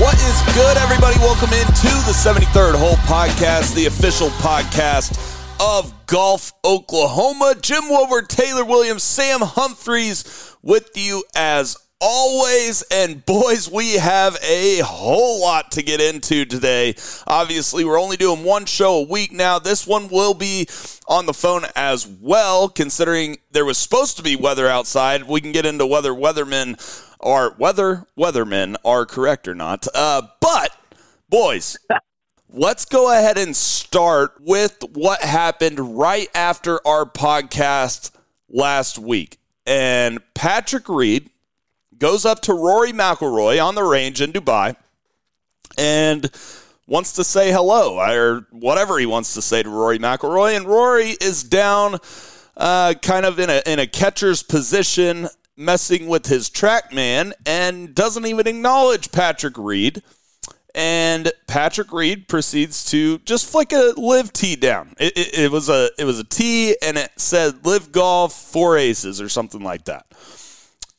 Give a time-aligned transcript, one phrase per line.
[0.00, 1.18] What is good, everybody?
[1.18, 5.12] Welcome into the 73rd Hole Podcast, the official podcast
[5.60, 7.54] of Golf Oklahoma.
[7.60, 12.82] Jim Woodward, Taylor Williams, Sam Humphreys with you as always.
[12.90, 16.94] And boys, we have a whole lot to get into today.
[17.26, 19.58] Obviously, we're only doing one show a week now.
[19.58, 20.68] This one will be
[21.08, 25.24] on the phone as well, considering there was supposed to be weather outside.
[25.24, 26.78] We can get into whether weathermen
[27.20, 29.86] are whether weathermen are correct or not.
[29.94, 30.76] Uh, but
[31.28, 31.78] boys.
[32.52, 38.10] Let's go ahead and start with what happened right after our podcast
[38.48, 39.38] last week.
[39.66, 41.30] And Patrick Reed
[42.00, 44.74] goes up to Rory McIlroy on the range in Dubai
[45.78, 46.28] and
[46.86, 50.56] wants to say hello or whatever he wants to say to Rory McIlroy.
[50.56, 51.98] And Rory is down
[52.56, 58.26] uh, kind of in a, in a catcher's position, messing with his TrackMan and doesn't
[58.26, 60.02] even acknowledge Patrick Reed
[60.74, 64.94] and Patrick Reed proceeds to just flick a LIV tee down.
[64.98, 68.78] It, it, it, was a it was a tee, and it said LIV Golf Four
[68.78, 70.06] Aces" or something like that.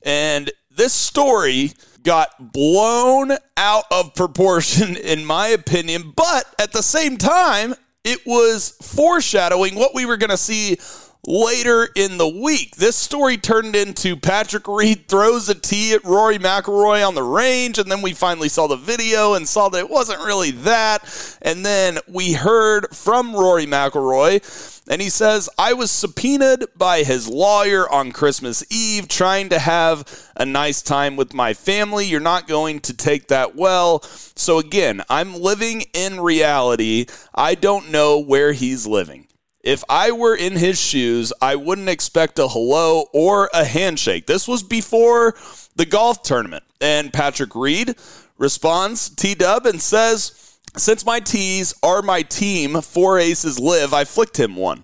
[0.03, 6.11] And this story got blown out of proportion, in my opinion.
[6.15, 10.79] But at the same time, it was foreshadowing what we were going to see
[11.27, 12.75] later in the week.
[12.77, 17.77] This story turned into Patrick Reed throws a tee at Rory McIlroy on the range,
[17.77, 21.37] and then we finally saw the video and saw that it wasn't really that.
[21.41, 27.27] And then we heard from Rory McIlroy, and he says, I was subpoenaed by his
[27.27, 32.07] lawyer on Christmas Eve trying to have a nice time with my family.
[32.07, 34.01] You're not going to take that well.
[34.01, 37.05] So again, I'm living in reality.
[37.35, 39.27] I don't know where he's living.
[39.63, 44.25] If I were in his shoes, I wouldn't expect a hello or a handshake.
[44.25, 45.35] This was before
[45.75, 46.63] the golf tournament.
[46.79, 47.95] And Patrick Reed
[48.37, 54.03] responds, T Dub, and says, Since my tees are my team, four aces LIV, I
[54.03, 54.83] flicked him one.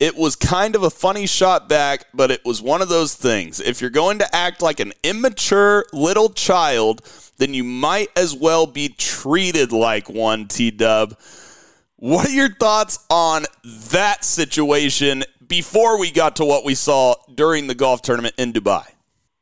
[0.00, 3.60] It was kind of a funny shot back, but it was one of those things.
[3.60, 7.02] If you're going to act like an immature little child,
[7.36, 11.16] then you might as well be treated like one, T Dub.
[12.00, 13.44] What are your thoughts on
[13.92, 18.88] that situation before we got to what we saw during the golf tournament in Dubai?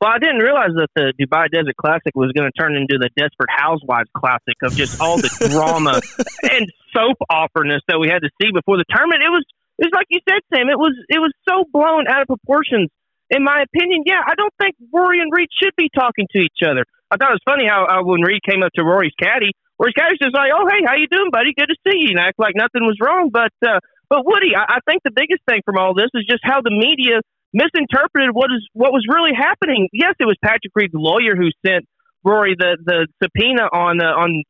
[0.00, 3.10] Well, I didn't realize that the Dubai Desert Classic was going to turn into the
[3.14, 6.02] Desperate Housewives Classic of just all the drama
[6.50, 9.22] and soap operaness that we had to see before the tournament.
[9.22, 9.46] It was,
[9.78, 10.66] it was like you said, Sam.
[10.66, 12.90] It was, it was so blown out of proportions.
[13.30, 16.66] In my opinion, yeah, I don't think Rory and Reed should be talking to each
[16.66, 16.82] other.
[17.08, 19.94] I thought it was funny how uh, when Reed came up to Rory's caddy, Whereas
[19.94, 21.54] guys just like, oh hey, how you doing, buddy?
[21.54, 23.30] Good to see you, and act like nothing was wrong.
[23.30, 23.78] But uh,
[24.10, 26.74] but Woody, I, I think the biggest thing from all this is just how the
[26.74, 27.22] media
[27.54, 29.88] misinterpreted what is what was really happening.
[29.92, 31.86] Yes, it was Patrick Reed's lawyer who sent
[32.24, 34.42] Rory the the subpoena on uh, on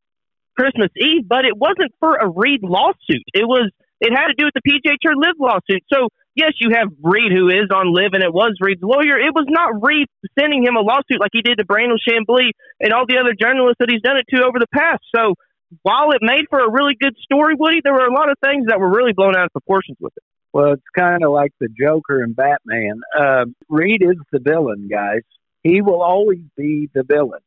[0.56, 3.28] Christmas Eve, but it wasn't for a Reed lawsuit.
[3.36, 5.84] It was it had to do with the PGA Tour LIV lawsuit.
[5.92, 9.18] So yes, you have Reed who is on LIV, and it was Reed's lawyer.
[9.18, 10.06] It was not Reed
[10.38, 13.78] sending him a lawsuit like he did to Brandel Chamblee and all the other journalists
[13.80, 15.02] that he's done it to over the past.
[15.14, 15.34] So
[15.82, 18.66] while it made for a really good story, Woody, there were a lot of things
[18.68, 20.22] that were really blown out of proportions with it.
[20.52, 23.00] Well, it's kind of like the Joker and Batman.
[23.18, 25.22] Uh, Reed is the villain, guys.
[25.62, 27.40] He will always be the villain,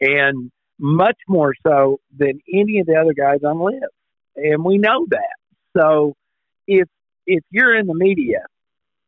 [0.00, 3.82] and much more so than any of the other guys on LIV.
[4.36, 5.36] And we know that.
[5.76, 6.14] So
[6.66, 6.88] if
[7.26, 8.40] if you're in the media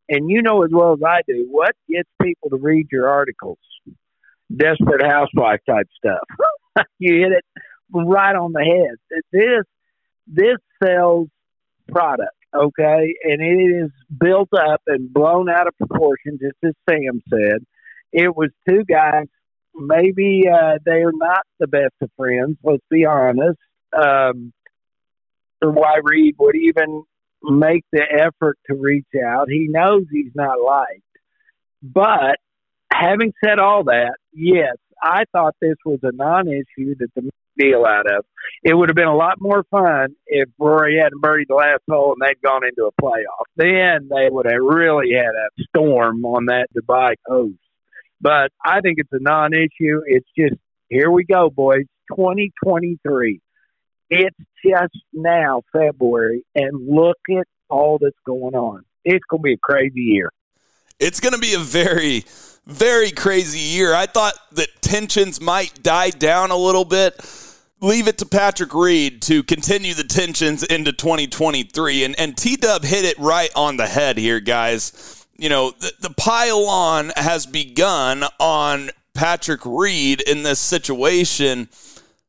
[0.09, 3.57] and you know as well as I do what gets people to read your articles,
[4.55, 6.85] desperate housewife type stuff.
[6.99, 7.45] you hit it
[7.91, 9.21] right on the head.
[9.31, 9.63] This
[10.27, 11.27] this sells
[11.87, 17.21] product, okay, and it is built up and blown out of proportion, just as Sam
[17.29, 17.65] said.
[18.11, 19.25] It was two guys.
[19.75, 22.57] Maybe uh, they are not the best of friends.
[22.63, 23.59] Let's be honest.
[23.91, 24.53] Um,
[25.61, 27.03] or why Reed would even
[27.43, 29.49] make the effort to reach out.
[29.49, 31.01] He knows he's not liked.
[31.81, 32.37] But
[32.91, 37.85] having said all that, yes, I thought this was a non issue that the deal
[37.85, 38.25] out of.
[38.63, 42.13] It would have been a lot more fun if Rory hadn't birdied the last hole
[42.13, 43.45] and they'd gone into a playoff.
[43.55, 47.55] Then they would have really had a storm on that Dubai coast.
[48.21, 50.01] But I think it's a non issue.
[50.05, 50.55] It's just
[50.89, 51.85] here we go, boys.
[52.09, 53.41] 2023.
[54.09, 58.83] It's just now February, and look at all that's going on.
[59.03, 60.31] It's going to be a crazy year.
[60.99, 62.23] It's going to be a very,
[62.65, 63.93] very crazy year.
[63.93, 67.13] I thought that tensions might die down a little bit.
[67.81, 72.05] Leave it to Patrick Reed to continue the tensions into 2023.
[72.05, 75.27] And, and T Dub hit it right on the head here, guys.
[75.37, 81.67] You know, the, the pile on has begun on Patrick Reed in this situation.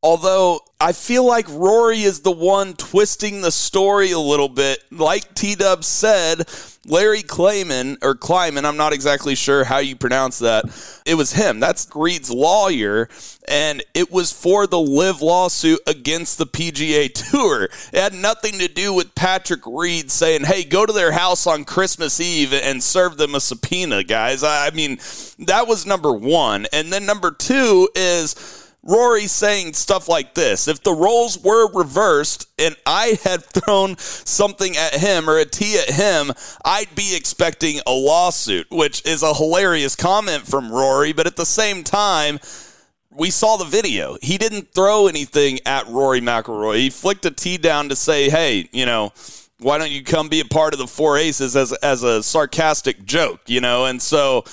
[0.06, 4.78] Although I feel like Rory is the one twisting the story a little bit.
[4.92, 6.48] Like T Dub said,
[6.86, 10.66] Larry Klayman, or Kleiman, I'm not exactly sure how you pronounce that.
[11.04, 11.58] It was him.
[11.58, 13.08] That's Reed's lawyer,
[13.48, 17.64] and it was for the LIV lawsuit against the PGA Tour.
[17.64, 21.64] It had nothing to do with Patrick Reed saying, hey, go to their house on
[21.64, 24.44] Christmas Eve and serve them a subpoena, guys.
[24.44, 24.98] I mean,
[25.40, 26.68] that was number one.
[26.72, 30.68] And then number two is Rory saying stuff like this.
[30.68, 35.76] If the roles were reversed and I had thrown something at him or a tee
[35.78, 36.32] at him,
[36.64, 41.12] I'd be expecting a lawsuit, which is a hilarious comment from Rory.
[41.12, 42.38] But at the same time,
[43.10, 44.18] we saw the video.
[44.22, 46.76] He didn't throw anything at Rory McIlroy.
[46.76, 49.12] He flicked a tee down to say, hey, you know,
[49.58, 53.04] why don't you come be a part of the four aces as, as a sarcastic
[53.04, 53.86] joke, you know?
[53.86, 54.44] And so,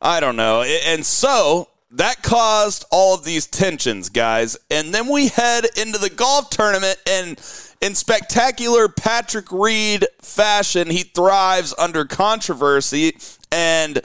[0.00, 0.62] I don't know.
[0.62, 4.56] And so that caused all of these tensions, guys.
[4.70, 7.40] And then we head into the golf tournament, and
[7.80, 13.16] in spectacular Patrick Reed fashion, he thrives under controversy.
[13.50, 14.00] And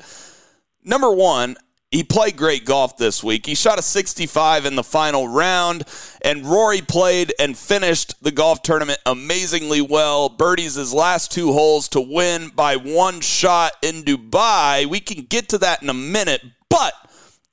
[0.84, 1.56] number one,
[1.90, 3.46] he played great golf this week.
[3.46, 5.86] He shot a 65 in the final round,
[6.22, 10.28] and Rory played and finished the golf tournament amazingly well.
[10.28, 14.86] Birdies his last two holes to win by one shot in Dubai.
[14.86, 16.94] We can get to that in a minute, but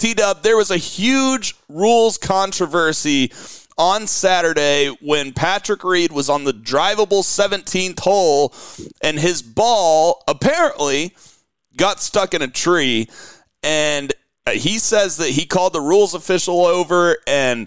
[0.05, 3.33] T Dub, there was a huge rules controversy
[3.79, 8.53] on Saturday when Patrick Reed was on the drivable 17th hole
[9.01, 11.17] and his ball apparently
[11.79, 13.09] got stuck in a tree.
[13.62, 14.12] And
[14.47, 17.67] uh, he says that he called the rules official over and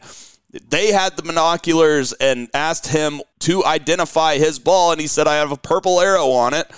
[0.69, 4.91] they had the binoculars and asked him to identify his ball.
[4.91, 6.69] And he said, I have a purple arrow on it.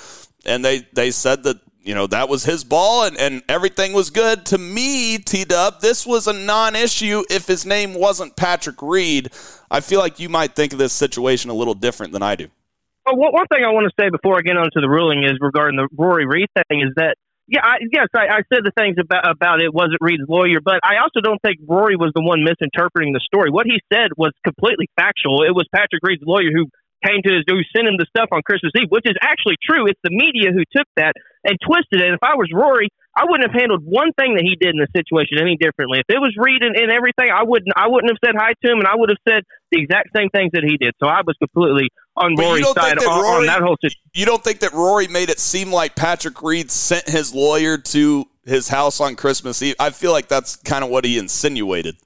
[0.45, 4.11] And they, they said that you know, that was his ball and, and everything was
[4.11, 4.45] good.
[4.53, 9.31] To me, T Dub, this was a non issue if his name wasn't Patrick Reed.
[9.71, 12.47] I feel like you might think of this situation a little different than I do.
[13.07, 15.41] Well, one thing I want to say before I get on to the ruling is
[15.41, 17.15] regarding the Rory Reed thing is that
[17.47, 20.81] yeah, I, yes, I, I said the things about about it wasn't Reed's lawyer, but
[20.83, 23.49] I also don't think Rory was the one misinterpreting the story.
[23.49, 25.41] What he said was completely factual.
[25.41, 26.69] It was Patrick Reed's lawyer who
[27.05, 29.87] came to his, who sent him the stuff on Christmas Eve, which is actually true.
[29.87, 31.13] It's the media who took that
[31.43, 32.13] and twisted it.
[32.13, 34.87] If I was Rory, I wouldn't have handled one thing that he did in the
[34.95, 35.99] situation any differently.
[35.99, 38.71] If it was Reed and, and everything, I wouldn't I wouldn't have said hi to
[38.71, 40.93] him, and I would have said the exact same things that he did.
[40.99, 43.99] So I was completely on Rory's side that on, Rory, on that whole situation.
[44.13, 48.25] You don't think that Rory made it seem like Patrick Reed sent his lawyer to
[48.45, 49.75] his house on Christmas Eve?
[49.79, 51.97] I feel like that's kind of what he insinuated.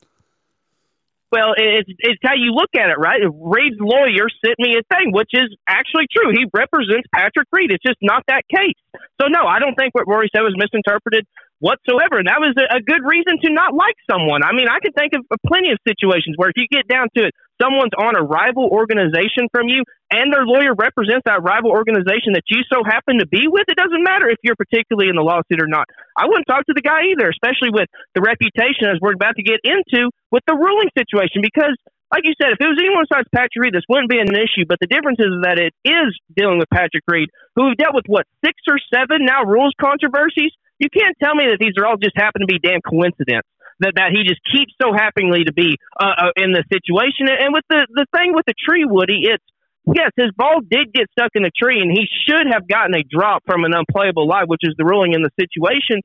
[1.33, 3.25] Well, it's, it's how you look at it, right?
[3.25, 6.29] Reed's lawyer sent me a thing, which is actually true.
[6.29, 7.73] He represents Patrick Reed.
[7.73, 8.77] It's just not that case.
[9.17, 11.25] So, no, I don't think what Rory said was misinterpreted
[11.57, 12.21] whatsoever.
[12.21, 14.45] And that was a, a good reason to not like someone.
[14.45, 17.25] I mean, I can think of plenty of situations where if you get down to
[17.25, 19.83] it, someone's on a rival organization from you
[20.13, 23.77] and their lawyer represents that rival organization that you so happen to be with, it
[23.77, 25.89] doesn't matter if you're particularly in the lawsuit or not.
[26.13, 29.43] I wouldn't talk to the guy either, especially with the reputation as we're about to
[29.43, 31.73] get into with the ruling situation because
[32.13, 34.69] like you said, if it was anyone besides Patrick Reed, this wouldn't be an issue.
[34.69, 38.05] But the difference is that it is dealing with Patrick Reed, who have dealt with
[38.05, 40.53] what six or seven now rules controversies.
[40.77, 43.93] You can't tell me that these are all just happen to be damn coincidence that,
[43.95, 47.27] that he just keeps so happily to be uh, uh, in the situation.
[47.29, 49.43] And with the, the thing with the tree, Woody, it's
[49.85, 53.03] yes, his ball did get stuck in the tree, and he should have gotten a
[53.03, 56.01] drop from an unplayable lie, which is the ruling in the situation.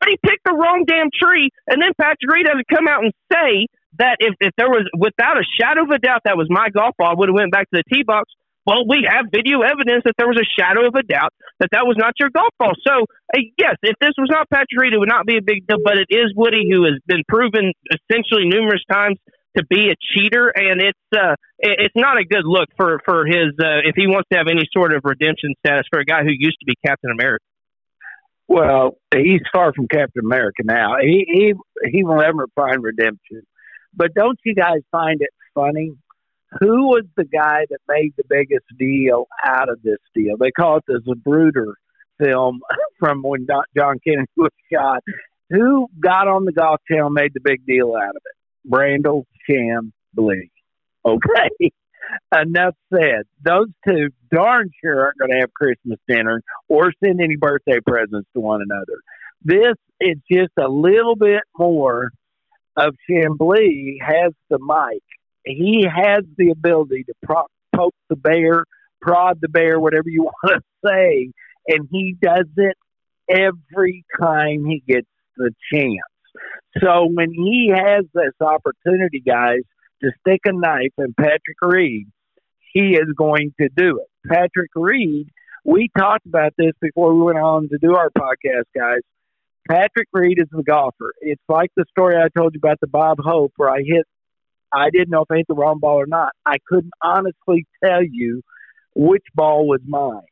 [0.00, 3.04] But he picked the wrong damn tree, and then Patrick Reed has to come out
[3.04, 3.66] and say
[3.98, 6.96] that if, if there was, without a shadow of a doubt, that was my golf
[6.98, 8.32] ball, I would have went back to the tee box.
[8.64, 11.82] Well, we have video evidence that there was a shadow of a doubt that that
[11.82, 12.78] was not your golf ball.
[12.86, 13.02] So,
[13.34, 15.78] uh, yes, if this was not Patrick Reed, it would not be a big deal.
[15.82, 19.18] But it is Woody, who has been proven essentially numerous times
[19.56, 23.50] to be a cheater, and it's uh, it's not a good look for for his
[23.58, 26.30] uh, if he wants to have any sort of redemption status for a guy who
[26.30, 27.44] used to be Captain America.
[28.46, 30.96] Well, he's far from Captain America now.
[31.00, 31.54] He he
[31.90, 33.42] he will never find redemption.
[33.94, 35.92] But don't you guys find it funny
[36.60, 40.36] who was the guy that made the biggest deal out of this deal?
[40.36, 41.74] They call it the Zapruder
[42.22, 42.60] film
[42.98, 45.02] from when John Kennedy was shot.
[45.50, 48.70] Who got on the golf channel and made the big deal out of it?
[48.70, 50.50] Brandel Chamblee.
[51.04, 51.70] Okay.
[52.36, 53.24] enough said.
[53.44, 58.28] Those two darn sure aren't going to have Christmas dinner or send any birthday presents
[58.34, 59.00] to one another.
[59.44, 62.10] This is just a little bit more
[62.76, 65.02] of Chamblee has the mic.
[65.44, 68.64] He has the ability to pro- poke the bear,
[69.00, 71.32] prod the bear, whatever you want to say,
[71.68, 72.76] and he does it
[73.28, 75.96] every time he gets the chance.
[76.80, 79.60] So when he has this opportunity, guys,
[80.02, 82.08] to stick a knife in Patrick Reed,
[82.72, 84.28] he is going to do it.
[84.28, 85.28] Patrick Reed,
[85.64, 89.00] we talked about this before we went on to do our podcast, guys.
[89.68, 91.12] Patrick Reed is the golfer.
[91.20, 94.06] It's like the story I told you about the Bob Hope where I hit,
[94.72, 96.32] I didn't know if I hit the wrong ball or not.
[96.46, 98.42] I couldn't honestly tell you
[98.94, 100.22] which ball was mine.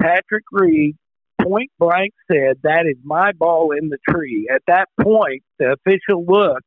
[0.00, 0.96] Patrick Reed
[1.42, 4.48] point blank said, That is my ball in the tree.
[4.52, 6.66] At that point, the official looked,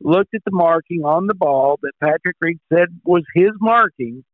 [0.00, 4.24] looked at the marking on the ball that Patrick Reed said was his marking.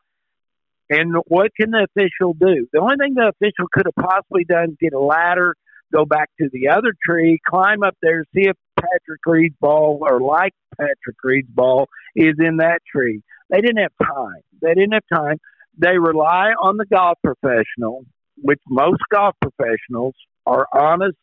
[0.90, 2.68] And what can the official do?
[2.72, 5.56] The only thing the official could have possibly done is get a ladder,
[5.92, 8.56] go back to the other tree, climb up there, see if
[8.92, 13.22] Patrick Reed's ball or like Patrick Reed's ball is in that tree.
[13.50, 14.42] They didn't have time.
[14.62, 15.38] They didn't have time.
[15.76, 18.04] They rely on the golf professional
[18.36, 20.14] which most golf professionals
[20.46, 21.16] are honest,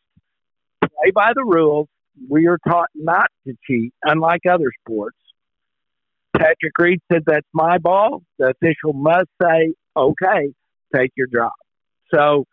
[0.80, 1.88] play by the rules.
[2.28, 5.16] We are taught not to cheat, unlike other sports.
[6.36, 8.22] Patrick Reed said, That's my ball.
[8.38, 10.52] The official must say, Okay,
[10.94, 11.54] take your drop.
[12.12, 12.44] So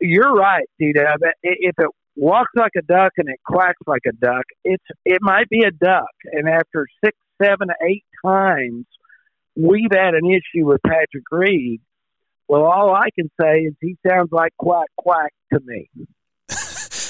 [0.00, 4.44] you're right, T If it walks like a duck and it quacks like a duck,
[4.64, 6.10] it's it might be a duck.
[6.32, 8.86] And after six, seven, eight times,
[9.56, 11.80] we've had an issue with Patrick Reed
[12.52, 15.88] well, all I can say is he sounds like quack quack to me.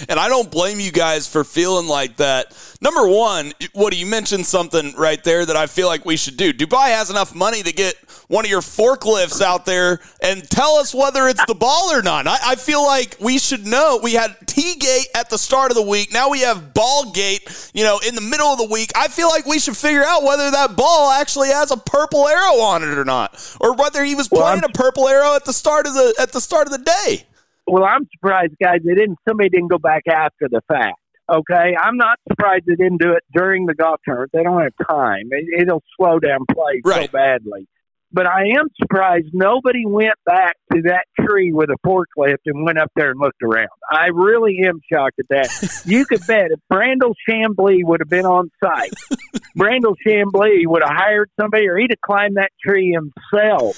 [0.09, 2.57] And I don't blame you guys for feeling like that.
[2.81, 6.37] Number one, what do you mentioned something right there that I feel like we should
[6.37, 6.53] do.
[6.53, 7.95] Dubai has enough money to get
[8.29, 12.27] one of your forklifts out there and tell us whether it's the ball or not.
[12.27, 14.01] I, I feel like we should know.
[14.03, 16.13] We had T gate at the start of the week.
[16.13, 18.91] Now we have ball gate, you know, in the middle of the week.
[18.97, 22.61] I feel like we should figure out whether that ball actually has a purple arrow
[22.61, 25.87] on it or not, or whether he was playing a purple arrow at the start
[25.87, 27.25] of the at the start of the day.
[27.73, 28.81] Well, I'm surprised, guys.
[28.85, 29.17] They didn't.
[29.27, 30.99] Somebody didn't go back after the fact.
[31.33, 34.31] Okay, I'm not surprised they didn't do it during the golf tournament.
[34.35, 35.31] They don't have time.
[35.31, 37.07] It, will slow down play right.
[37.07, 37.67] so badly.
[38.13, 42.79] But I am surprised nobody went back to that tree with a forklift and went
[42.79, 43.69] up there and looked around.
[43.91, 45.83] I really am shocked at that.
[45.87, 48.93] you could bet if Brandel Chamblee would have been on site,
[49.59, 53.77] Brandel Chamblee would have hired somebody or he'd have climbed that tree himself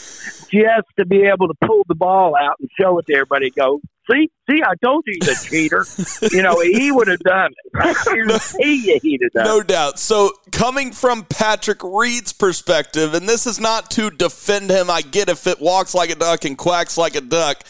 [0.50, 3.50] just to be able to pull the ball out and show it to everybody.
[3.50, 3.80] Go,
[4.10, 5.84] see, see, I told you he's a cheater.
[6.32, 8.26] you know, he would have done it.
[8.26, 9.98] no, he, he'd have done no doubt.
[9.98, 14.90] So, coming from Patrick Reed's perspective, and this is not to defend him.
[14.90, 17.64] I get if it walks like a duck and quacks like a duck.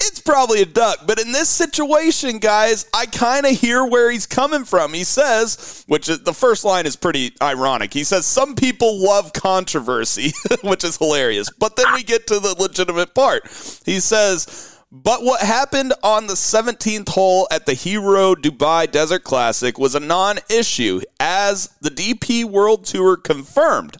[0.00, 4.26] It's probably a duck, but in this situation, guys, I kind of hear where he's
[4.26, 4.94] coming from.
[4.94, 7.92] He says, which is, the first line is pretty ironic.
[7.92, 11.50] He says, Some people love controversy, which is hilarious.
[11.50, 13.48] But then we get to the legitimate part.
[13.84, 19.78] He says, but what happened on the 17th hole at the Hero Dubai Desert Classic
[19.78, 23.98] was a non issue, as the DP World Tour confirmed.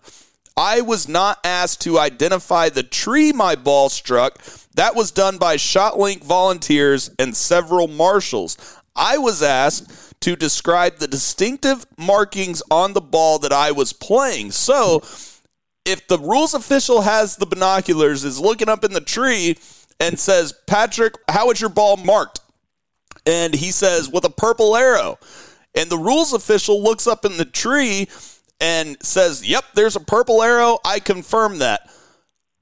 [0.57, 4.43] I was not asked to identify the tree my ball struck.
[4.75, 8.57] That was done by ShotLink volunteers and several marshals.
[8.97, 14.51] I was asked to describe the distinctive markings on the ball that I was playing.
[14.51, 15.03] So,
[15.85, 19.57] if the rules official has the binoculars, is looking up in the tree,
[20.01, 22.41] and says, Patrick, how is your ball marked?
[23.27, 25.19] And he says, with a purple arrow.
[25.75, 28.09] And the rules official looks up in the tree
[28.61, 30.79] and says, Yep, there's a purple arrow.
[30.85, 31.89] I confirm that.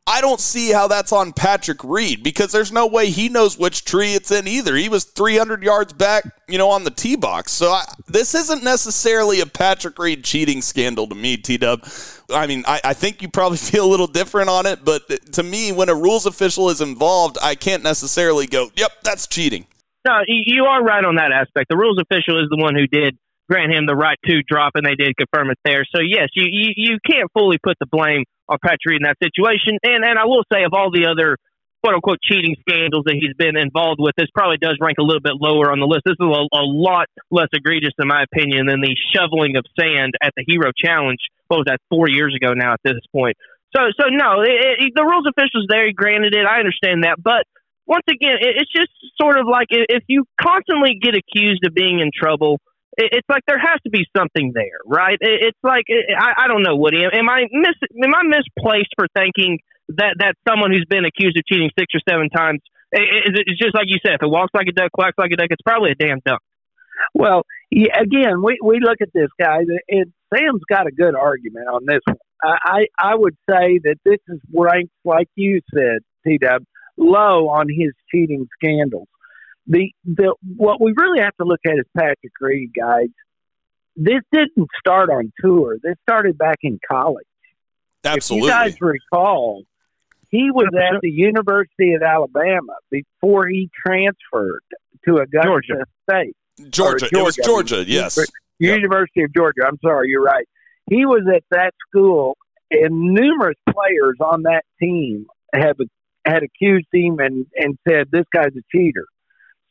[0.09, 3.85] I don't see how that's on Patrick Reed because there's no way he knows which
[3.85, 4.77] tree it's in either.
[4.77, 7.51] He was 300 yards back, you know, on the tee box.
[7.51, 11.85] So I, this isn't necessarily a Patrick Reed cheating scandal to me, T Dub.
[12.33, 15.43] I mean, I, I, think you probably feel a little different on it, but to
[15.43, 19.67] me, when a rules official is involved, I can't necessarily go, yep, that's cheating.
[20.07, 21.69] No, you are right on that aspect.
[21.69, 23.19] The rules official is the one who did
[23.49, 25.85] grant him the right to drop, and they did confirm it there.
[25.95, 29.79] So yes, you you, you can't fully put the blame on Patrick in that situation.
[29.83, 31.37] And and I will say, of all the other
[31.83, 35.23] quote unquote cheating scandals that he's been involved with, this probably does rank a little
[35.23, 36.03] bit lower on the list.
[36.05, 40.15] This is a, a lot less egregious, in my opinion, than the shoveling of sand
[40.23, 41.19] at the Hero Challenge.
[41.49, 41.81] What was that?
[41.91, 42.75] Four years ago now.
[42.75, 43.37] At this point.
[43.75, 46.47] So, so no, it, it, the rules officials there granted it.
[46.47, 47.45] I understand that, but
[47.87, 52.01] once again, it, it's just sort of like if you constantly get accused of being
[52.01, 52.59] in trouble,
[52.97, 55.19] it's like there has to be something there, right?
[55.21, 57.05] It's like I, I don't know, Woody.
[57.05, 61.45] Am I mis am I misplaced for thinking that that someone who's been accused of
[61.47, 62.61] cheating six or seven times
[62.93, 64.15] is it's just like you said.
[64.15, 66.41] If it walks like a duck, quacks like a duck, it's probably a damn duck.
[67.13, 71.69] Well, yeah, again, we we look at this guy, and Sam's got a good argument
[71.69, 72.17] on this one.
[72.43, 76.65] I I would say that this is ranked, like you said, T Dub,
[76.97, 79.09] low on his cheating scandals.
[79.67, 83.09] The the what we really have to look at is Patrick Reed, guys.
[83.97, 85.79] This didn't start on tour.
[85.83, 87.27] This started back in college.
[88.05, 88.49] Absolutely.
[88.49, 89.63] If you guys recall,
[90.31, 94.63] he was at the University of Alabama before he transferred
[95.07, 95.85] to Augusta Georgia.
[96.09, 96.37] State.
[96.71, 97.09] Georgia.
[97.09, 97.19] Georgia.
[97.19, 98.19] It was Georgia, yes.
[98.59, 99.63] University of Georgia.
[99.67, 100.47] I'm sorry, you're right.
[100.89, 102.37] He was at that school,
[102.71, 105.77] and numerous players on that team have
[106.25, 109.07] had accused him and, and said this guy's a cheater.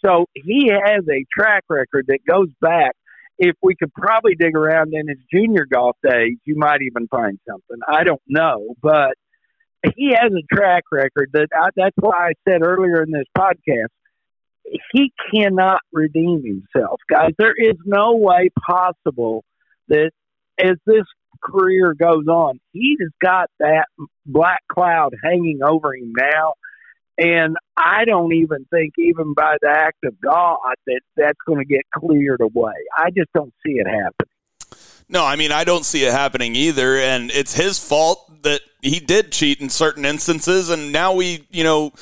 [0.06, 2.96] So he has a track record that goes back.
[3.38, 7.38] If we could probably dig around in his junior golf days, you might even find
[7.50, 7.78] something.
[7.86, 9.16] I don't know, but
[9.96, 13.88] he has a track record that I, that's why I said earlier in this podcast
[14.92, 17.32] he cannot redeem himself, guys.
[17.38, 19.44] There is no way possible
[19.88, 20.12] that
[20.60, 21.04] as this
[21.44, 23.86] career goes on, he has got that
[24.26, 26.54] black cloud hanging over him now.
[27.18, 30.58] And I don't even think, even by the act of God,
[30.88, 32.74] that that's going to get cleared away.
[32.98, 34.32] I just don't see it happening.
[35.08, 36.98] No, I mean, I don't see it happening either.
[36.98, 40.70] And it's his fault that he did cheat in certain instances.
[40.70, 41.94] And now we, you know,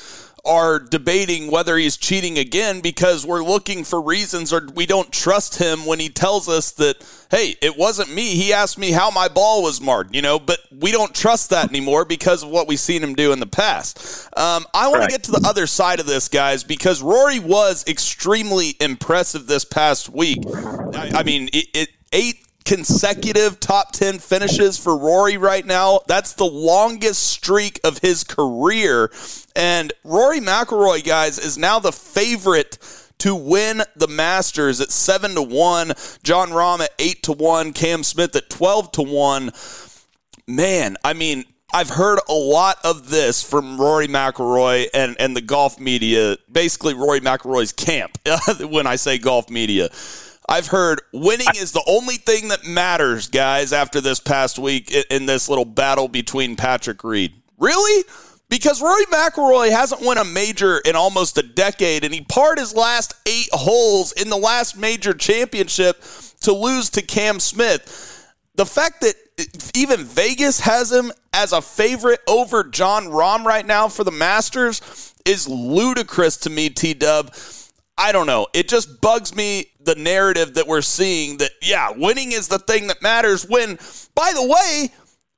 [0.44, 5.58] are debating whether he's cheating again because we're looking for reasons or we don't trust
[5.58, 6.96] him when he tells us that,
[7.30, 8.34] hey, it wasn't me.
[8.34, 11.68] He asked me how my ball was marked, you know, but we don't trust that
[11.70, 14.28] anymore because of what we've seen him do in the past.
[14.36, 15.10] Um, I want right.
[15.10, 19.64] to get to the other side of this, guys, because Rory was extremely impressive this
[19.64, 20.42] past week.
[20.46, 26.00] I, I mean, it, it eight consecutive top 10 finishes for Rory right now.
[26.06, 29.10] That's the longest streak of his career.
[29.54, 32.78] And Rory McIlroy, guys, is now the favorite
[33.18, 38.02] to win the Masters at 7 to 1, Jon Rahm at 8 to 1, Cam
[38.02, 39.50] Smith at 12 to 1.
[40.46, 45.40] Man, I mean, I've heard a lot of this from Rory McIlroy and, and the
[45.40, 48.18] golf media, basically Rory McIlroy's camp
[48.70, 49.88] when I say golf media.
[50.48, 55.26] I've heard winning is the only thing that matters, guys, after this past week in
[55.26, 57.34] this little battle between Patrick Reed.
[57.58, 58.04] Really?
[58.50, 62.74] Because Rory McIlroy hasn't won a major in almost a decade, and he parred his
[62.74, 66.02] last eight holes in the last major championship
[66.40, 68.32] to lose to Cam Smith.
[68.54, 69.14] The fact that
[69.74, 75.14] even Vegas has him as a favorite over Jon Rahm right now for the Masters
[75.24, 77.34] is ludicrous to me, T Dub.
[77.96, 78.48] I don't know.
[78.52, 82.88] It just bugs me the narrative that we're seeing that, yeah, winning is the thing
[82.88, 83.46] that matters.
[83.48, 83.78] When,
[84.14, 84.88] by the way,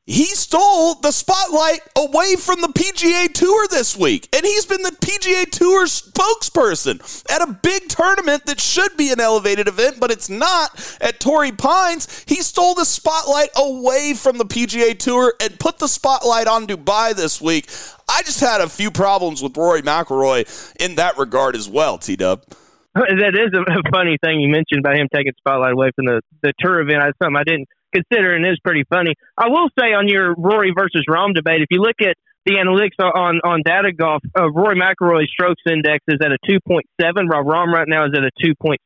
[0.07, 4.29] he stole the spotlight away from the PGA Tour this week.
[4.33, 9.19] And he's been the PGA Tour spokesperson at a big tournament that should be an
[9.21, 12.25] elevated event, but it's not at Torrey Pines.
[12.27, 17.15] He stole the spotlight away from the PGA Tour and put the spotlight on Dubai
[17.15, 17.69] this week.
[18.09, 20.47] I just had a few problems with Rory McIlroy
[20.81, 22.45] in that regard as well, T Dub.
[22.95, 26.55] That is a funny thing you mentioned about him taking spotlight away from the, the
[26.59, 27.03] tour event.
[27.03, 29.15] That's something I didn't consider and is pretty funny.
[29.37, 33.03] I will say on your Rory versus Rahm debate, if you look at the analytics
[33.03, 37.73] on on data golf, uh, Rory McIlroy's strokes index is at a 2.7, while Rahm
[37.73, 38.77] right now is at a 2.6.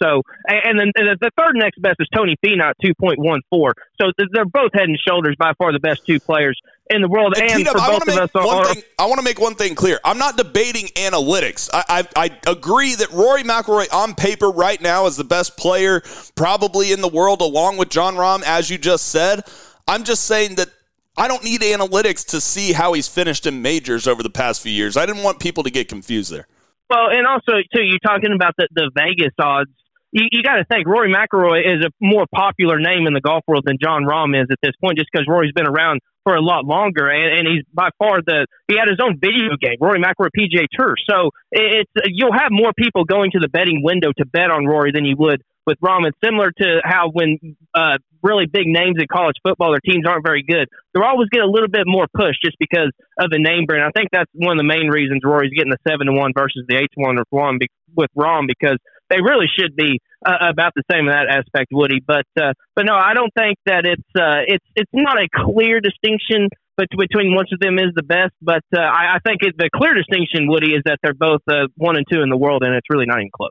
[0.00, 3.72] So, and then the third next best is Tony Finau, 2.14.
[4.00, 6.58] So they're both head and shoulders by far the best two players
[6.90, 7.34] in the world.
[7.36, 10.00] And, and for both of us, on, thing, I want to make one thing clear.
[10.04, 11.68] I'm not debating analytics.
[11.72, 16.02] I, I, I agree that Rory McIlroy on paper right now is the best player
[16.34, 19.44] probably in the world, along with Jon Rahm, as you just said.
[19.86, 20.68] I'm just saying that
[21.16, 24.72] I don't need analytics to see how he's finished in majors over the past few
[24.72, 24.96] years.
[24.96, 26.46] I didn't want people to get confused there.
[26.88, 29.70] Well, and also too, you're talking about the, the Vegas odds.
[30.12, 33.44] You, you got to think Rory McIlroy is a more popular name in the golf
[33.46, 36.42] world than Jon Rahm is at this point, just because Rory's been around for a
[36.42, 40.00] lot longer, and, and he's by far the he had his own video game, Rory
[40.00, 40.94] McIlroy PGA Tour.
[41.08, 44.92] So it's you'll have more people going to the betting window to bet on Rory
[44.92, 46.08] than you would with Rahm.
[46.08, 50.24] It's similar to how when uh, really big names in college football, their teams aren't
[50.24, 50.68] very good.
[50.92, 53.84] They're always get a little bit more push just because of the name brand.
[53.84, 56.64] I think that's one of the main reasons Rory's getting the seven to one versus
[56.68, 57.56] the eight to one with Rahm,
[57.94, 58.76] with Rahm because
[59.10, 62.00] they really should be uh, about the same in that aspect, Woody.
[62.04, 65.80] But uh, but no, I don't think that it's uh, it's it's not a clear
[65.80, 66.48] distinction.
[66.76, 69.68] But between which of them is the best, but uh, I, I think it, the
[69.74, 72.72] clear distinction, Woody, is that they're both uh, one and two in the world, and
[72.72, 73.50] it's really not even close.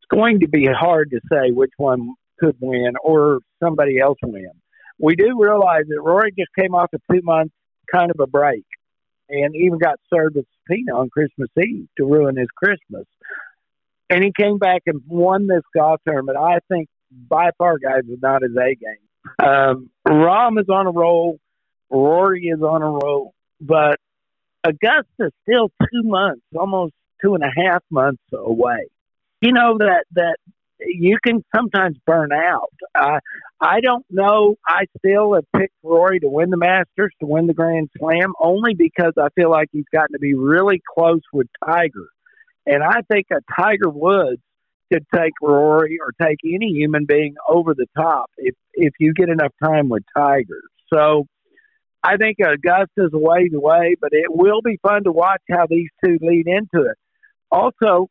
[0.00, 4.50] It's going to be hard to say which one could win or somebody else win.
[4.98, 7.52] We do realize that Rory just came off a two month
[7.92, 8.64] kind of a break
[9.28, 13.06] and even got served a subpoena on Christmas Eve to ruin his Christmas.
[14.08, 16.38] And he came back and won this golf tournament.
[16.38, 19.44] I think by far, guys, is not his A game.
[19.44, 21.38] Um, Rahm is on a roll.
[21.90, 23.34] Rory is on a roll.
[23.60, 23.98] But
[24.64, 26.92] Augusta's still two months, almost
[27.22, 28.88] two and a half months away.
[29.40, 30.36] You know that that
[30.80, 32.72] you can sometimes burn out.
[32.94, 33.20] Uh,
[33.60, 34.56] I don't know.
[34.66, 38.74] I still have picked Rory to win the Masters, to win the Grand Slam, only
[38.74, 42.08] because I feel like he's gotten to be really close with Tiger.
[42.66, 44.42] And I think a Tiger Woods
[44.92, 49.28] could take Rory or take any human being over the top if if you get
[49.28, 50.62] enough time with Tiger.
[50.92, 51.26] So
[52.02, 55.88] I think Augusta's a ways away, but it will be fun to watch how these
[56.04, 56.96] two lead into it.
[57.50, 58.08] Also,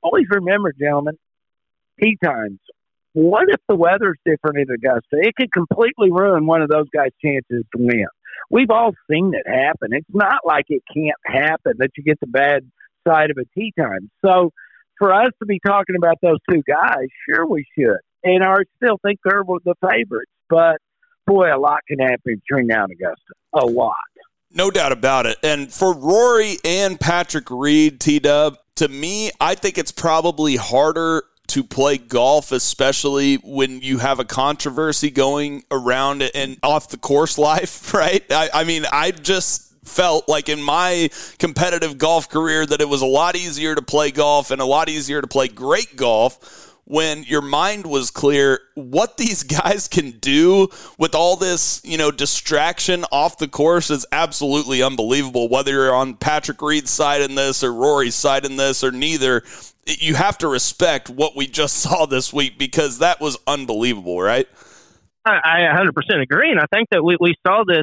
[0.00, 1.18] always remember, gentlemen,
[2.00, 2.60] tee times.
[3.14, 5.12] What if the weather's different in Augusta?
[5.12, 8.06] It could completely ruin one of those guys' chances to win.
[8.50, 9.88] We've all seen it happen.
[9.92, 12.70] It's not like it can't happen that you get the bad
[13.06, 14.10] side of a tee time.
[14.24, 14.50] So
[14.98, 17.98] for us to be talking about those two guys, sure we should.
[18.24, 20.32] And I still think they're the favorites.
[20.48, 20.78] But
[21.26, 23.32] boy, a lot can happen between now and Augusta.
[23.54, 23.94] A lot.
[24.50, 25.38] No doubt about it.
[25.42, 31.24] And for Rory and Patrick Reed, T Dub, to me, I think it's probably harder
[31.48, 37.38] to play golf, especially when you have a controversy going around and off the course
[37.38, 38.24] life, right?
[38.30, 43.02] I, I mean, I just felt like in my competitive golf career that it was
[43.02, 47.24] a lot easier to play golf and a lot easier to play great golf when
[47.24, 50.68] your mind was clear what these guys can do
[50.98, 55.48] with all this you know distraction off the course is absolutely unbelievable.
[55.48, 59.42] Whether you're on patrick reed's side in this or rory's side in this or neither
[59.86, 64.48] you have to respect what we just saw this week because that was unbelievable right?
[65.28, 67.82] I, 100% agree and i think that we, we saw this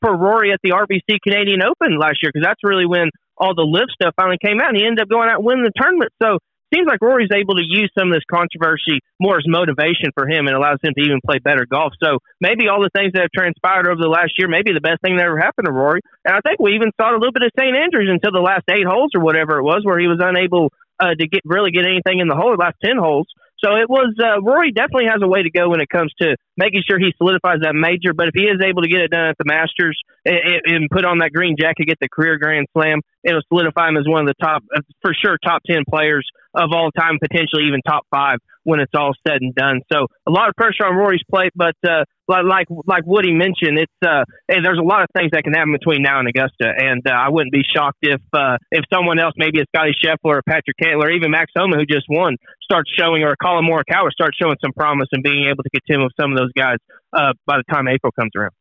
[0.00, 3.66] for Rory at the RBC Canadian Open last year because that's really when all the
[3.66, 6.12] LIV stuff finally came out and he ended up going out and winning the tournament.
[6.22, 6.38] So
[6.74, 10.50] seems like Rory's able to use some of this controversy more as motivation for him
[10.50, 11.94] and allows him to even play better golf.
[12.02, 14.98] So maybe all the things that have transpired over the last year, maybe the best
[15.02, 16.02] thing that ever happened to Rory.
[16.26, 17.76] And I think we even saw a little bit of St.
[17.76, 21.14] Andrews until the last eight holes or whatever it was, where he was unable uh,
[21.14, 23.26] to get really get anything in the hole, the last ten holes.
[23.64, 26.36] So it was uh, Rory definitely has a way to go when it comes to
[26.58, 28.12] making sure he solidifies that major.
[28.12, 31.06] But if he is able to get it done at the Masters and, and put
[31.06, 34.28] on that green jacket, get the career Grand Slam, it'll solidify him as one of
[34.28, 38.38] the top, uh, for sure, top ten players of all time, potentially even top five
[38.64, 39.80] when it's all said and done.
[39.92, 43.98] So a lot of pressure on Rory's plate, but uh, like like Woody mentioned, it's
[44.04, 47.02] uh, hey, there's a lot of things that can happen between now and Augusta, and
[47.06, 50.42] uh, I wouldn't be shocked if uh, if someone else, maybe a Scotty Scheffler or
[50.42, 54.36] Patrick Cantlay, or even Max Homa, who just won, starts showing, or Collin Morikawa starts
[54.40, 56.78] showing some promise and being able to contend with some of those guys
[57.12, 58.52] uh, by the time April comes around.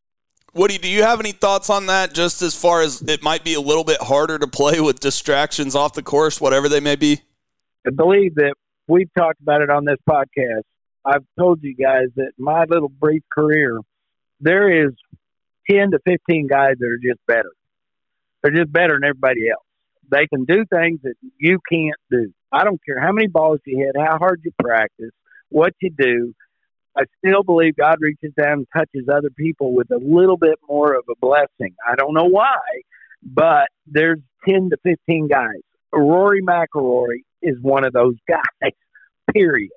[0.56, 2.14] Woody, do you have any thoughts on that?
[2.14, 5.76] Just as far as it might be a little bit harder to play with distractions
[5.76, 7.22] off the course, whatever they may be.
[7.88, 8.54] I believe that
[8.88, 10.62] we've talked about it on this podcast.
[11.04, 13.80] I've told you guys that my little brief career,
[14.40, 14.92] there is
[15.70, 17.52] 10 to 15 guys that are just better.
[18.42, 19.66] They're just better than everybody else.
[20.12, 22.32] They can do things that you can't do.
[22.52, 25.12] I don't care how many balls you hit, how hard you practice,
[25.50, 26.36] what you do.
[26.96, 30.94] I still believe God reaches down and touches other people with a little bit more
[30.94, 31.76] of a blessing.
[31.88, 32.60] I don't know why,
[33.24, 35.62] but there's 10 to 15 guys.
[35.92, 38.72] Rory McIlroy is one of those guys,
[39.34, 39.72] period.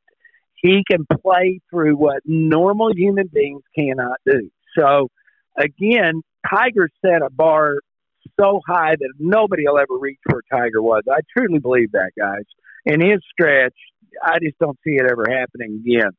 [0.56, 4.50] He can play through what normal human beings cannot do.
[4.78, 5.08] So,
[5.56, 7.78] again, Tiger set a bar
[8.38, 11.02] so high that nobody will ever reach where Tiger was.
[11.10, 12.44] I truly believe that, guys.
[12.84, 13.74] And his stretch,
[14.22, 16.10] I just don't see it ever happening again.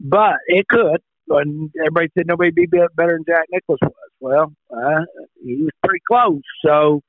[0.00, 1.00] But it could.
[1.30, 3.92] And everybody said nobody'd be better than Jack Nicklaus was.
[4.20, 5.04] Well, uh,
[5.44, 6.42] he was pretty close.
[6.64, 7.02] So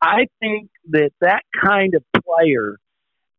[0.00, 2.76] I think that that kind of player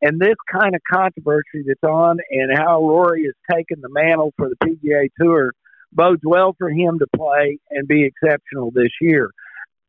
[0.02, 4.50] and this kind of controversy that's on and how Rory has taken the mantle for
[4.50, 5.54] the PGA Tour
[5.91, 9.32] bodes well for him to play and be exceptional this year.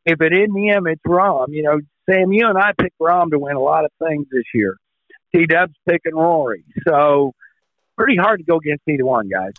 [0.07, 1.49] If it isn't him, it's Rahm.
[1.51, 4.45] You know, Sam, you and I picked Rahm to win a lot of things this
[4.55, 4.77] year.
[5.35, 6.65] T Dub's picking Rory.
[6.87, 7.33] So
[7.99, 9.53] pretty hard to go against either one, guys.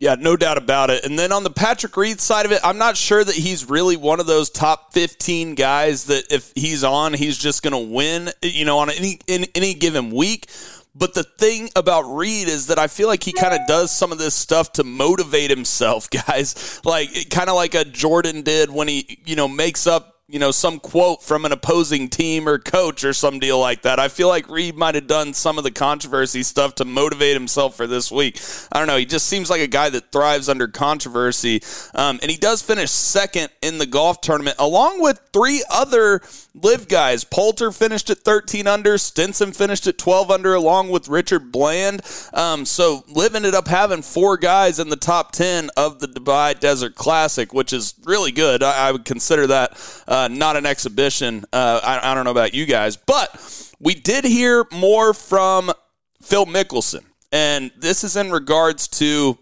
[0.00, 1.04] Yeah, no doubt about it.
[1.04, 3.96] And then on the Patrick Reed side of it, I'm not sure that he's really
[3.96, 8.30] one of those top 15 guys that if he's on, he's just going to win,
[8.42, 10.48] you know, on any in any given week.
[10.94, 14.12] But the thing about Reed is that I feel like he kind of does some
[14.12, 16.80] of this stuff to motivate himself, guys.
[16.84, 20.50] Like kind of like a Jordan did when he, you know, makes up you know,
[20.50, 24.00] some quote from an opposing team or coach or some deal like that.
[24.00, 27.76] I feel like Reed might have done some of the controversy stuff to motivate himself
[27.76, 28.40] for this week.
[28.72, 28.96] I don't know.
[28.96, 31.62] He just seems like a guy that thrives under controversy.
[31.94, 36.22] Um, and he does finish second in the golf tournament, along with three other
[36.54, 37.24] LIV guys.
[37.24, 42.02] Poulter finished at 13 under, Stenson finished at 12 under, along with Richard Bland.
[42.34, 46.58] Um, so LIV ended up having four guys in the top 10 of the Dubai
[46.58, 48.62] Desert Classic, which is really good.
[48.62, 50.04] I, I would consider that.
[50.06, 51.44] Uh, not an exhibition.
[51.52, 55.72] Uh, I, I don't know about you guys, but we did hear more from
[56.20, 59.38] Phil Mickelson, and this is in regards to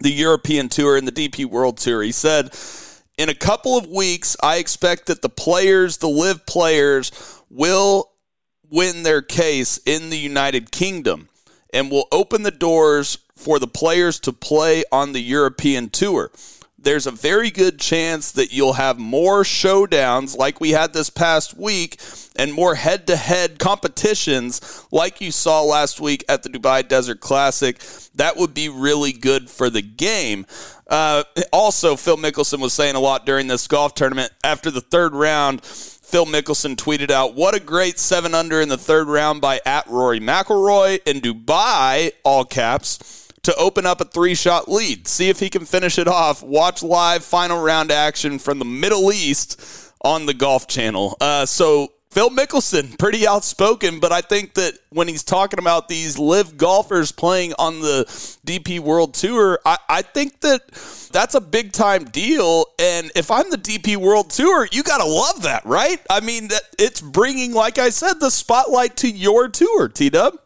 [0.00, 2.02] the European Tour and the DP World Tour.
[2.02, 2.54] He said,
[3.18, 8.12] in a couple of weeks, I expect that the players, the live players, will
[8.70, 11.28] win their case in the United Kingdom
[11.74, 16.30] and will open the doors for the players to play on the European Tour
[16.80, 21.56] there's a very good chance that you'll have more showdowns like we had this past
[21.56, 22.00] week
[22.36, 27.20] and more head to head competitions like you saw last week at the Dubai Desert
[27.20, 27.80] Classic.
[28.14, 30.46] That would be really good for the game.
[30.86, 34.32] Uh, also, Phil Mickelson was saying a lot during this golf tournament.
[34.44, 38.78] After the third round, Phil Mickelson tweeted out, "What a great seven under in the
[38.78, 44.34] third round by at Rory McIlroy in Dubai." All caps to open up a three
[44.34, 45.08] shot lead.
[45.08, 46.42] See if he can finish it off.
[46.42, 51.16] Watch live final round action from the Middle East on the Golf Channel.
[51.18, 56.18] Uh, so Phil Mickelson, pretty outspoken, but I think that when he's talking about these
[56.18, 58.04] LIV golfers playing on the
[58.46, 60.66] DP World Tour, I, I think that
[61.10, 62.66] that's a big time deal.
[62.78, 66.00] And if I'm the DP World Tour, you got to love that, right?
[66.10, 70.38] I mean, that it's bringing, like I said, the spotlight to your tour, T Dub.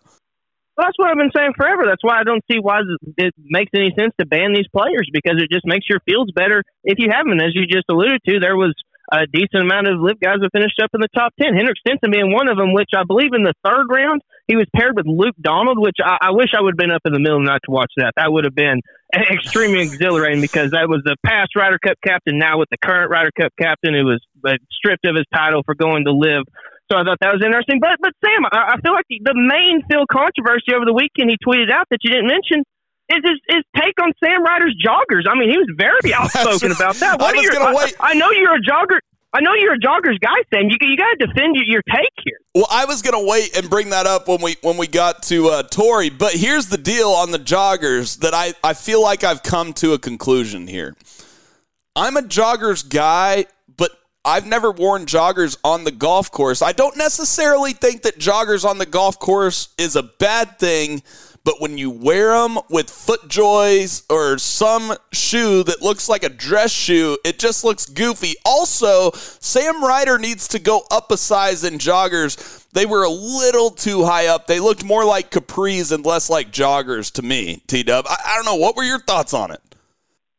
[0.77, 1.85] Well, that's what I've been saying forever.
[1.85, 2.81] That's why I don't see why
[3.19, 6.65] it makes any sense to ban these players because it just makes your fields better
[6.83, 7.41] if you have them.
[7.41, 8.73] As you just alluded to, there was
[9.13, 11.53] a decent amount of LIV guys that finished up in the top 10.
[11.53, 14.67] Henrik Stenson being one of them, which I believe in the third round, he was
[14.75, 17.21] paired with Luke Donald, which I, I wish I would have been up in the
[17.21, 18.17] middle of the night to watch that.
[18.17, 18.81] That would have been
[19.13, 23.31] extremely exhilarating because that was the past Ryder Cup captain, now with the current Ryder
[23.39, 26.49] Cup captain who was uh, stripped of his title for going to LIV
[26.91, 27.81] so I thought that was interesting.
[27.81, 31.39] But but Sam, I, I feel like the, main Phil controversy over the weekend he
[31.39, 32.65] tweeted out that you didn't mention
[33.11, 35.25] is his, his take on Sam Ryder's joggers.
[35.29, 37.21] I mean, he was very outspoken about that.
[37.21, 37.95] What I was your, gonna wait.
[38.01, 38.99] I, I know you're a jogger.
[39.35, 40.69] I know you're a joggers guy, Sam.
[40.69, 42.37] You you got to defend your, your take here.
[42.55, 45.23] Well, I was going to wait and bring that up when we when we got
[45.25, 49.25] to uh, Torrey, but here's the deal on the joggers that I I feel like
[49.25, 50.95] I've come to a conclusion here.
[51.97, 53.47] I'm a joggers guy
[54.25, 56.63] I've never worn joggers on the golf course.
[56.63, 61.03] I don't necessarily think that joggers on the golf course is a bad thing,
[61.43, 66.71] but when you wear them with FootJoys or some shoe that looks like a dress
[66.71, 68.35] shoe, it just looks goofy.
[68.45, 72.65] Also, Sam Ryder needs to go up a size in joggers.
[72.71, 74.47] They were a little too high up.
[74.47, 78.07] They looked more like capris and less like joggers to me, T Dub.
[78.09, 78.55] I, I don't know.
[78.55, 79.61] What were your thoughts on it?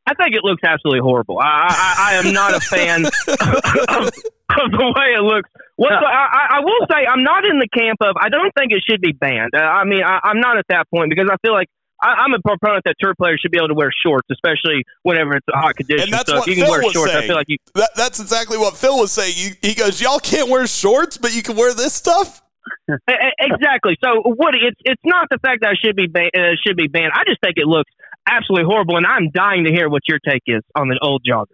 [0.05, 1.39] I think it looks absolutely horrible.
[1.39, 5.49] I, I, I am not a fan of, of, the way it looks.
[5.77, 8.15] What I, I will say, I'm not in the camp of.
[8.19, 9.51] I don't think it should be banned.
[9.55, 11.67] Uh, I mean, I, I'm not at that point because I feel like
[12.01, 15.35] I, I'm a proponent that tour players should be able to wear shorts, especially whenever
[15.37, 16.03] it's a hot condition.
[16.03, 17.23] And that's so what you Phil wear was shorts, saying.
[17.23, 17.57] I feel like you.
[17.75, 19.33] That, that's exactly what Phil was saying.
[19.37, 22.41] You, he goes, "Y'all can't wear shorts, but you can wear this stuff."
[23.39, 23.97] exactly.
[24.03, 26.87] So, Woody, it's it's not the fact that it should be ban- uh, should be
[26.87, 27.13] banned.
[27.13, 27.91] I just think it looks
[28.27, 31.47] absolutely horrible, and I'm dying to hear what your take is on the old joggers.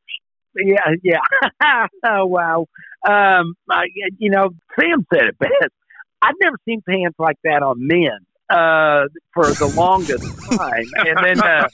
[0.56, 1.20] Yeah, yeah.
[2.06, 2.66] oh wow.
[3.08, 3.86] Um, I,
[4.18, 5.74] you know, Sam said it best.
[6.22, 11.42] I've never seen pants like that on men uh, for the longest time, and then
[11.42, 11.68] uh,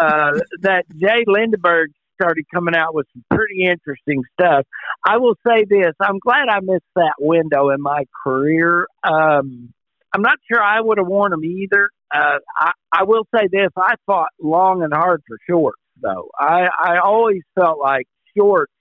[0.00, 1.24] uh, that J.
[1.26, 4.64] Lindeberg started coming out with some pretty interesting stuff.
[5.04, 8.86] I will say this: I'm glad I missed that window in my career.
[9.04, 9.74] Um,
[10.12, 11.90] I'm not sure I would have worn them either.
[12.14, 16.28] Uh, I, I will say this: I fought long and hard for shorts, though.
[16.38, 18.72] I, I always felt like shorts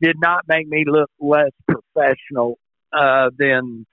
[0.00, 2.58] did not make me look less professional
[2.92, 3.86] uh, than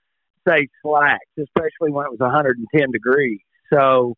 [0.48, 3.40] say slacks, especially when it was 110 degrees.
[3.72, 4.14] So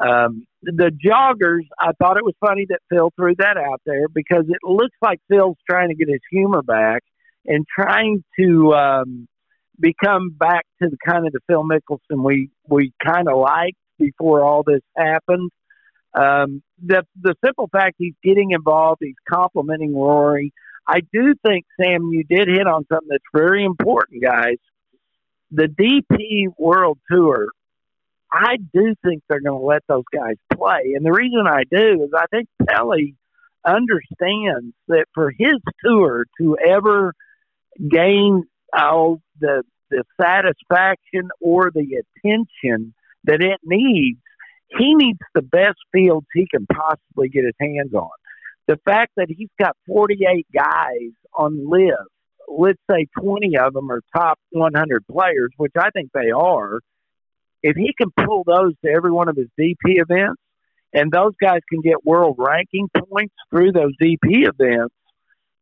[0.00, 4.44] um, the joggers, I thought it was funny that Phil threw that out there because
[4.48, 7.02] it looks like Phil's trying to get his humor back
[7.46, 9.28] and trying to um,
[9.78, 14.42] become back to the kind of the Phil Mickelson we we kind of liked before
[14.42, 15.50] all this happened.
[16.14, 20.52] Um, the the simple fact he's getting involved, he's complimenting Rory.
[20.86, 24.56] I do think Sam, you did hit on something that's very important, guys.
[25.50, 27.48] The DP World Tour,
[28.32, 32.04] I do think they're going to let those guys play, and the reason I do
[32.04, 33.14] is I think Pelley
[33.66, 37.12] understands that for his tour to ever
[37.90, 44.18] gain all the the satisfaction or the attention that it needs,
[44.68, 48.10] he needs the best fields he can possibly get his hands on.
[48.66, 51.94] The fact that he's got 48 guys on LIV,
[52.48, 56.80] let's say 20 of them are top 100 players, which I think they are.
[57.62, 60.40] If he can pull those to every one of his DP events,
[60.92, 64.94] and those guys can get world ranking points through those DP events,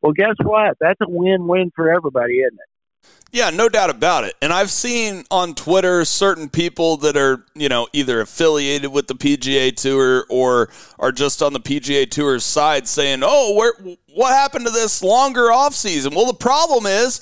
[0.01, 0.77] well, guess what?
[0.79, 2.76] That's a win-win for everybody, isn't it?
[3.31, 4.35] Yeah, no doubt about it.
[4.41, 9.15] And I've seen on Twitter certain people that are, you know, either affiliated with the
[9.15, 13.73] PGA Tour or are just on the PGA Tour side saying, "Oh, where
[14.13, 17.19] what happened to this longer off season?" Well, the problem is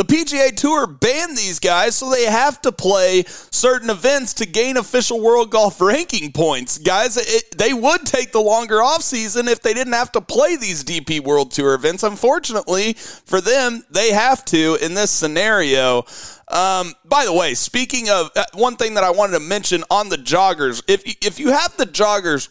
[0.00, 4.78] the PGA Tour banned these guys, so they have to play certain events to gain
[4.78, 6.78] official world golf ranking points.
[6.78, 10.84] Guys, it, they would take the longer offseason if they didn't have to play these
[10.84, 12.02] DP World Tour events.
[12.02, 16.06] Unfortunately for them, they have to in this scenario.
[16.48, 20.08] Um, by the way, speaking of uh, one thing that I wanted to mention on
[20.08, 22.48] the joggers, if if you have the joggers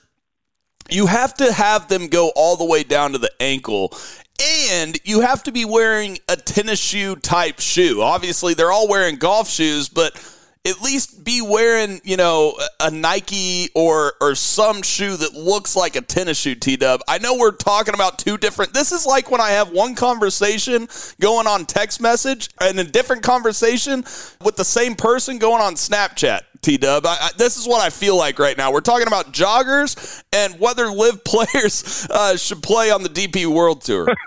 [0.91, 3.93] you have to have them go all the way down to the ankle
[4.41, 8.01] and you have to be wearing a tennis shoe type shoe.
[8.01, 10.15] Obviously, they're all wearing golf shoes, but
[10.67, 15.95] at least be wearing, you know, a Nike or or some shoe that looks like
[15.95, 17.01] a tennis shoe, T Dub.
[17.07, 20.87] I know we're talking about two different this is like when I have one conversation
[21.21, 24.03] going on text message and a different conversation
[24.43, 26.41] with the same person going on Snapchat.
[26.61, 27.05] T Dub.
[27.37, 28.73] This is what I feel like right now.
[28.73, 33.81] We're talking about joggers and whether LIV players uh, should play on the DP World
[33.81, 34.07] Tour.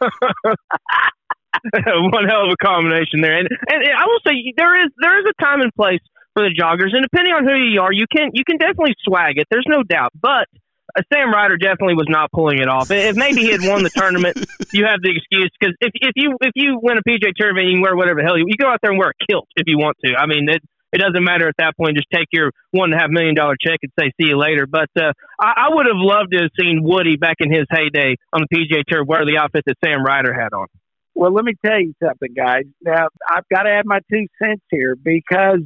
[1.84, 5.26] One hell of a combination there, and and I will say there is there is
[5.26, 6.00] a time and place
[6.34, 9.36] for the joggers, and depending on who you are, you can you can definitely swag
[9.36, 9.46] it.
[9.50, 10.48] There's no doubt, but
[10.96, 12.90] uh, Sam Ryder definitely was not pulling it off.
[12.90, 14.36] If maybe he had won the tournament,
[14.72, 17.76] you have the excuse because if if you if you win a PGA tournament, you
[17.76, 19.64] can wear whatever the hell you, you go out there and wear a kilt if
[19.66, 20.14] you want to.
[20.16, 21.96] I mean, it, it doesn't matter at that point.
[21.96, 24.66] Just take your one and a half million dollar check and say see you later.
[24.66, 28.16] But uh, I, I would have loved to have seen Woody back in his heyday
[28.32, 30.66] on the PGA Tour wear the outfit that Sam Ryder had on.
[31.14, 32.64] Well, let me tell you something, guys.
[32.82, 35.60] Now I've got to add my two cents here because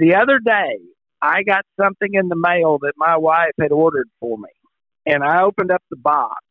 [0.00, 0.78] the other day
[1.22, 4.48] I got something in the mail that my wife had ordered for me,
[5.06, 6.42] and I opened up the box,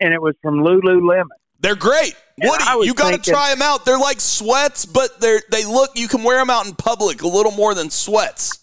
[0.00, 1.26] and it was from Lululemon.
[1.58, 2.14] They're great.
[2.42, 3.84] Woody, you got to try them out.
[3.84, 5.90] They're like sweats, but they're they look.
[5.94, 8.62] You can wear them out in public a little more than sweats.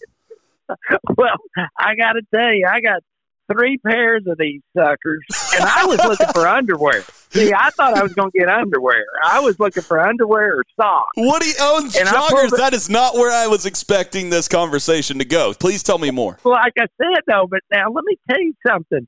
[1.18, 1.38] well,
[1.78, 3.04] I got to tell you, I got
[3.52, 7.04] three pairs of these suckers, and I was looking for underwear.
[7.30, 9.06] See, I thought I was going to get underwear.
[9.24, 11.10] I was looking for underwear or socks.
[11.18, 12.58] Woody owns oh, and joggers.
[12.58, 15.54] That is not where I was expecting this conversation to go.
[15.54, 16.38] Please tell me more.
[16.44, 19.08] Like I said, though, but now let me tell you something.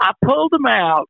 [0.00, 1.08] I pulled them out.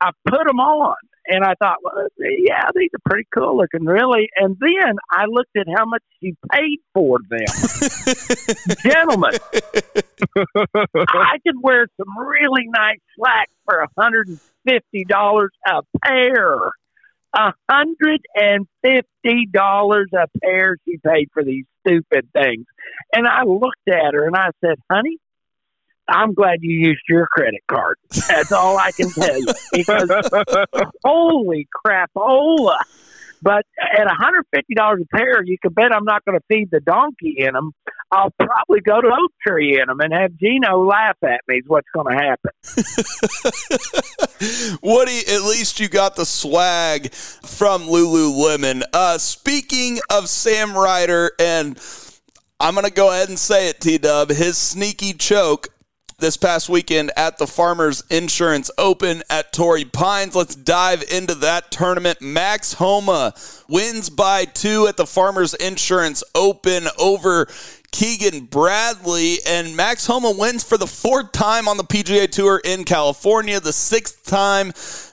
[0.00, 4.28] I put them on, and I thought, well, yeah, these are pretty cool looking, really.
[4.36, 7.40] And then I looked at how much she paid for them.
[8.82, 9.32] Gentlemen,
[11.08, 16.56] I could wear some really nice slacks for a $150 a pair.
[17.36, 22.64] A hundred and fifty dollars a pair she paid for these stupid things.
[23.12, 25.18] And I looked at her and I said, Honey,
[26.08, 27.96] I'm glad you used your credit card.
[28.28, 29.46] That's all I can tell you.
[29.72, 30.10] Because
[31.04, 32.76] holy crapola.
[33.44, 37.34] But at $150 a pair, you can bet I'm not going to feed the donkey
[37.36, 37.72] in them.
[38.10, 41.64] I'll probably go to Oak Tree in them and have Gino laugh at me is
[41.66, 42.52] what's going to happen.
[44.82, 48.82] Woody, at least you got the swag from Lululemon.
[48.94, 51.78] Uh, speaking of Sam Ryder, and
[52.58, 55.68] I'm going to go ahead and say it, T Dub, his sneaky choke
[56.18, 60.34] this past weekend at the Farmers Insurance Open at Torrey Pines.
[60.34, 62.20] Let's dive into that tournament.
[62.20, 63.34] Max Homa
[63.68, 67.46] wins by two at the Farmers Insurance Open over
[67.94, 69.38] Keegan Bradley.
[69.46, 73.72] And Max Homa wins for the fourth time on the PGA Tour in California, the
[73.72, 74.72] sixth time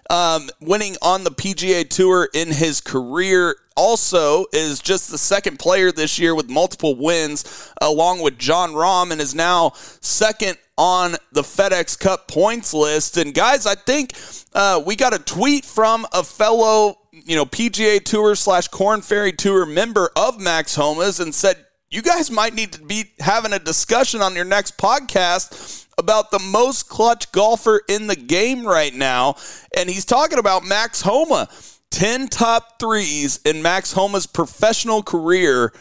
[0.09, 5.91] um, winning on the PGA Tour in his career also is just the second player
[5.91, 11.43] this year with multiple wins, along with Jon Rahm, and is now second on the
[11.43, 13.15] FedEx Cup points list.
[13.15, 14.15] And guys, I think
[14.53, 19.33] uh, we got a tweet from a fellow, you know, PGA Tour slash Corn Ferry
[19.33, 23.59] Tour member of Max Homa's and said, you guys might need to be having a
[23.59, 29.35] discussion on your next podcast about the most clutch golfer in the game right now.
[29.77, 31.49] And he's talking about Max Homa.
[31.91, 35.73] 10 top threes in Max Homa's professional career,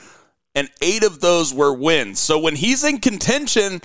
[0.57, 2.19] and eight of those were wins.
[2.19, 3.81] So when he's in contention,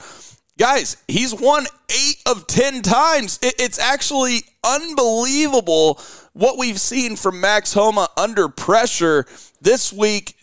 [0.57, 3.37] guys, he's won eight of 10 times.
[3.43, 6.01] It's actually unbelievable
[6.33, 9.27] what we've seen from Max Homa under pressure
[9.61, 10.35] this week.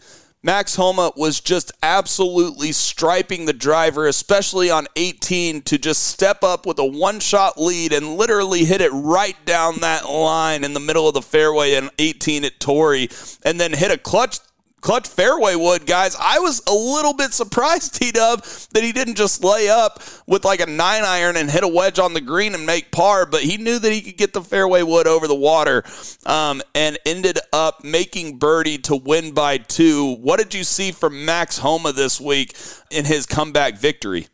[0.45, 6.67] Max Homa was just absolutely striping the driver, especially on 18, to just step up
[6.67, 10.81] with a one shot lead and literally hit it right down that line in the
[10.81, 13.09] middle of the fairway and 18 at Torrey,
[13.45, 14.41] and then hit a clutch
[14.83, 16.15] clutch fairway wood, guys.
[16.21, 20.45] I was a little bit surprised, T Dub, that he didn't just lay up with
[20.45, 23.41] like a nine iron and hit a wedge on the green and make par, but
[23.41, 25.83] he knew that he could get the fairway wood over the water
[26.27, 30.17] um, and ended up making birdie to win by two.
[30.17, 32.55] What did you see from Max Homa this week
[32.91, 34.27] in his comeback victory?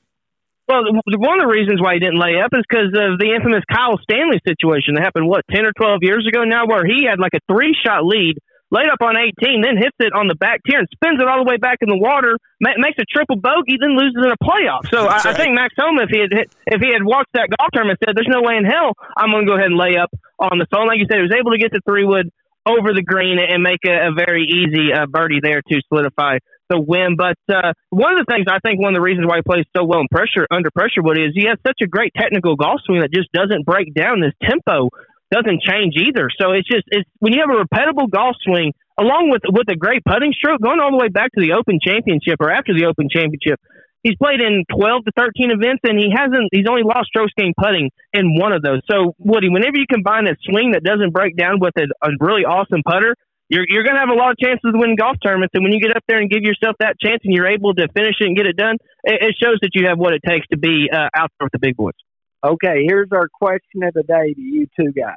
[0.69, 3.65] Well, one of the reasons why he didn't lay up is because of the infamous
[3.73, 7.19] Kyle Stanley situation that happened, what, 10 or 12 years ago now, where he had
[7.19, 8.37] like a three shot lead
[8.71, 11.45] laid up on 18, then hits it on the back tier and spins it all
[11.45, 14.41] the way back in the water, ma- makes a triple bogey, then loses in a
[14.41, 14.85] playoff.
[14.93, 15.27] So I, right.
[15.27, 17.99] I, think Max Homa, if he had hit, if he had watched that golf tournament,
[18.01, 20.12] and said, "There's no way in hell I'm going to go ahead and lay up
[20.39, 22.29] on the phone." Like you said, he was able to get the three wood
[22.69, 26.39] over the green and make a, a very easy uh, birdie there to solidify
[26.69, 27.16] the win.
[27.16, 29.64] But uh, one of the things I think one of the reasons why he plays
[29.75, 32.81] so well in pressure under pressure, what is he has such a great technical golf
[32.85, 34.91] swing that just doesn't break down this tempo
[35.31, 36.29] doesn't change either.
[36.41, 39.76] So it's just it's when you have a repeatable golf swing along with with a
[39.76, 42.87] great putting stroke, going all the way back to the Open Championship or after the
[42.87, 43.61] Open Championship.
[44.03, 46.49] He's played in 12 to 13 events, and he hasn't.
[46.53, 48.81] He's only lost strokes gained putting in one of those.
[48.89, 52.47] So, Woody, whenever you combine a swing that doesn't break down with a, a really
[52.47, 53.16] awesome putter,
[53.51, 55.51] you're you're going to have a lot of chances to win golf tournaments.
[55.55, 57.89] And when you get up there and give yourself that chance, and you're able to
[57.91, 60.47] finish it and get it done, it, it shows that you have what it takes
[60.55, 61.99] to be uh, out there with the big boys.
[62.45, 65.16] Okay, here's our question of the day to you two guys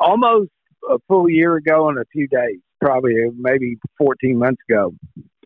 [0.00, 0.50] almost
[0.88, 4.94] a full year ago and a few days, probably uh, maybe 14 months ago,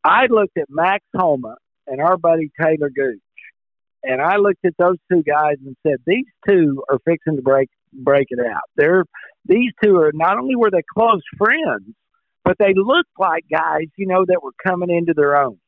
[0.04, 3.18] I looked at Max Homa and our buddy Taylor Gooch,
[4.02, 7.68] and I looked at those two guys and said, these two are fixing to break
[7.92, 8.62] break it out.
[8.76, 9.04] They're
[9.46, 11.94] these two are not only were they close friends,
[12.44, 15.58] but they looked like guys, you know, that were coming into their own.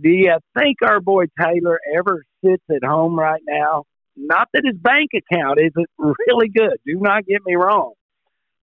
[0.00, 3.84] Do you think our boy Taylor ever sits at home right now?
[4.16, 5.90] Not that his bank account isn't
[6.26, 6.78] really good.
[6.84, 7.92] Do not get me wrong.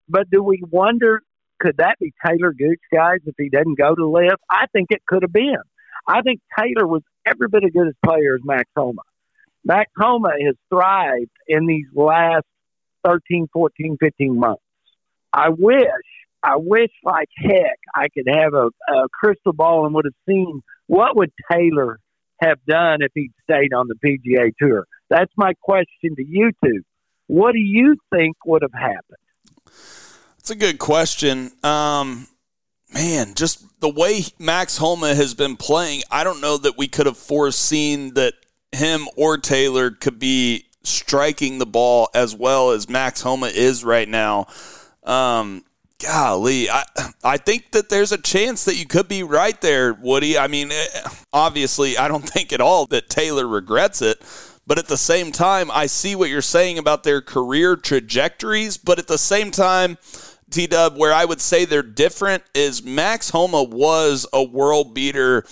[0.08, 1.22] But do we wonder
[1.60, 4.34] could that be Taylor Gooch, guys, if he doesn't go to LIV?
[4.50, 5.62] I think it could have been.
[6.08, 9.04] I think Taylor was every bit as good a player as Max Homa.
[9.64, 12.46] Max Homa has thrived in these last
[13.06, 14.64] 13, 14, 15 months.
[15.32, 15.86] I wish,
[16.44, 20.62] I wish like heck I could have a, a crystal ball and would have seen
[20.88, 22.00] what would Taylor
[22.42, 24.88] have done if he'd stayed on the PGA Tour.
[25.12, 26.84] That's my question to you two.
[27.28, 29.18] What do you think would have happened?
[30.38, 31.52] That's a good question.
[31.64, 32.28] Um,
[32.94, 37.08] man, just the way Max Homa has been playing, I don't know that we could
[37.08, 38.36] have foreseen that
[38.72, 44.08] him or Taylor could be striking the ball as well as Max Homa is right
[44.08, 44.48] now.
[45.04, 45.66] Um,
[46.02, 46.84] golly, I
[47.22, 50.38] I think that there's a chance that you could be right there, Woody.
[50.38, 50.86] I mean, eh,
[51.34, 54.22] obviously, I don't think at all that Taylor regrets it.
[54.72, 58.78] But at the same time, I see what you're saying about their career trajectories.
[58.78, 59.98] But at the same time,
[60.50, 65.44] T Dub, where I would say they're different is Max Homa was a world beater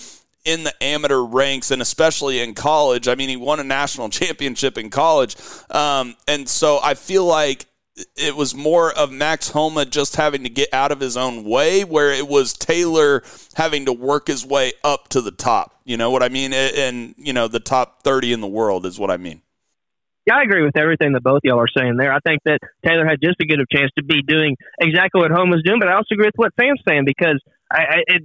[0.46, 3.10] in the amateur ranks and especially in college.
[3.10, 5.36] I mean, he won a national championship in college.
[5.70, 7.66] Um, and so I feel like
[8.16, 11.84] it was more of Max Homa just having to get out of his own way,
[11.84, 13.24] where it was Taylor
[13.56, 15.80] having to work his way up to the top.
[15.86, 16.54] You know what I mean?
[16.54, 19.42] And, you know, the top 30 in the world is what I mean.
[20.28, 22.14] Yeah, I agree with everything that both y'all are saying there.
[22.14, 25.32] I think that Taylor had just as good a chance to be doing exactly what
[25.32, 27.42] Homa was doing, but I also agree with what Sam's saying because
[27.72, 28.24] I, I, it,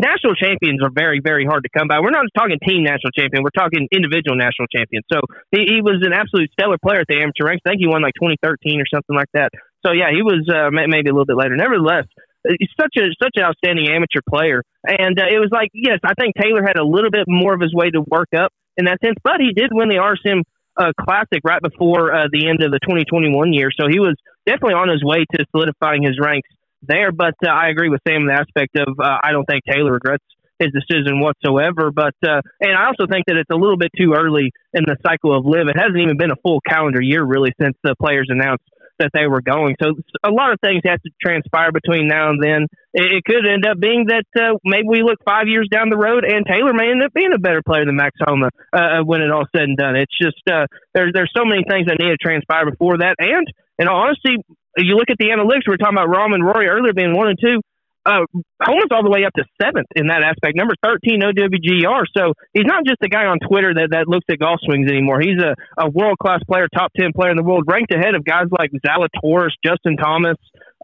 [0.00, 2.00] national champions are very, very hard to come by.
[2.00, 5.02] We're not talking team national champion; we're talking individual national champion.
[5.12, 5.20] So
[5.52, 7.60] he, he was an absolute stellar player at the amateur ranks.
[7.66, 9.52] I think he won like 2013 or something like that.
[9.84, 11.52] So yeah, he was uh, maybe a little bit later.
[11.52, 12.08] Nevertheless,
[12.48, 16.16] he's such a such an outstanding amateur player, and uh, it was like yes, I
[16.16, 19.04] think Taylor had a little bit more of his way to work up in that
[19.04, 20.48] sense, but he did win the RSM
[20.80, 24.16] uh, Classic right before uh, the end of the 2021 year, so he was
[24.46, 26.48] definitely on his way to solidifying his ranks
[26.82, 27.12] there.
[27.12, 29.92] But uh, I agree with Sam in the aspect of uh, I don't think Taylor
[29.92, 30.24] regrets
[30.58, 31.90] his decision whatsoever.
[31.90, 34.96] But uh, and I also think that it's a little bit too early in the
[35.06, 35.68] cycle of LIV.
[35.68, 38.64] It hasn't even been a full calendar year really since the players announced
[38.98, 39.76] that they were going.
[39.80, 42.66] So a lot of things have to transpire between now and then.
[42.92, 45.96] It, it could end up being that uh, maybe we look five years down the
[45.96, 49.22] road and Taylor may end up being a better player than Max Homa uh, when
[49.22, 49.96] it all said and done.
[49.96, 53.14] It's just uh, there's there's so many things that need to transpire before that.
[53.18, 53.46] And
[53.78, 54.42] in all honesty,
[54.78, 55.66] you look at the analytics.
[55.66, 57.60] We were talking about Rahm and Rory earlier being one and two.
[58.06, 58.24] uh,
[58.62, 62.04] Homa's all the way up to seventh in that aspect, number 13 OWGR.
[62.16, 65.20] So he's not just a guy on Twitter that, that looks at golf swings anymore.
[65.20, 68.24] He's a, a world class player, top 10 player in the world, ranked ahead of
[68.24, 70.36] guys like Zalatoris, Justin Thomas,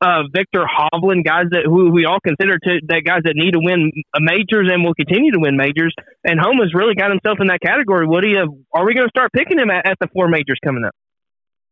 [0.02, 3.60] uh, Viktor Hovland, guys that who we all consider to that guys that need to
[3.62, 3.90] win
[4.20, 5.94] majors and will continue to win majors.
[6.24, 8.06] And Homa's really got himself in that category.
[8.06, 10.84] Woody, uh, are we going to start picking him at, at the four majors coming
[10.84, 10.92] up?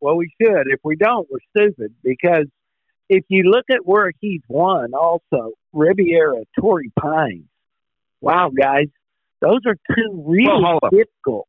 [0.03, 0.64] Well, we should.
[0.66, 2.46] If we don't, we're stupid because
[3.09, 7.44] if you look at where he's won, also Riviera, Torrey Pines.
[8.20, 8.88] Wow, guys,
[9.40, 11.46] those are two really difficult,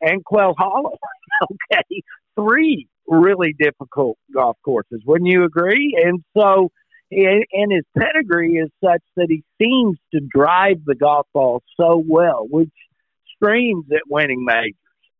[0.00, 0.98] and Quail Hollow.
[1.72, 2.02] okay,
[2.34, 5.00] three really difficult golf courses.
[5.06, 5.96] Wouldn't you agree?
[6.04, 6.72] And so,
[7.12, 12.02] and, and his pedigree is such that he seems to drive the golf ball so
[12.04, 12.72] well, which
[13.36, 14.74] screams at winning majors.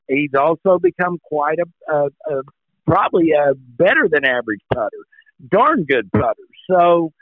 [0.09, 2.43] He's also become quite a, a, a
[2.87, 4.91] probably a better than average putter
[5.49, 6.35] darn good putter.
[6.70, 7.12] So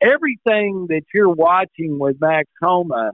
[0.00, 3.12] everything that you're watching with Max Homa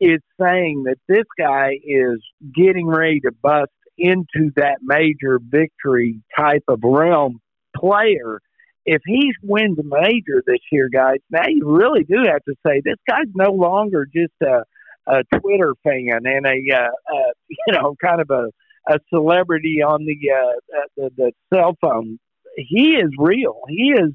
[0.00, 2.22] is saying that this guy is
[2.54, 7.40] getting ready to bust into that major victory type of realm
[7.74, 8.40] player.
[8.84, 12.82] If he wins a major this year, guys, now you really do have to say
[12.84, 14.64] this guy's no longer just a,
[15.06, 18.50] a Twitter fan and a, uh, uh, you know, kind of a,
[18.88, 22.18] a celebrity on the, uh, the the cell phone
[22.56, 23.60] he is real.
[23.68, 24.12] He is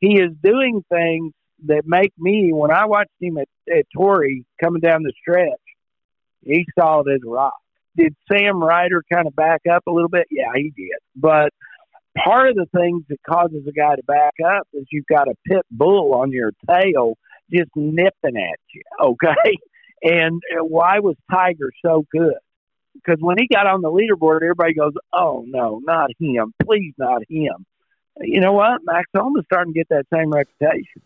[0.00, 1.32] he is doing things
[1.66, 5.46] that make me when I watched him at, at Torrey coming down the stretch,
[6.44, 7.54] he's solid as a rock.
[7.96, 10.26] Did Sam Ryder kind of back up a little bit?
[10.30, 10.98] Yeah, he did.
[11.14, 11.50] But
[12.24, 15.34] part of the things that causes a guy to back up is you've got a
[15.46, 17.16] pit bull on your tail
[17.52, 18.82] just nipping at you.
[19.00, 19.56] Okay.
[20.04, 22.34] And why was Tiger so good?
[22.94, 26.54] Because when he got on the leaderboard, everybody goes, "Oh no, not him!
[26.62, 27.66] Please, not him!"
[28.20, 28.82] you know what?
[28.84, 31.02] Max Homa's starting to get that same reputation.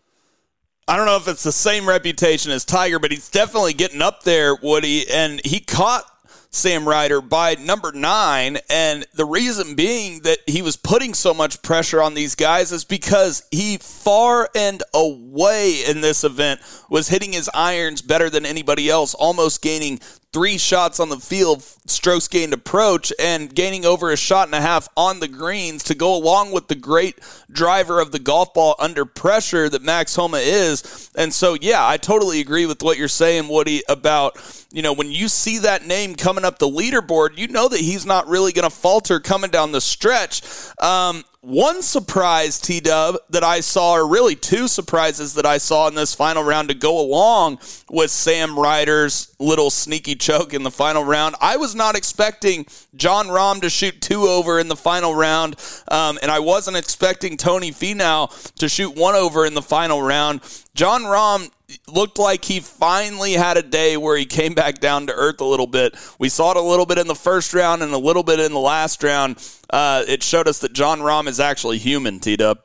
[0.87, 4.23] I don't know if it's the same reputation as Tiger, but he's definitely getting up
[4.23, 5.09] there, Woody.
[5.09, 6.05] And he caught
[6.49, 8.57] Sam Ryder by number nine.
[8.69, 12.85] And the reason being that he was putting so much pressure on these guys is
[12.85, 18.89] because he far and away in this event was hitting his irons better than anybody
[18.89, 19.99] else, almost gaining
[20.33, 24.61] three shots on the field, strokes gained approach, and gaining over a shot and a
[24.61, 27.19] half on the greens to go along with the great
[27.51, 31.09] driver of the golf ball under pressure that Max Homa is.
[31.15, 34.37] And so, yeah, I totally agree with what you're saying, Woody, about,
[34.71, 38.05] you know, when you see that name coming up the leaderboard, you know that he's
[38.05, 40.41] not really going to falter coming down the stretch.
[40.81, 45.87] Um, one surprise, T Dub, that I saw, or really two surprises that I saw
[45.87, 50.71] in this final round to go along with Sam Ryder's little sneaky choke in the
[50.71, 51.35] final round.
[51.39, 55.55] I was not expecting Jon Rahm to shoot two over in the final round,
[55.87, 60.41] um, and I wasn't expecting Tony Finau to shoot one over in the final round.
[60.75, 61.49] Jon Rahm
[61.87, 65.45] looked like he finally had a day where he came back down to earth a
[65.45, 65.95] little bit.
[66.19, 68.53] We saw it a little bit in the first round and a little bit in
[68.53, 69.37] the last round.
[69.69, 72.59] Uh, it showed us that Jon Rahm is actually human, T Dub.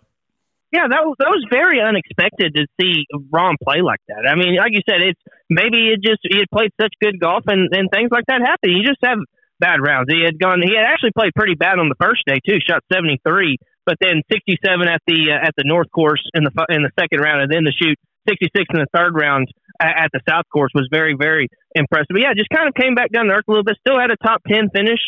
[0.73, 4.25] Yeah, that was that was very unexpected to see Rahm play like that.
[4.25, 7.45] I mean, like you said, it's maybe it just he had played such good golf
[7.47, 8.71] and, and things like that happen.
[8.71, 9.19] You just have
[9.61, 10.09] bad rounds.
[10.09, 10.63] He had gone.
[10.65, 12.57] He had actually played pretty bad on the first day too.
[12.65, 16.45] Shot seventy three, but then sixty seven at the uh, at the North Course in
[16.45, 17.99] the in the second round, and then the shoot
[18.29, 19.49] 66 in the third round
[19.81, 22.11] at, the South Course was very, very impressive.
[22.11, 23.77] But yeah, just kind of came back down to earth a little bit.
[23.81, 25.01] Still had a top 10 finish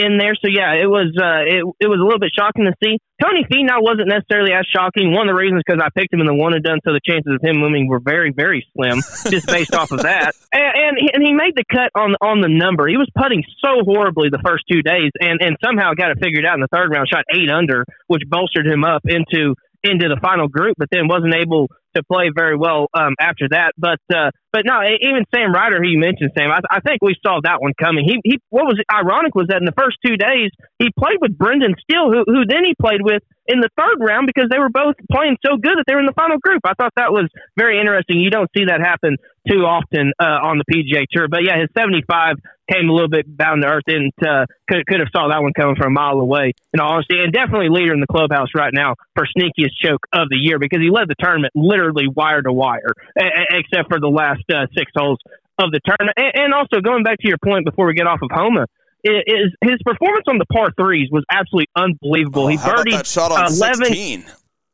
[0.00, 0.34] in there.
[0.34, 2.98] So yeah, it was uh, it it was a little bit shocking to see.
[3.20, 5.12] Tony Finau wasn't necessarily as shocking.
[5.12, 7.04] One of the reasons because I picked him in the one and done, so the
[7.04, 10.32] chances of him winning were very very slim, just based off of that.
[10.52, 12.88] And and he, and he made the cut on on the number.
[12.88, 16.46] He was putting so horribly the first two days, and and somehow got it figured
[16.46, 17.08] out in the third round.
[17.12, 21.34] Shot eight under, which bolstered him up into into the final group, but then wasn't
[21.34, 23.72] able to play very well um, after that.
[23.76, 27.16] But uh, but no, even Sam Ryder, who you mentioned, Sam, I, I, think we
[27.24, 28.04] saw that one coming.
[28.04, 28.38] He he.
[28.50, 32.10] What was ironic was that in the first two days he played with Brendan Steele,
[32.10, 35.36] who who then he played with in the third round because they were both playing
[35.44, 36.62] so good that they were in the final group.
[36.62, 37.26] I thought that was
[37.58, 38.22] very interesting.
[38.22, 41.26] You don't see that happen too often uh, on the PGA Tour.
[41.26, 42.38] But yeah, his 75
[42.70, 45.52] came a little bit down to earth and uh, could, could have saw that one
[45.52, 47.18] coming from a mile away, in all honesty.
[47.18, 50.78] And definitely leader in the clubhouse right now for sneakiest choke of the year because
[50.78, 54.92] he led the tournament literally wire to wire, a- except for the last uh, six
[54.94, 55.18] holes
[55.58, 56.14] of the tournament.
[56.16, 58.66] And, and also, going back to your point before we get off of Homa,
[59.04, 62.44] is his performance on the par threes was absolutely unbelievable.
[62.44, 64.24] Oh, he birdied that shot on 11, 16.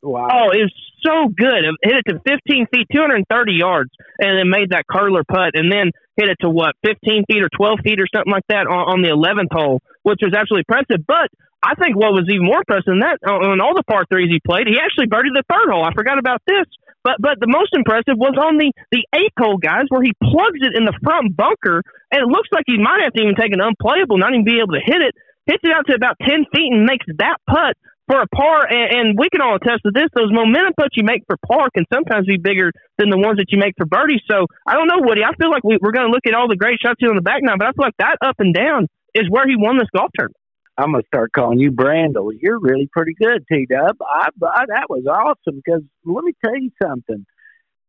[0.01, 0.27] Wow.
[0.31, 0.73] Oh, it was
[1.03, 1.65] so good.
[1.65, 5.71] It hit it to 15 feet, 230 yards, and then made that curler putt, and
[5.71, 8.97] then hit it to what, 15 feet or 12 feet or something like that on,
[8.97, 11.05] on the 11th hole, which was absolutely impressive.
[11.05, 11.29] But
[11.61, 14.39] I think what was even more impressive than that, on all the par threes he
[14.39, 15.83] played, he actually birdied the third hole.
[15.83, 16.65] I forgot about this,
[17.07, 20.59] But but the most impressive was on the the eighth hole, guys, where he plugs
[20.59, 21.79] it in the front bunker,
[22.11, 24.59] and it looks like he might have to even take an unplayable, not even be
[24.59, 25.15] able to hit it.
[25.47, 27.79] Hits it out to about ten feet and makes that putt
[28.11, 30.11] for a par, and, and we can all attest to this.
[30.11, 33.55] Those momentum putts you make for par can sometimes be bigger than the ones that
[33.55, 34.19] you make for birdie.
[34.27, 35.23] So I don't know, Woody.
[35.23, 37.15] I feel like we, we're going to look at all the great shots here on
[37.15, 39.79] the back nine, but I feel like that up and down is where he won
[39.79, 40.35] this golf tournament.
[40.77, 42.31] I'm gonna start calling you Brandel.
[42.39, 43.97] You're really pretty good, T Dub.
[44.01, 47.25] I, I that was awesome because let me tell you something.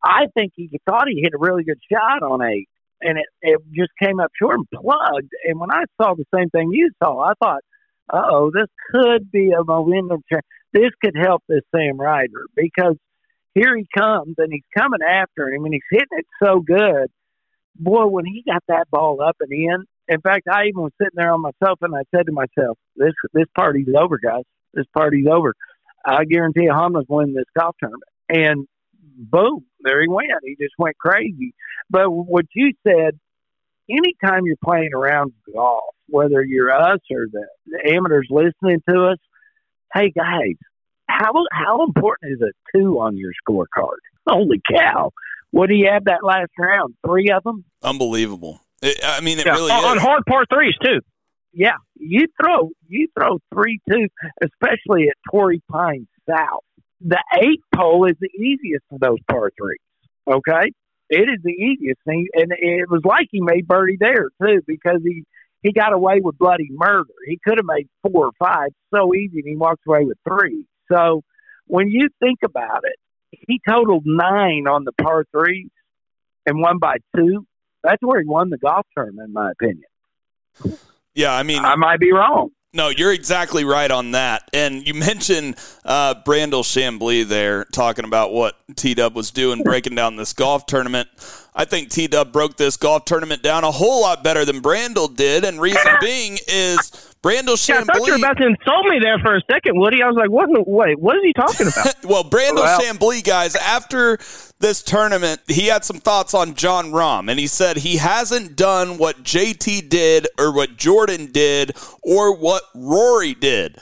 [0.03, 2.69] I think he thought he hit a really good shot on eight,
[3.03, 5.33] and it it just came up short and plugged.
[5.45, 7.63] And when I saw the same thing you saw, I thought,
[8.11, 10.45] uh oh, this could be a momentum change.
[10.73, 12.97] This could help this Sam Ryder because
[13.55, 17.09] here he comes and he's coming after him and he's hitting it so good.
[17.77, 21.17] Boy, when he got that ball up and in, in fact, I even was sitting
[21.17, 24.45] there on myself and I said to myself, "This this party's over, guys.
[24.75, 25.55] This party's over.
[26.05, 28.67] I guarantee you, Homa's winning this golf tournament." And
[29.17, 30.31] boom, there he went.
[30.43, 31.55] He just went crazy.
[31.91, 33.19] But what you said,
[33.89, 39.19] anytime you're playing around golf, whether you're us or the, the amateurs listening to us,
[39.95, 40.57] hey guys,
[41.07, 43.99] how how important is a two on your scorecard?
[44.27, 45.11] Holy cow!
[45.51, 46.95] What do you have that last round?
[47.07, 47.65] Three of them?
[47.83, 48.61] Unbelievable.
[48.83, 50.03] It, I mean, it Yeah, really on is.
[50.03, 51.01] hard par threes too.
[51.53, 54.09] Yeah, you throw you throw three two,
[54.43, 56.63] especially at Torrey Pine South.
[57.01, 59.79] The eighth hole is the easiest of those par threes.
[60.31, 60.73] Okay,
[61.09, 65.01] it is the easiest thing, and it was like he made birdie there too because
[65.03, 65.25] he
[65.63, 67.09] he got away with bloody murder.
[67.27, 70.65] He could have made four or five so easy, and he walked away with three.
[70.93, 71.23] So
[71.67, 72.97] when you think about it,
[73.49, 75.71] he totaled nine on the par threes
[76.47, 77.47] and won by two.
[77.83, 80.79] That's where he won the golf tournament, in my opinion.
[81.15, 82.51] Yeah, I mean, I might be wrong.
[82.75, 84.49] No, you're exactly right on that.
[84.53, 89.95] And you mentioned uh, Brandel Chamblee there talking about what T Dub was doing, breaking
[89.95, 91.09] down this golf tournament.
[91.55, 95.15] I think T Dub broke this golf tournament down a whole lot better than Brandel
[95.15, 95.45] did.
[95.45, 99.19] And reason being is Brandel Yeah, I thought you were about to insult me there
[99.19, 100.03] for a second, Woody.
[100.03, 100.49] I was like, what?
[100.51, 101.95] Wait, what is he talking about?
[102.05, 104.19] well, Brandel Well- Chamblee, guys, after
[104.61, 108.99] this tournament, he had some thoughts on Jon Rahm, and he said he hasn't done
[108.99, 113.79] what JT did or what Jordan did or what Rory did.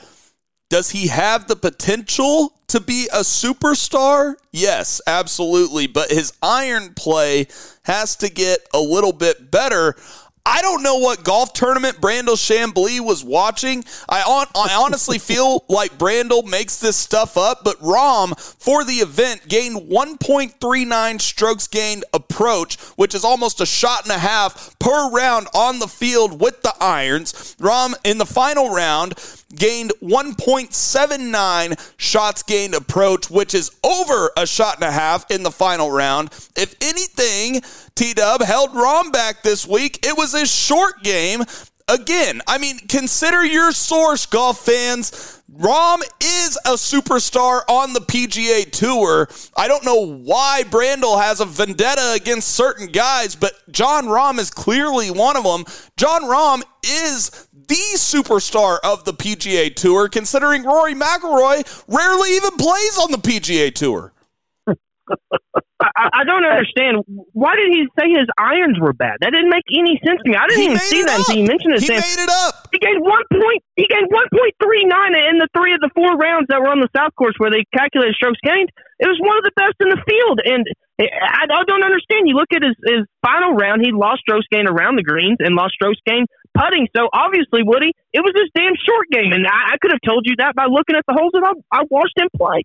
[0.69, 4.35] Does he have the potential to be a superstar?
[4.51, 5.87] Yes, absolutely.
[5.87, 7.47] But his iron play
[7.83, 9.95] has to get a little bit better.
[10.49, 13.83] I don't know what golf tournament Brandel Chamblee was watching.
[14.07, 18.93] I, on, I honestly feel like Brandel makes this stuff up, but Rahm for the
[18.93, 25.11] event gained 1.39 strokes gained approach, which is almost a shot and a half per
[25.11, 27.33] round on the field with the irons.
[27.59, 29.15] Rahm in the final round
[29.55, 35.51] gained 1.79 shots gained approach, which is over a shot and a half in the
[35.51, 36.29] final round.
[36.55, 37.61] If anything,
[37.95, 40.05] T Dub held Rahm back this week.
[40.05, 41.43] It was a short game.
[41.89, 45.41] Again, I mean, consider your source, golf fans.
[45.57, 49.29] Rahm is a superstar on the PGA Tour.
[49.55, 54.51] I don't know why Brandel has a vendetta against certain guys, but Jon Rahm is
[54.51, 55.63] clearly one of them.
[55.95, 62.97] Jon Rahm is the superstar of the PGA Tour, considering Rory McIlroy rarely even plays
[62.97, 64.13] on the PGA Tour.
[65.79, 67.05] I, I don't understand.
[67.37, 69.21] Why did he say his irons were bad?
[69.21, 70.35] That didn't make any sense to me.
[70.35, 71.19] I didn't He even see that up.
[71.21, 71.81] until you mentioned it.
[71.85, 72.01] He Sam.
[72.01, 72.67] made it up.
[72.73, 73.61] He gained one point.
[73.77, 76.73] He gained one point three nine in the three of the four rounds that were
[76.73, 78.73] on the South Course where they calculated strokes gained.
[78.99, 80.65] It was one of the best in the field, and
[80.99, 82.25] I, I don't understand.
[82.25, 85.53] You look at his, his final round; he lost strokes gained around the greens and
[85.53, 86.25] lost strokes gained
[86.57, 86.87] putting.
[86.95, 90.25] So obviously, Woody, it was his damn short game, and I, I could have told
[90.25, 92.63] you that by looking at the holes that I, I watched him play.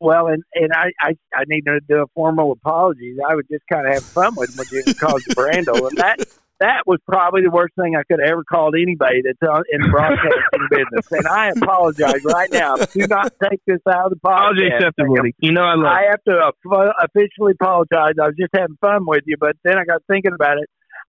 [0.00, 3.16] Well, and and I, I I need to do a formal apology.
[3.18, 6.18] I was just kind of having fun with him when you called Brando, and that
[6.60, 9.90] that was probably the worst thing I could have ever called anybody that's on, in
[9.90, 11.06] broadcasting business.
[11.10, 12.76] And I apologize right now.
[12.76, 14.76] Do not take this out of the Apology podcast.
[14.76, 15.34] accepted, Woody.
[15.38, 15.86] You know I love.
[15.86, 16.52] I have to
[17.02, 18.14] officially apologize.
[18.20, 20.68] I was just having fun with you, but then I got thinking about it.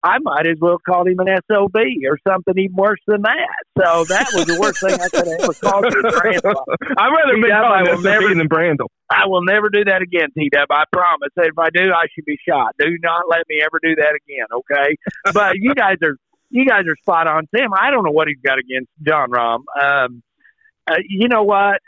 [0.04, 1.74] I might as well call him an SOB
[2.06, 3.48] or something even worse than that.
[3.78, 6.02] So that was the worst thing I could have ever called you.
[6.02, 6.54] Brando.
[6.98, 8.86] I'd rather be called SOB never- than Brandel.
[9.10, 10.68] I will never do that again, T Dub.
[10.70, 11.30] I promise.
[11.36, 12.74] If I do, I should be shot.
[12.78, 14.96] Do not let me ever do that again, okay?
[15.32, 16.16] But you guys are
[16.50, 17.48] you guys are spot on.
[17.56, 19.60] Sam, I don't know what he's got against Jon Rahm.
[19.80, 20.22] Um,
[20.86, 21.80] uh, you know what?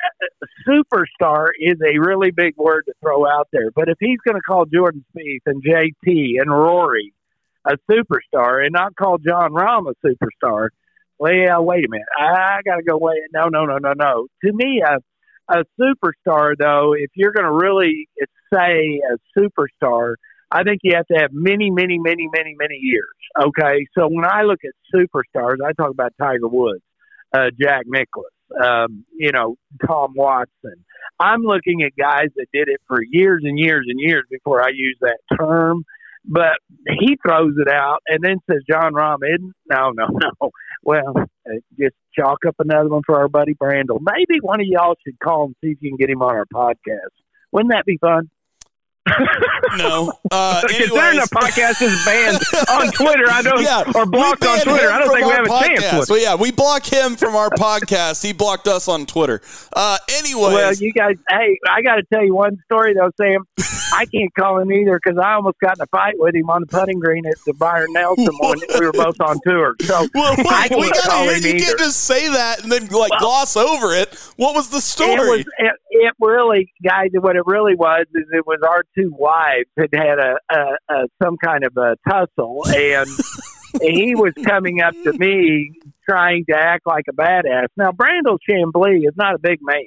[0.66, 3.70] Superstar is a really big word to throw out there.
[3.70, 7.12] But if he's going to call Jordan Spieth and JT and Rory
[7.66, 10.68] a superstar and not call Jon Rahm a superstar,
[11.18, 12.06] well, yeah, wait a minute.
[12.18, 13.20] I, got to go wait.
[13.32, 14.26] No, no, no, no, no.
[14.44, 14.98] To me, a,
[15.52, 18.08] a superstar, though, if you're going to really
[18.52, 20.14] say a superstar,
[20.50, 23.08] I think you have to have many, many, many, many, many years.
[23.38, 26.82] Okay, so when I look at superstars, I talk about Tiger Woods,
[27.32, 28.26] uh, Jack Nicklaus,
[28.62, 29.56] um, you know,
[29.86, 30.84] Tom Watson.
[31.18, 34.68] I'm looking at guys that did it for years and years and years before I
[34.68, 35.84] use that term.
[36.28, 36.58] But
[37.00, 39.54] he throws it out and then says, Jon Rahm isn't.
[39.70, 40.50] No, no, no.
[40.82, 43.98] Well, uh, just chalk up another one for our buddy Brandel.
[44.00, 46.44] Maybe one of y'all should call and see if you can get him on our
[46.54, 47.10] podcast.
[47.50, 48.30] Wouldn't that be fun?
[49.76, 50.12] no.
[50.30, 52.38] Uh, Considering the podcast is banned
[52.70, 55.46] on Twitter, I don't, Yeah, or blocked we on Twitter, I don't think we have
[55.46, 58.22] a chance So yeah, we block him from our podcast.
[58.24, 59.40] He blocked us on Twitter.
[59.74, 63.44] Uh, anyways, Well, you guys, hey, I got to tell you one story though, Sam.
[63.92, 66.62] I can't call him either because I almost got in a fight with him on
[66.62, 68.58] the putting green at the Byron Nelson one.
[68.78, 71.48] We were both on tour, so well, I we can't gotta call hear him you
[71.50, 71.64] either.
[71.64, 74.14] can't just say that and then like gloss over it.
[74.36, 75.16] What was the It story?
[75.30, 77.10] was it, it really, guys.
[77.14, 81.08] What it really was is it was our two wives had had a, a, a
[81.22, 83.08] some kind of a tussle, and
[83.80, 85.72] he was coming up to me
[86.08, 87.68] trying to act like a badass.
[87.76, 89.86] Now, Brandel Chamblee is not a big man,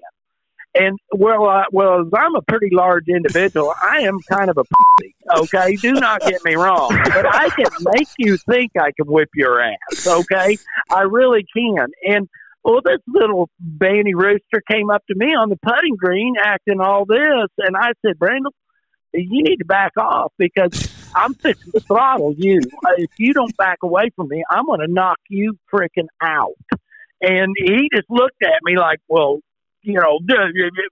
[0.76, 4.64] and well, uh, well, as I'm a pretty large individual, I am kind of a
[4.64, 5.16] pussy.
[5.38, 9.30] Okay, do not get me wrong, but I can make you think I can whip
[9.36, 10.08] your ass.
[10.08, 10.58] Okay,
[10.92, 12.30] I really can, and
[12.64, 17.06] well, this little banty rooster came up to me on the putting green acting all
[17.06, 18.52] this, and I said, Brandon,
[19.14, 20.72] you need to back off because
[21.16, 22.60] I'm fixing to throttle you.
[22.86, 26.54] Uh, If you don't back away from me, I'm going to knock you freaking out.
[27.22, 29.40] And he just looked at me like, well,
[29.82, 30.20] you know,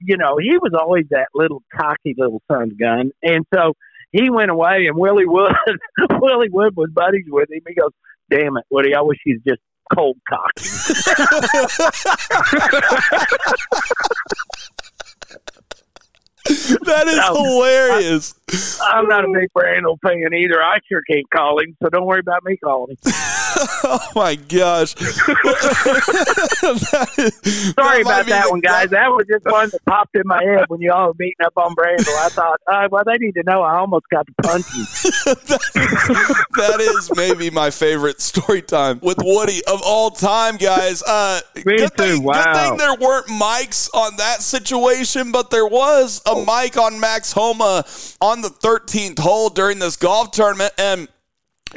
[0.02, 3.12] you know, he was always that little cocky little son of gun.
[3.22, 3.74] And so
[4.12, 5.54] he went away, and Willie Wood,
[6.12, 7.62] Willie Wood was buddies with him.
[7.68, 7.92] He goes,
[8.30, 9.60] "Damn it, Woody, I wish he's just
[9.94, 10.64] cold cocky."
[16.48, 18.34] that is hilarious.
[18.82, 20.62] I'm not a big Brandel fan either.
[20.62, 23.14] I sure can't call him, so don't worry about me calling him.
[23.84, 24.94] oh my gosh.
[26.68, 28.90] That is- Sorry that about that the- one, guys.
[28.90, 31.54] That was just one that popped in my head when you all were beating up
[31.58, 32.16] on Brandel.
[32.18, 34.86] I thought, uh, well, they need to know I almost got to punch him.
[36.58, 41.04] that is maybe my favorite story time with Woody of all time, guys.
[41.04, 45.68] Uh, Me good too, Thing, Good thing there weren't mics on that situation, but there
[45.68, 47.86] was a mic on Max Homa
[48.22, 50.74] on the 13th hole during this golf tournament.
[50.78, 51.08] And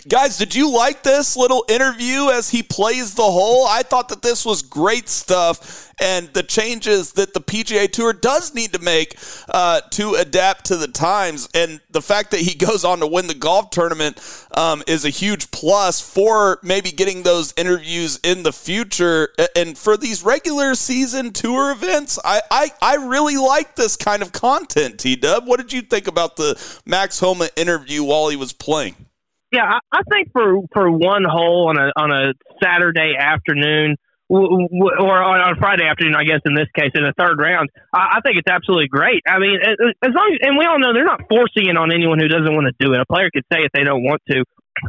[0.08, 3.66] Guys, did you like this little interview as he plays the hole?
[3.66, 8.54] I thought that this was great stuff and the changes that the PGA Tour does
[8.54, 9.18] need to make
[9.48, 11.48] uh, to adapt to the times.
[11.54, 14.20] And the fact that he goes on to win the golf tournament
[14.56, 19.30] um, is a huge plus for maybe getting those interviews in the future.
[19.56, 24.32] And for these regular season tour events, I, I, I really like this kind of
[24.32, 25.46] content, T Dub.
[25.46, 28.94] What did you think about the Max Homa interview while he was playing?
[29.52, 33.96] Yeah, I, I think for for one hole on a on a Saturday afternoon,
[34.30, 37.38] w- w- or on, on Friday afternoon, I guess in this case, in the third
[37.42, 39.22] round, I, I think it's absolutely great.
[39.26, 42.20] I mean, as long as, and we all know they're not forcing it on anyone
[42.20, 43.00] who doesn't want to do it.
[43.00, 44.44] A player could say if they don't want to,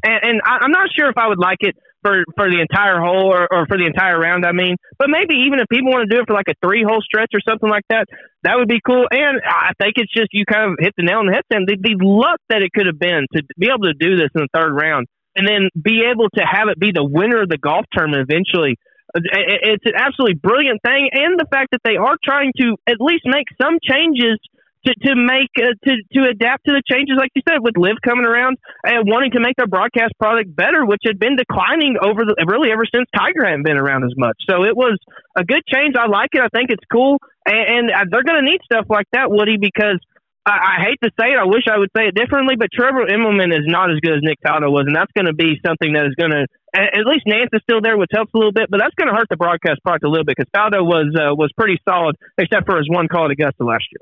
[0.05, 1.73] and, and I, I'm not sure if I would like it
[2.05, 4.45] for for the entire hole or, or for the entire round.
[4.45, 6.85] I mean, but maybe even if people want to do it for like a three
[6.85, 8.05] hole stretch or something like that,
[8.43, 9.07] that would be cool.
[9.11, 11.65] And I think it's just you kind of hit the nail on the head, Sam.
[11.65, 14.41] The, the luck that it could have been to be able to do this in
[14.41, 17.57] the third round and then be able to have it be the winner of the
[17.57, 18.75] golf tournament eventually.
[19.15, 22.97] it- It's an absolutely brilliant thing, and the fact that they are trying to at
[22.99, 24.39] least make some changes
[24.85, 28.01] to to make uh, to to adapt to the changes, like you said, with LIV
[28.03, 32.25] coming around and wanting to make their broadcast product better, which had been declining over
[32.25, 34.37] the really ever since Tiger hadn't been around as much.
[34.49, 34.97] So it was
[35.37, 35.95] a good change.
[35.95, 36.41] I like it.
[36.41, 39.57] I think it's cool, and, and uh, they're going to need stuff like that, Woody,
[39.57, 40.01] because
[40.45, 41.37] I, I hate to say it.
[41.37, 44.23] I wish I would say it differently, but Trevor Immelman is not as good as
[44.25, 46.49] Nick Faldo was, and that's going to be something that is going to.
[46.73, 49.13] At least Nance is still there, which helps a little bit, but that's going to
[49.13, 52.65] hurt the broadcast product a little bit because Faldo was uh, was pretty solid, except
[52.65, 54.01] for his one call at Augusta last year.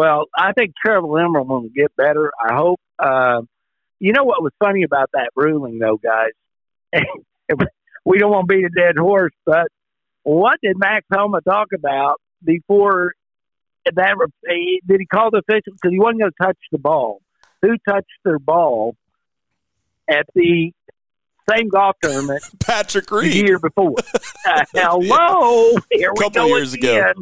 [0.00, 2.32] Well, I think Trevor Limmer will get better.
[2.42, 2.80] I hope.
[2.98, 3.42] Uh,
[3.98, 6.30] you know what was funny about that ruling, though, guys?
[8.06, 9.66] we don't want to beat a dead horse, but
[10.22, 13.12] what did Max Homa talk about before
[13.84, 14.14] that?
[14.48, 17.20] Did he call the official because he wasn't going to touch the ball?
[17.60, 18.96] Who touched their ball
[20.08, 20.72] at the
[21.50, 23.34] same golf tournament Patrick the Reed.
[23.34, 23.96] year before?
[24.48, 27.12] Uh, hello, here we Couple go years ago.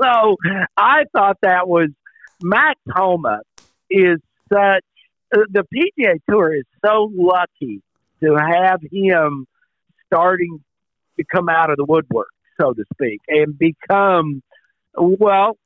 [0.00, 0.36] So
[0.76, 1.88] I thought that was
[2.42, 3.40] Max Homa
[3.90, 4.18] is
[4.52, 4.84] such
[5.34, 7.82] uh, the PGA Tour is so lucky
[8.22, 9.46] to have him
[10.06, 10.62] starting
[11.18, 12.28] to come out of the woodwork.
[12.60, 14.42] so to speak, and become
[14.94, 15.56] well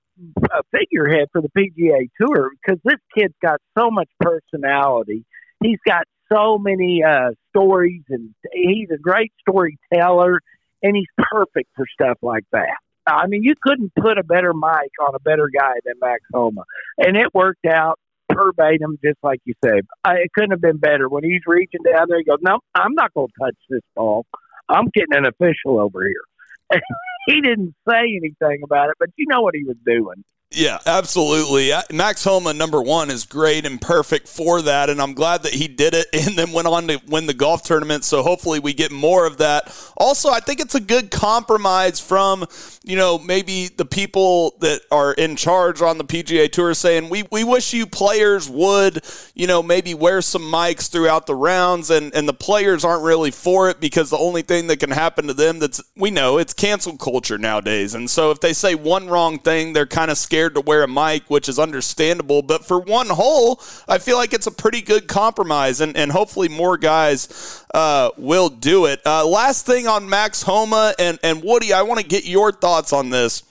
[0.51, 5.25] a figurehead for the PGA Tour because this kid's got so much personality.
[5.63, 10.41] He's got so many uh, stories, and he's a great storyteller,
[10.83, 12.77] and he's perfect for stuff like that.
[13.07, 16.65] I mean, you couldn't put a better mic on a better guy than Max Homa,
[16.99, 17.99] and it worked out
[18.33, 19.87] verbatim, just like you said.
[20.05, 21.09] I, it couldn't have been better.
[21.09, 24.27] When he's reaching down there, he goes, "No, I'm not going to touch this ball.
[24.69, 26.81] I'm getting an official over here."
[27.27, 30.25] he didn't say anything about it, but you know what he was doing.
[30.57, 31.71] Yeah, absolutely.
[31.71, 34.89] Uh, Max Homa, number one, is great and perfect for that.
[34.89, 37.63] And I'm glad that he did it and then went on to win the golf
[37.63, 38.05] tournament.
[38.05, 39.71] So hopefully we get more of that.
[39.99, 42.47] Also, I think it's a good compromise from,
[42.85, 47.25] you know, maybe the people that are in charge on the PGA Tour saying, we,
[47.31, 49.05] we wish you players would,
[49.35, 51.91] you know, maybe wear some mics throughout the rounds.
[51.91, 55.27] And, and the players aren't really for it because the only thing that can happen
[55.27, 57.95] to them that's, we know, it's cancel culture nowadays.
[57.95, 60.83] And so if they say one wrong thing, they're kind of scared scared to wear
[60.85, 62.43] a mic, which is understandable.
[62.43, 66.49] But for one hole, I feel like it's a pretty good compromise, and, and hopefully
[66.49, 69.01] more guys uh, will do it.
[69.05, 72.93] Uh, last thing on Max Homa and, and Woody, I want to get your thoughts
[72.93, 73.43] on this.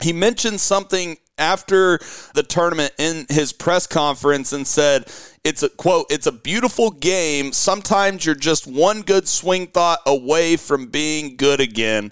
[0.00, 2.00] He mentioned something after
[2.34, 5.04] the tournament in his press conference and said,
[5.44, 7.52] it's a quote, it's a beautiful game.
[7.52, 12.10] Sometimes you're just one good swing thought away from being good again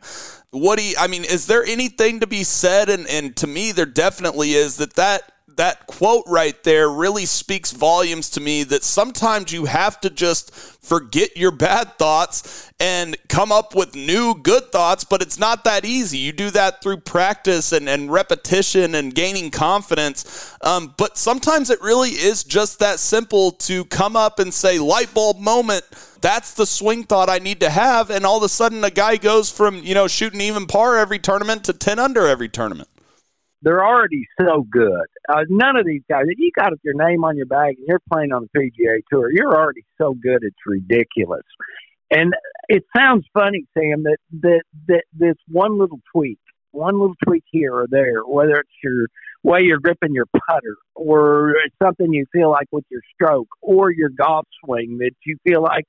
[0.57, 2.89] what do you, I mean, is there anything to be said?
[2.89, 5.23] And, and to me, there definitely is that that
[5.57, 10.55] that quote right there really speaks volumes to me that sometimes you have to just
[10.55, 15.85] forget your bad thoughts and come up with new good thoughts, but it's not that
[15.85, 16.19] easy.
[16.19, 20.55] You do that through practice and, and repetition and gaining confidence.
[20.61, 25.13] Um, but sometimes it really is just that simple to come up and say, light
[25.13, 25.85] bulb moment
[26.21, 28.11] that's the swing thought I need to have.
[28.11, 31.21] And all of a sudden, a guy goes from, you know, shooting even par every
[31.21, 32.89] tournament to 10 under every tournament.
[33.67, 35.07] They're already so good.
[35.29, 38.01] Uh, none of these guys, if you got your name on your bag and you're
[38.13, 41.43] playing on the PGA Tour, you're already so good, it's ridiculous.
[42.09, 42.33] And
[42.69, 46.39] it sounds funny, Sam, that, that, that this one little tweak,
[46.71, 49.09] one little tweak here or there, whether it's your
[49.43, 53.91] way you're gripping your putter or it's something you feel like with your stroke or
[53.91, 55.87] your golf swing that you feel like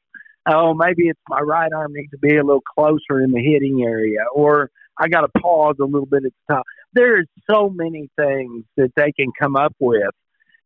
[0.49, 3.83] oh, maybe it's my right arm needs to be a little closer in the hitting
[3.85, 6.63] area, or I got to pause a little bit at the top.
[6.93, 10.11] There's so many things that they can come up with.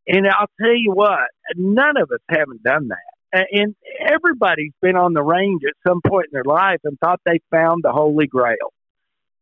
[0.07, 3.47] And I'll tell you what, none of us haven't done that.
[3.51, 7.39] And everybody's been on the range at some point in their life and thought they
[7.49, 8.73] found the Holy Grail.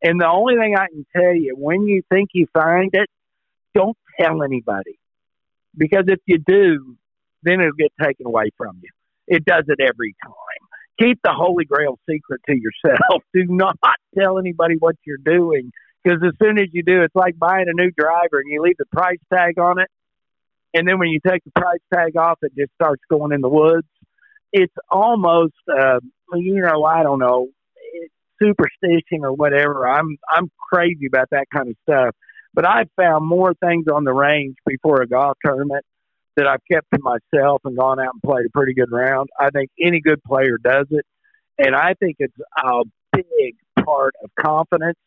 [0.02, 3.08] And the only thing I can tell you, when you think you find it,
[3.74, 4.98] don't tell anybody.
[5.76, 6.96] Because if you do,
[7.42, 8.90] then it'll get taken away from you.
[9.26, 10.34] It does it every time.
[11.00, 13.22] Keep the Holy Grail secret to yourself.
[13.34, 13.76] Do not
[14.18, 15.72] tell anybody what you're doing
[16.02, 18.76] because as soon as you do, it's like buying a new driver and you leave
[18.78, 19.88] the price tag on it.
[20.72, 23.48] And then when you take the price tag off, it just starts going in the
[23.48, 23.88] woods.
[24.52, 26.00] It's almost, uh,
[26.34, 27.48] you know, I don't know,
[28.42, 29.88] superstition or whatever.
[29.88, 32.14] I'm I'm crazy about that kind of stuff.
[32.52, 35.84] But I've found more things on the range before a golf tournament
[36.36, 39.28] that I've kept to myself and gone out and played a pretty good round.
[39.38, 41.04] I think any good player does it,
[41.58, 42.82] and I think it's a
[43.12, 44.98] big part of confidence.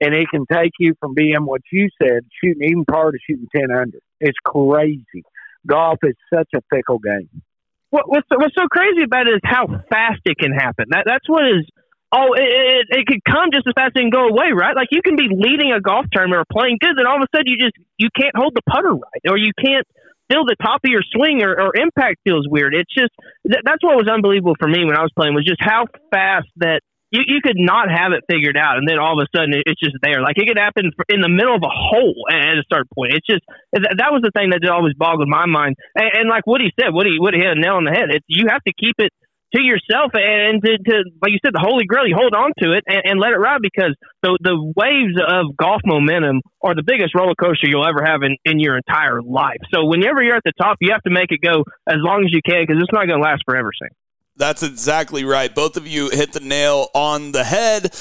[0.00, 3.48] And it can take you from being what you said, shooting even par to shooting
[3.54, 3.98] ten under.
[4.20, 5.24] It's crazy.
[5.66, 7.42] Golf is such a fickle game.
[7.90, 10.86] What, what's what's so crazy about it is how fast it can happen.
[10.90, 11.64] That that's what is.
[12.12, 14.76] Oh, it, it, it could come just as fast and go away, right?
[14.76, 17.30] Like you can be leading a golf tournament or playing good, then all of a
[17.34, 19.84] sudden you just you can't hold the putter right, or you can't
[20.30, 22.74] feel the top of your swing or, or impact feels weird.
[22.74, 23.10] It's just
[23.46, 26.48] th- that's what was unbelievable for me when I was playing was just how fast
[26.56, 26.80] that
[27.10, 29.80] you, you could not have it figured out, and then all of a sudden it's
[29.80, 30.20] just there.
[30.22, 33.14] Like it could happen in the middle of a hole at a certain point.
[33.14, 35.76] It's just that was the thing that always boggled my mind.
[35.94, 38.10] And, and like Woody said, Woody Woody hit a nail on the head.
[38.10, 39.14] It's you have to keep it
[39.54, 42.06] to yourself and to, to like you said, the holy grail.
[42.06, 45.54] You hold on to it and, and let it ride because the the waves of
[45.56, 49.62] golf momentum are the biggest roller coaster you'll ever have in, in your entire life.
[49.72, 52.34] So whenever you're at the top, you have to make it go as long as
[52.34, 53.70] you can because it's not going to last forever.
[53.78, 53.94] Sam.
[54.36, 55.54] That's exactly right.
[55.54, 57.94] Both of you hit the nail on the head.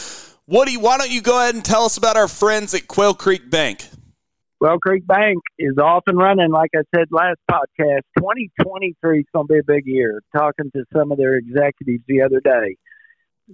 [0.47, 3.49] Woody, why don't you go ahead and tell us about our friends at Quail Creek
[3.49, 3.88] Bank?
[4.59, 6.51] Quail Creek Bank is off and running.
[6.51, 10.21] Like I said last podcast, 2023 is going to be a big year.
[10.36, 12.75] Talking to some of their executives the other day,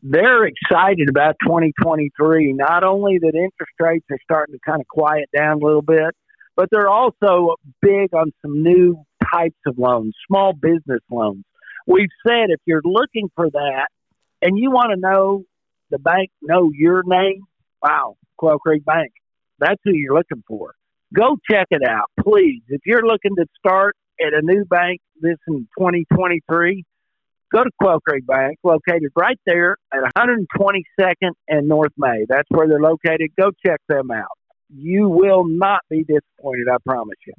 [0.02, 2.54] they're excited about 2023.
[2.54, 6.16] Not only that interest rates are starting to kind of quiet down a little bit,
[6.56, 11.44] but they're also big on some new types of loans, small business loans.
[11.92, 13.88] We've said if you're looking for that
[14.42, 15.44] and you want to know
[15.90, 17.44] the bank know your name,
[17.84, 19.12] wow, Quail Creek Bank.
[19.60, 20.74] That's who you're looking for.
[21.14, 22.62] Go check it out, please.
[22.70, 26.86] If you're looking to start at a new bank this in 2023,
[27.52, 32.26] go to Quail Creek Bank, located right there at 122nd and North May.
[32.30, 33.32] That's where they're located.
[33.38, 34.38] Go check them out.
[34.74, 37.34] You will not be disappointed, I promise you.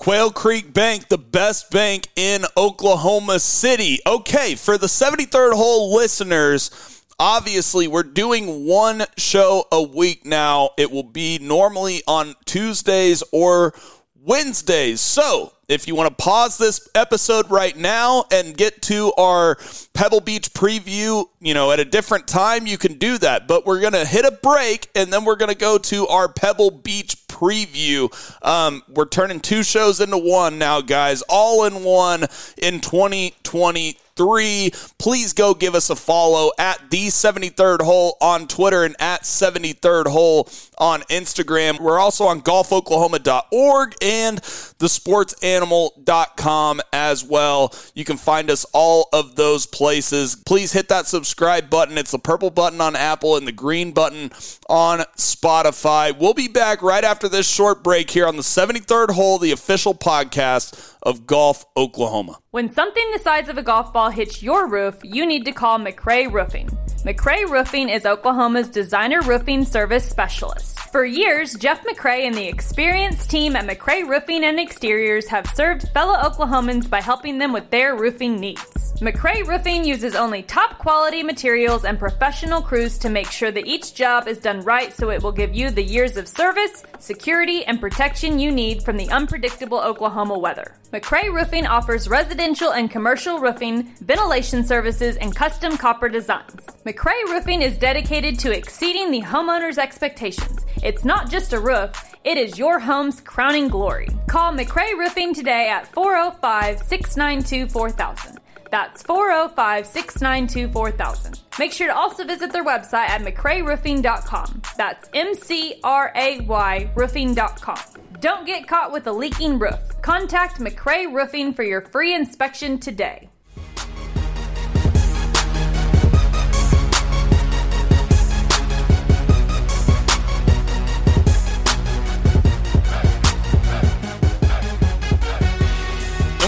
[0.00, 3.98] Quail Creek Bank, the best bank in Oklahoma City.
[4.06, 10.70] Okay, for the 73rd hole listeners, obviously we're doing one show a week now.
[10.78, 13.74] It will be normally on Tuesdays or
[14.14, 15.02] Wednesdays.
[15.02, 19.58] So, if you want to pause this episode right now and get to our
[19.92, 23.46] Pebble Beach preview, you know, at a different time, you can do that.
[23.46, 26.32] But we're going to hit a break and then we're going to go to our
[26.32, 28.12] Pebble Beach preview.
[28.44, 32.26] Um, we're turning two shows into one now, guys, all in one
[32.58, 34.70] in 2020 three.
[35.00, 40.08] Please go give us a follow at the 73rd hole on Twitter and at 73rd
[40.08, 40.46] hole
[40.76, 41.80] on Instagram.
[41.80, 47.74] We're also on golfoklahoma.org and thesportsanimal.com as well.
[47.94, 50.36] You can find us all of those places.
[50.36, 51.96] Please hit that subscribe button.
[51.96, 54.30] It's the purple button on Apple and the green button
[54.68, 56.14] on Spotify.
[56.14, 59.94] We'll be back right after this short break here on the 73rd hole, the official
[59.94, 62.38] podcast of Golf Oklahoma.
[62.50, 65.78] When something the size of a golf ball hits your roof, you need to call
[65.78, 66.68] McRae Roofing.
[67.04, 70.78] McRae Roofing is Oklahoma's designer roofing service specialist.
[70.90, 75.88] For years, Jeff McRae and the experienced team at McRae Roofing and Exteriors have served
[75.94, 78.90] fellow Oklahomans by helping them with their roofing needs.
[79.00, 83.94] McRae Roofing uses only top quality materials and professional crews to make sure that each
[83.94, 87.80] job is done right so it will give you the years of service, security, and
[87.80, 90.74] protection you need from the unpredictable Oklahoma weather.
[90.92, 96.66] McRae Roofing offers residential and commercial roofing, ventilation services, and custom copper designs.
[96.90, 100.66] McRae Roofing is dedicated to exceeding the homeowner's expectations.
[100.82, 101.92] It's not just a roof,
[102.24, 104.08] it is your home's crowning glory.
[104.26, 108.40] Call McRae Roofing today at 405 692 4000.
[108.72, 111.40] That's 405 692 4000.
[111.60, 114.62] Make sure to also visit their website at McRayRoofing.com.
[114.76, 117.78] That's M C R A Y roofing.com.
[118.18, 119.78] Don't get caught with a leaking roof.
[120.02, 123.29] Contact McRae Roofing for your free inspection today.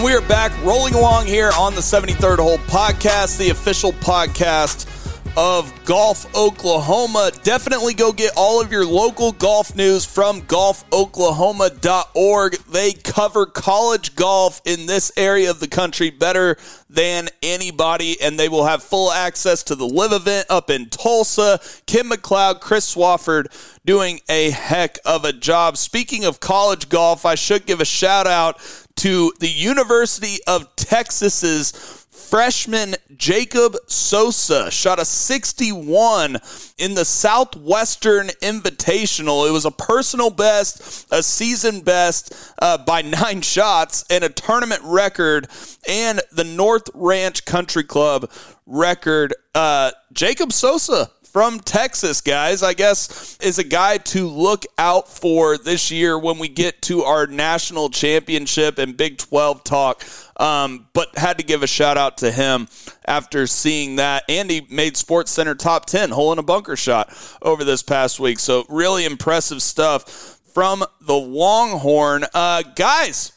[0.03, 4.89] We are back rolling along here on the 73rd Hole podcast, the official podcast
[5.37, 7.31] of Golf Oklahoma.
[7.43, 12.57] Definitely go get all of your local golf news from golfoklahoma.org.
[12.69, 16.57] They cover college golf in this area of the country better
[16.89, 21.61] than anybody, and they will have full access to the live event up in Tulsa.
[21.87, 23.45] Kim McLeod, Chris Swafford
[23.85, 25.75] doing a heck of a job.
[25.77, 28.61] Speaking of college golf, I should give a shout out
[28.97, 36.37] to the University of Texas's freshman Jacob Sosa shot a 61
[36.77, 39.47] in the Southwestern Invitational.
[39.47, 44.81] It was a personal best, a season best uh, by nine shots, and a tournament
[44.83, 45.47] record,
[45.87, 48.31] and the North Ranch Country Club
[48.65, 49.33] record.
[49.53, 55.57] Uh, Jacob Sosa from Texas, guys, I guess is a guy to look out for
[55.57, 60.05] this year when we get to our national championship and Big 12 talk.
[60.37, 62.67] Um, but had to give a shout out to him
[63.05, 64.23] after seeing that.
[64.29, 67.11] And he made Sports Center top 10, hole in a bunker shot
[67.41, 68.37] over this past week.
[68.37, 72.25] So, really impressive stuff from the Longhorn.
[72.33, 73.31] Uh, guys,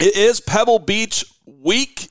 [0.00, 2.10] it is Pebble Beach week,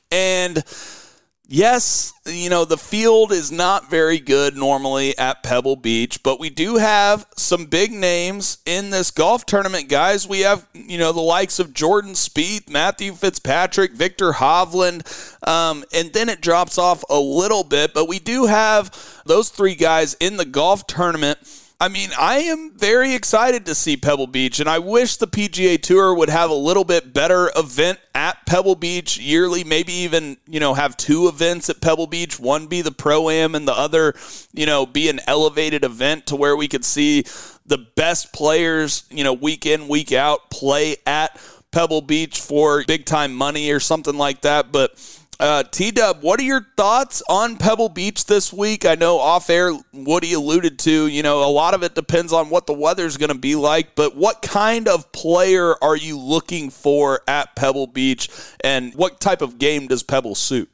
[1.55, 6.49] yes, you know, the field is not very good normally at Pebble Beach, but we
[6.49, 10.27] do have some big names in this golf tournament, guys.
[10.27, 15.07] We have, you know, the likes of Jordan Spieth, Matthew Fitzpatrick, Viktor Hovland,
[15.47, 19.75] um, and then it drops off a little bit, but we do have those three
[19.75, 21.39] guys in the golf tournament
[21.79, 25.81] I mean, I am very excited to see Pebble Beach, and I wish the PGA
[25.81, 29.65] Tour would have a little bit better event at Pebble Beach yearly.
[29.65, 33.55] Maybe even, you know, have two events at Pebble Beach one be the Pro Am,
[33.55, 34.13] and the other,
[34.53, 37.25] you know, be an elevated event to where we could see
[37.65, 41.37] the best players, you know, week in, week out play at
[41.71, 44.71] Pebble Beach for big time money or something like that.
[44.71, 44.97] But
[45.39, 48.85] uh, T Dub, what are your thoughts on Pebble Beach this week?
[48.85, 52.49] I know off air, Woody alluded to, you know, a lot of it depends on
[52.49, 56.69] what the weather's going to be like, but what kind of player are you looking
[56.69, 58.29] for at Pebble Beach
[58.63, 60.69] and what type of game does Pebble suit?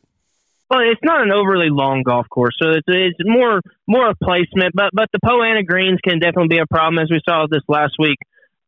[0.70, 3.59] Well, it's not an overly long golf course, so it's it's more
[3.89, 4.74] more a placement.
[4.74, 7.64] But but the Poa annua greens can definitely be a problem, as we saw this
[7.68, 8.18] last week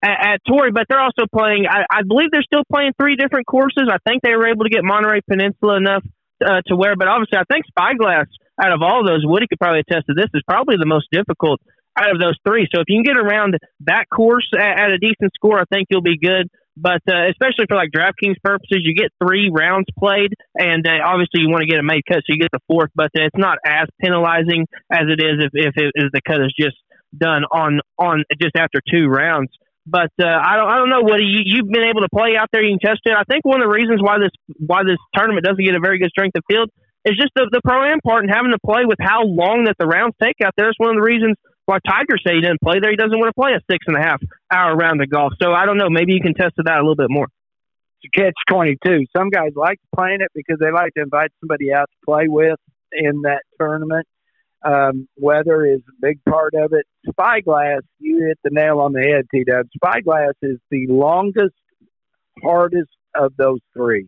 [0.03, 0.71] at, at Torrey.
[0.71, 1.65] But they're also playing.
[1.65, 3.87] I, I believe they're still playing three different courses.
[3.89, 6.03] I think they were able to get Monterey Peninsula enough
[6.43, 8.27] uh, to wear, But obviously, I think Spyglass
[8.61, 11.61] out of all those, Woody could probably attest to this, is probably the most difficult
[11.97, 12.67] out of those three.
[12.73, 15.87] So if you can get around that course at, at a decent score, I think
[15.89, 16.49] you'll be good.
[16.75, 21.41] But uh, especially for like DraftKings purposes, you get three rounds played, and uh, obviously
[21.41, 22.89] you want to get a made cut, so you get the fourth.
[22.95, 26.41] But uh, it's not as penalizing as it is if if, it, if the cut
[26.41, 26.75] is just
[27.15, 29.49] done on on just after two rounds.
[29.85, 32.47] But uh, I don't I don't know what you, you've been able to play out
[32.51, 32.63] there.
[32.63, 33.11] You can test it.
[33.11, 35.99] I think one of the reasons why this why this tournament doesn't get a very
[35.99, 36.69] good strength of field
[37.03, 39.75] is just the, the pro am part and having to play with how long that
[39.77, 40.69] the rounds take out there.
[40.69, 42.91] It's one of the reasons why Tiger say he didn't play there.
[42.91, 44.21] He doesn't want to play a six and a half
[44.51, 45.33] hour round of golf.
[45.41, 45.89] So I don't know.
[45.89, 47.27] Maybe you can test that a little bit more.
[47.27, 49.03] A catch twenty two.
[49.15, 52.59] Some guys like playing it because they like to invite somebody out to play with
[52.91, 54.07] in that tournament.
[54.63, 56.85] Um, weather is a big part of it.
[57.09, 59.67] Spyglass, you hit the nail on the head, T Dub.
[59.75, 61.55] Spyglass is the longest,
[62.41, 64.07] hardest of those three.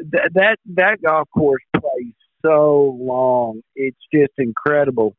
[0.00, 2.14] Th- that that golf course plays
[2.44, 3.62] so long.
[3.74, 5.14] It's just incredible.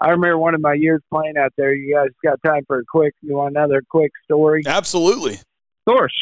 [0.00, 1.74] I remember one of my years playing out there.
[1.74, 3.14] You guys got time for a quick?
[3.20, 4.62] You want another quick story?
[4.66, 5.34] Absolutely.
[5.34, 5.40] Of
[5.86, 6.14] course.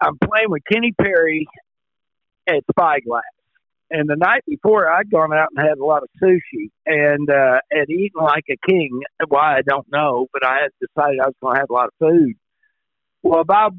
[0.00, 1.48] I'm playing with Kenny Perry
[2.46, 3.24] at Spyglass,
[3.90, 7.60] and the night before I'd gone out and had a lot of sushi and uh,
[7.72, 9.00] had eaten like a king.
[9.28, 11.88] Why I don't know, but I had decided I was going to have a lot
[11.88, 12.34] of food.
[13.22, 13.72] Well, about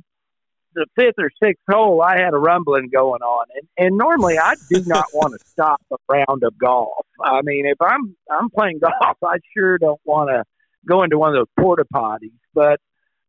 [0.74, 4.56] the fifth or sixth hole, I had a rumbling going on, and and normally I
[4.72, 7.06] do not want to stop a round of golf.
[7.24, 10.44] I mean, if I'm I'm playing golf, I sure don't want to
[10.88, 12.32] go into one of those porta potties.
[12.54, 12.80] But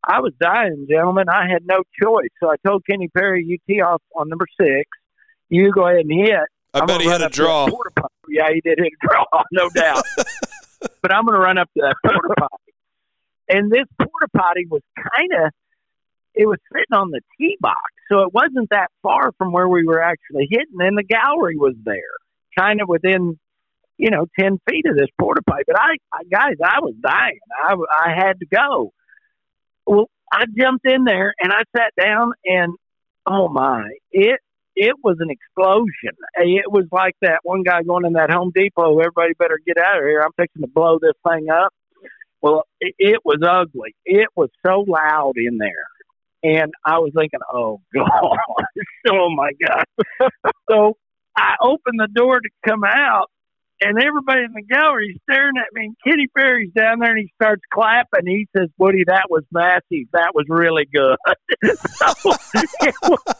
[0.03, 1.29] I was dying, gentlemen.
[1.29, 4.89] I had no choice, so I told Kenny Perry, "You tee off on number six.
[5.49, 7.67] You go ahead and hit." I I'm bet he had a up to that draw.
[8.29, 10.03] Yeah, he did hit a draw, no doubt.
[11.01, 12.73] but I'm going to run up to that porta potty,
[13.49, 15.51] and this porta potty was kind of
[16.33, 19.83] it was sitting on the tee box, so it wasn't that far from where we
[19.83, 21.97] were actually hitting, and the gallery was there,
[22.57, 23.37] kind of within,
[23.97, 25.63] you know, ten feet of this porta potty.
[25.67, 27.39] But I, I guys, I was dying.
[27.65, 28.93] I, I had to go.
[29.85, 32.73] Well, I jumped in there and I sat down, and
[33.25, 34.39] oh my, it
[34.75, 36.17] it was an explosion.
[36.35, 38.99] It was like that one guy going in that Home Depot.
[38.99, 40.21] Everybody better get out of here.
[40.21, 41.73] I'm fixing to blow this thing up.
[42.41, 43.95] Well, it, was ugly.
[44.03, 45.85] It was so loud in there.
[46.43, 48.37] And I was thinking, oh, God.
[49.09, 50.29] oh, my God.
[50.69, 50.97] so
[51.37, 53.29] I opened the door to come out,
[53.79, 55.85] and everybody in the gallery is staring at me.
[55.85, 58.25] And Kenny Perry's down there, and he starts clapping.
[58.25, 60.07] He says, Woody, that was massive.
[60.13, 61.17] That was really good.
[61.75, 63.35] so was,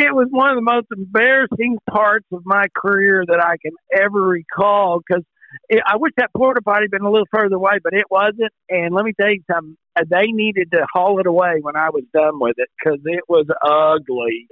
[0.00, 4.20] it was one of the most embarrassing parts of my career that I can ever
[4.20, 5.24] recall because
[5.72, 8.52] I wish that porta potty had been a little further away, but it wasn't.
[8.68, 11.90] And let me tell you something, uh, they needed to haul it away when I
[11.90, 14.46] was done with it because it was ugly.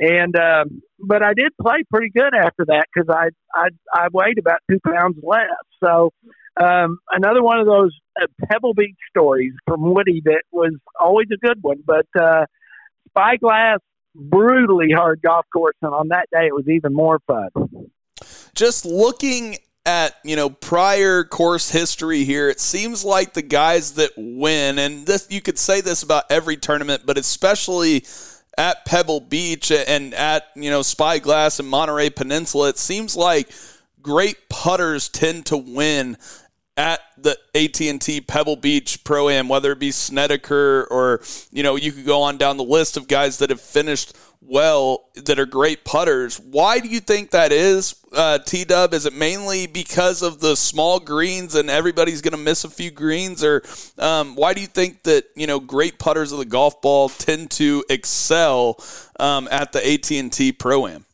[0.00, 4.38] And um, but I did play pretty good after that because I I I weighed
[4.38, 5.46] about two pounds less.
[5.84, 6.10] So
[6.60, 11.46] um, another one of those uh, Pebble Beach stories from Woody that was always a
[11.46, 11.82] good one.
[11.86, 12.46] But uh,
[13.10, 13.80] Spyglass,
[14.14, 17.50] brutally hard golf course, and on that day it was even more fun.
[18.54, 24.12] Just looking at you know prior course history here it seems like the guys that
[24.16, 28.04] win and this you could say this about every tournament but especially
[28.56, 33.50] at Pebble Beach and at you know Spyglass and Monterey Peninsula it seems like
[34.00, 36.16] great putters tend to win
[36.76, 41.20] at the AT&T Pebble Beach Pro Am whether it be Snedeker or
[41.50, 45.08] you know you could go on down the list of guys that have finished well
[45.14, 46.38] that are great putters.
[46.38, 48.92] Why do you think that is, uh, T Dub?
[48.92, 52.90] Is it mainly because of the small greens and everybody's going to miss a few
[52.90, 53.62] greens, or
[53.98, 57.50] um, why do you think that you know great putters of the golf ball tend
[57.52, 58.82] to excel
[59.20, 61.06] um, at the AT and T Pro Am?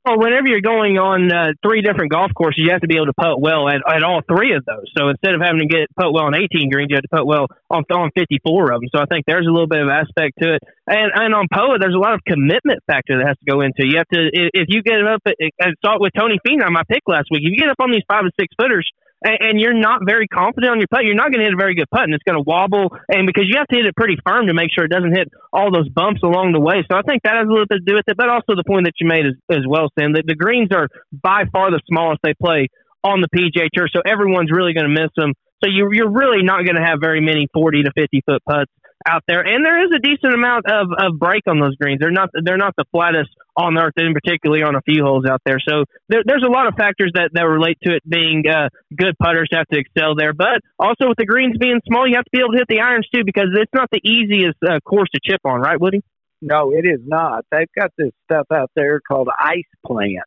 [0.00, 3.12] Well, whenever you're going on uh, three different golf courses, you have to be able
[3.12, 4.88] to putt well at, at all three of those.
[4.96, 7.28] So instead of having to get putt well on 18 greens, you have to putt
[7.28, 8.88] well on on 54 of them.
[8.88, 10.64] So I think there's a little bit of aspect to it.
[10.88, 13.84] And and on POA, there's a lot of commitment factor that has to go into.
[13.84, 15.20] You have to if you get up.
[15.28, 17.44] I saw it with Tony Finau, my pick last week.
[17.44, 18.88] If you get up on these five and six footers,
[19.22, 21.60] and, and you're not very confident on your putt, you're not going to hit a
[21.60, 22.96] very good putt, and it's going to wobble.
[23.08, 25.28] And because you have to hit it pretty firm to make sure it doesn't hit
[25.52, 26.82] all those bumps along the way.
[26.90, 28.66] So I think that has a little bit to do with it, but also the
[28.66, 30.14] point that you made as, as well, Sam.
[30.14, 32.68] That the greens are by far the smallest they play
[33.04, 35.32] on the PGA Tour, so everyone's really going to miss them.
[35.64, 38.72] So you, you're really not going to have very many 40 to 50 foot putts
[39.08, 42.00] out there, and there is a decent amount of, of break on those greens.
[42.00, 45.40] They're not they're not the flattest on earth, and particularly on a few holes out
[45.44, 45.58] there.
[45.58, 49.16] So there, there's a lot of factors that, that relate to it being uh, good
[49.18, 52.30] putters have to excel there, but also with the greens being small, you have to
[52.32, 55.20] be able to hit the irons too because it's not the easiest uh, course to
[55.22, 56.02] chip on, right, Woody?
[56.42, 57.44] No, it is not.
[57.50, 60.24] They've got this stuff out there called ice plant.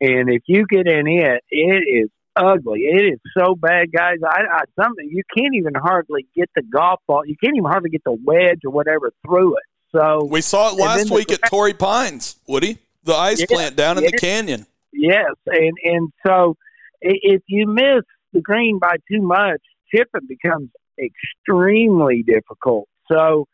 [0.00, 2.80] And if you get in it, it is ugly.
[2.80, 4.18] It is so bad, guys.
[4.26, 7.24] I, I something you can't even hardly get the golf ball.
[7.26, 9.64] You can't even hardly get the wedge or whatever through it.
[9.92, 13.76] So we saw it last week the, at Torrey Pines, Woody, the ice yes, plant
[13.76, 14.66] down in the canyon.
[14.92, 16.56] Yes, and and so
[17.00, 18.02] if you miss
[18.32, 19.60] the green by too much,
[19.94, 22.88] chipping becomes extremely difficult.
[23.10, 23.46] So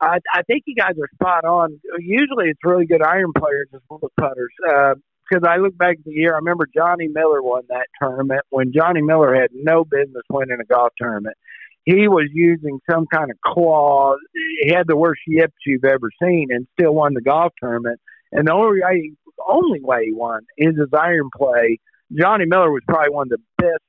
[0.00, 1.80] I, I think you guys are spot on.
[1.98, 4.52] Usually, it's really good iron players as well as putters.
[4.68, 4.94] Uh,
[5.28, 8.72] Because I look back at the year, I remember Johnny Miller won that tournament when
[8.72, 11.36] Johnny Miller had no business winning a golf tournament.
[11.84, 14.14] He was using some kind of claw.
[14.62, 18.00] He had the worst yips you've ever seen, and still won the golf tournament.
[18.32, 19.12] And the only way,
[19.46, 21.78] only way he won is his iron play.
[22.12, 23.82] Johnny Miller was probably one of the best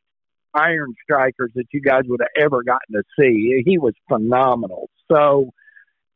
[0.53, 3.62] iron strikers that you guys would have ever gotten to see.
[3.66, 4.90] He was phenomenal.
[5.12, 5.52] So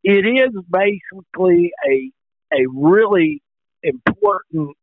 [0.04, 2.12] it is basically a
[2.52, 3.41] a really
[3.84, 4.76] important,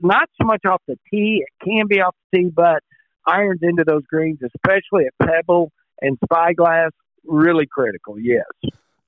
[0.00, 1.44] not so much off the tee.
[1.46, 2.82] It can be off the tee, but
[3.26, 6.92] irons into those greens, especially at Pebble and Spyglass,
[7.24, 8.18] really critical.
[8.18, 8.44] Yes.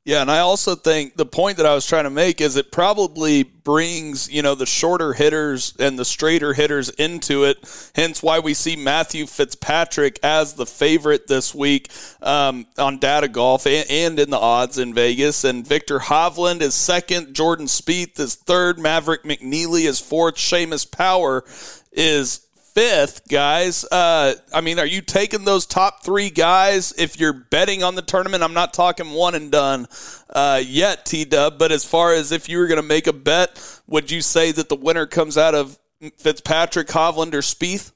[0.08, 2.72] Yeah, and I also think the point that I was trying to make is it
[2.72, 7.58] probably brings, you know, the shorter hitters and the straighter hitters into it.
[7.94, 11.90] Hence why we see Matthew Fitzpatrick as the favorite this week
[12.22, 15.44] um, on Data Golf and, and, in the odds in Vegas.
[15.44, 21.44] And Viktor Hovland is second, Jordan Spieth is third, Maverick McNealy is fourth, Seamus Power
[21.92, 22.47] is
[22.78, 23.84] fifth, guys.
[23.90, 28.02] Uh, I mean, are you taking those top three guys if you're betting on the
[28.02, 28.44] tournament?
[28.44, 29.88] I'm not talking one and done
[30.30, 33.12] uh, yet, T Dub, but as far as if you were going to make a
[33.12, 35.76] bet, would you say that the winner comes out of
[36.18, 37.90] Fitzpatrick, Hovland, or Spieth?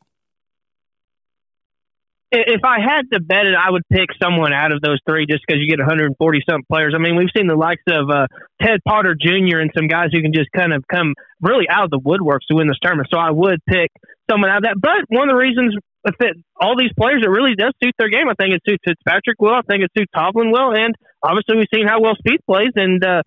[2.33, 5.45] if I had to bet it, I would pick someone out of those three just
[5.47, 6.95] because you get 140 something players.
[6.97, 8.27] I mean, we've seen the likes of uh,
[8.61, 9.59] Ted Potter Jr.
[9.59, 12.55] and some guys who can just kind of come really out of the woodworks to
[12.55, 13.09] win this tournament.
[13.13, 13.91] So I would pick
[14.33, 14.81] someone out of that.
[14.81, 18.33] But one of the reasons that all these players, it really does suit their game.
[18.33, 19.61] I think it suits Fitzpatrick well.
[19.61, 20.73] I think it suits Hovland well.
[20.73, 23.23] And obviously, we've seen how well Spieth plays, and uh,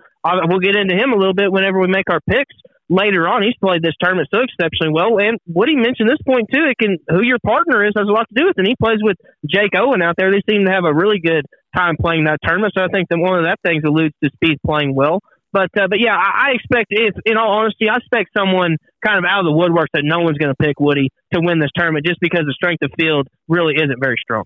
[0.50, 2.58] we'll get into him a little bit whenever we make our picks
[2.90, 3.42] later on.
[3.42, 5.18] He's played this tournament so exceptionally well.
[5.18, 6.66] And Woody mentioned this point too.
[6.70, 8.58] It can who your partner is has a lot to do with.
[8.58, 8.62] it.
[8.62, 9.18] And he plays with
[9.48, 10.32] Jake Owen out there.
[10.32, 11.46] They seem to have a really good
[11.76, 12.74] time playing that tournament.
[12.76, 15.20] So I think that one of that things alludes to Spieth playing well.
[15.56, 18.76] But uh, but yeah, I, I expect if in all honesty, I expect someone
[19.06, 21.60] kind of out of the woodwork that no one's going to pick Woody to win
[21.60, 24.44] this tournament just because the strength of field really isn't very strong.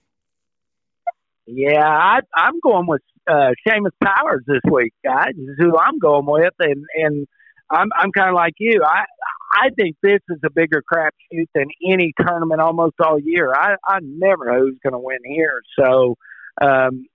[1.48, 5.34] Yeah, I, I'm going with uh, Seamus Powers this week, guys.
[5.36, 7.28] This is who I'm going with, and and
[7.72, 8.84] I'm I'm kind of like you.
[8.86, 9.06] I
[9.52, 13.52] I think this is a bigger crapshoot than any tournament almost all year.
[13.52, 15.64] I I never know who's going to win here.
[15.80, 16.18] So,
[16.62, 17.08] um,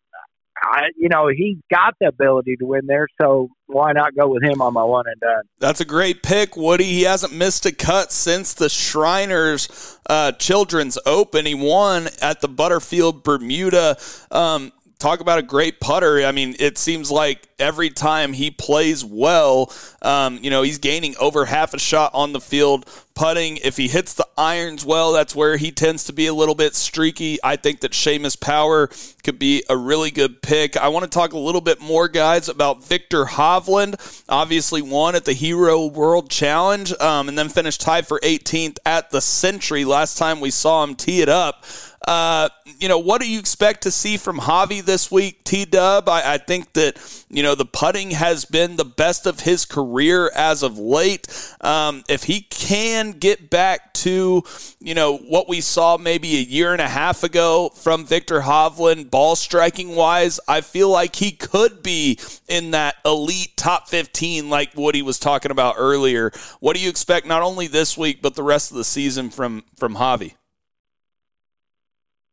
[0.65, 3.07] I you know he's got the ability to win there.
[3.21, 5.43] So why not go with him on my one and done?
[5.59, 6.85] That's a great pick, Woody.
[6.85, 11.47] He hasn't missed a cut since the Shriners uh, Children's Open.
[11.47, 13.97] He won at the Butterfield Bermuda.
[14.31, 14.73] Um,
[15.05, 16.25] talk about a great putter.
[16.25, 19.71] I mean, it seems like every time he plays well,
[20.01, 23.59] um, you know, he's gaining over half a shot on the field putting.
[23.59, 26.75] If he hits the irons well, that's where he tends to be a little bit
[26.75, 27.39] streaky.
[27.45, 28.89] I think that Seamus Power
[29.23, 30.77] could be a really good pick.
[30.77, 34.25] I want to talk a little bit more, guys, about Viktor Hovland.
[34.29, 39.11] Obviously, won at the Hero World Challenge um, and then finished tied for 18th at
[39.11, 41.65] the Sentry last time we saw him tee it up.
[42.07, 42.51] Uh,
[42.81, 46.07] you know, what do you expect to see from Hovi this week, T Dub?
[46.07, 46.99] I, I, think that,
[47.31, 51.27] you know, the putting has been the best of his career as of late.
[51.63, 54.43] Um, if he can get back to,
[54.81, 59.11] you know, what we saw maybe a year and a half ago from Viktor Hovland,
[59.11, 62.19] ball striking wise, I feel like he could be
[62.49, 66.33] in that elite top 15, like Woody was talking about earlier.
[66.61, 69.65] What do you expect not only this week, but the rest of the season from,
[69.77, 70.35] from Hovi?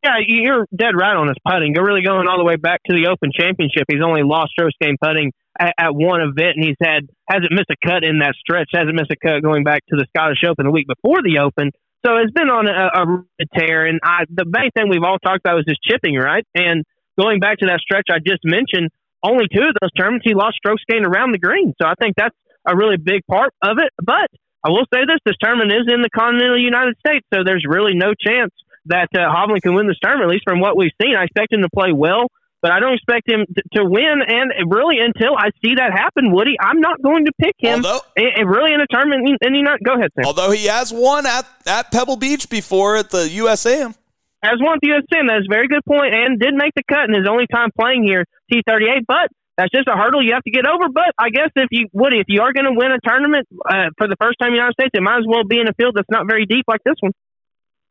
[0.03, 1.75] Yeah, you're dead right on his putting.
[1.75, 3.85] You're really going all the way back to the Open Championship.
[3.85, 7.69] He's only lost strokes game putting at, at, one event, and he's had hasn't missed
[7.69, 8.73] a cut in that stretch.
[8.73, 11.69] Hasn't missed a cut going back to the Scottish Open the week before the Open.
[12.01, 13.85] So it's been on a, a tear.
[13.85, 16.45] And I, the main thing we've all talked about was his chipping, right?
[16.55, 16.81] And
[17.13, 18.89] going back to that stretch I just mentioned,
[19.21, 21.77] only two of those tournaments he lost strokes gained around the green.
[21.77, 22.33] So I think that's
[22.65, 23.93] a really big part of it.
[24.01, 24.33] But
[24.65, 27.93] I will say this: this tournament is in the continental United States, so there's really
[27.93, 28.49] no chance
[28.85, 31.15] that uh, Hovland can win this tournament, at least from what we've seen.
[31.15, 32.27] I expect him to play well.
[32.61, 34.21] but I don't expect him to, to win.
[34.27, 37.83] And really, until I see that happen, Woody, I'm not going to pick him.
[37.85, 40.25] Although- and, and really in a tournament, and he not go ahead, Sam.
[40.25, 43.95] Although he has won at, at Pebble Beach before at the USAM.
[44.43, 45.27] Has won the USM.
[45.29, 47.69] That is a very good point, and did make the cut in his only time
[47.79, 49.05] playing here, T38.
[49.07, 50.89] But that's just a hurdle you have to get over.
[50.89, 53.89] But I guess if you Woody, if you are going to win a tournament uh,
[53.99, 55.73] for the first time in the United States, it might as well be in a
[55.73, 57.11] field that's not very deep like this one.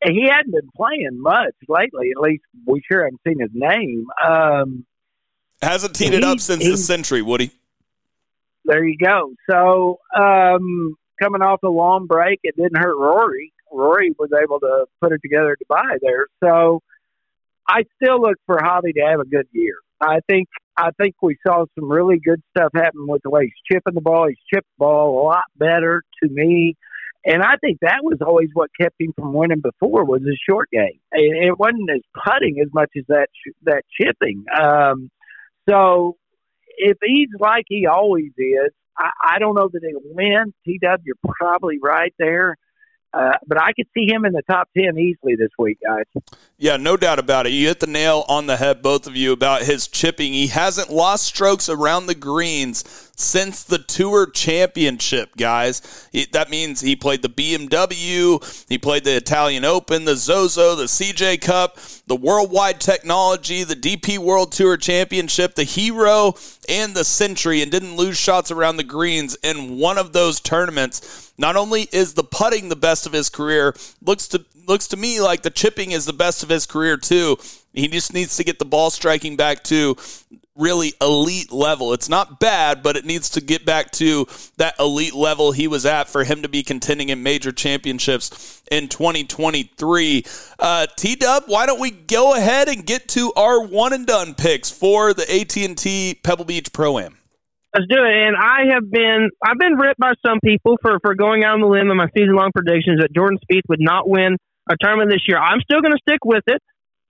[0.02, 2.10] He hadn't been playing much lately.
[2.16, 4.06] At least we sure haven't seen his name.
[4.24, 4.86] Um,
[5.62, 7.50] Hasn't teed it up since he- the Sentry, Woody.
[8.64, 9.34] there you go.
[9.50, 13.52] So um, coming off a long break, it didn't hurt Rory.
[13.70, 16.26] Rory was able to put it together at Dubai there.
[16.42, 16.80] So
[17.68, 19.74] I still look for Hovi to have a good year.
[20.00, 23.52] I think I think we saw some really good stuff happen with the way he's
[23.70, 24.28] chipping the ball.
[24.28, 26.76] He's chipped the ball a lot better to me.
[27.24, 30.70] And I think that was always what kept him from winning before was his short
[30.70, 31.00] game.
[31.12, 34.44] It, it wasn't his putting as much as that ch- that chipping.
[34.58, 35.10] Um,
[35.68, 36.16] so
[36.78, 40.54] if he's like he always is, I, I don't know that he'll win.
[40.64, 42.56] T Dub, you're probably right there.
[43.12, 46.04] Uh, but I could see him in the top ten easily this week, guys.
[46.58, 47.50] Yeah, no doubt about it.
[47.50, 50.32] You hit the nail on the head, both of you, about his chipping.
[50.32, 56.08] He hasn't lost strokes around the greens since the Tour Championship, guys.
[56.32, 61.40] That means he played the BMW, he played the Italian Open, the Zozo, the CJ
[61.40, 66.34] Cup, the Worldwide Technology, the DP World Tour Championship, the Hero,
[66.68, 71.32] and the Sentry, and didn't lose shots around the greens in one of those tournaments.
[71.36, 75.20] Not only is the putting the best of his career, looks to looks to me
[75.20, 77.36] like the chipping is the best of his career too.
[77.72, 79.96] He just needs to get the ball striking back to
[80.60, 81.92] really elite level.
[81.92, 84.26] It's not bad, but it needs to get back to
[84.56, 88.88] that elite level he was at for him to be contending in major championships in
[88.88, 90.24] 2023.
[90.58, 94.34] Uh, T Dub, why don't we go ahead and get to our one and done
[94.34, 97.16] picks for the AT&T Pebble Beach Pro Am?
[97.74, 98.26] Let's do it.
[98.26, 101.60] And I have been I've been ripped by some people for for going out on
[101.60, 104.36] the limb in my season long predictions that Jordan Spieth would not win
[104.68, 105.38] a tournament this year.
[105.38, 106.60] I'm still going to stick with it,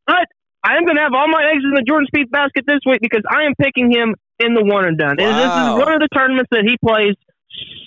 [0.06, 0.26] but
[0.62, 3.00] I am going to have all my eggs in the Jordan Spieth basket this week
[3.00, 5.16] because I am picking him in the one and done.
[5.20, 7.16] And this is one of the tournaments that he plays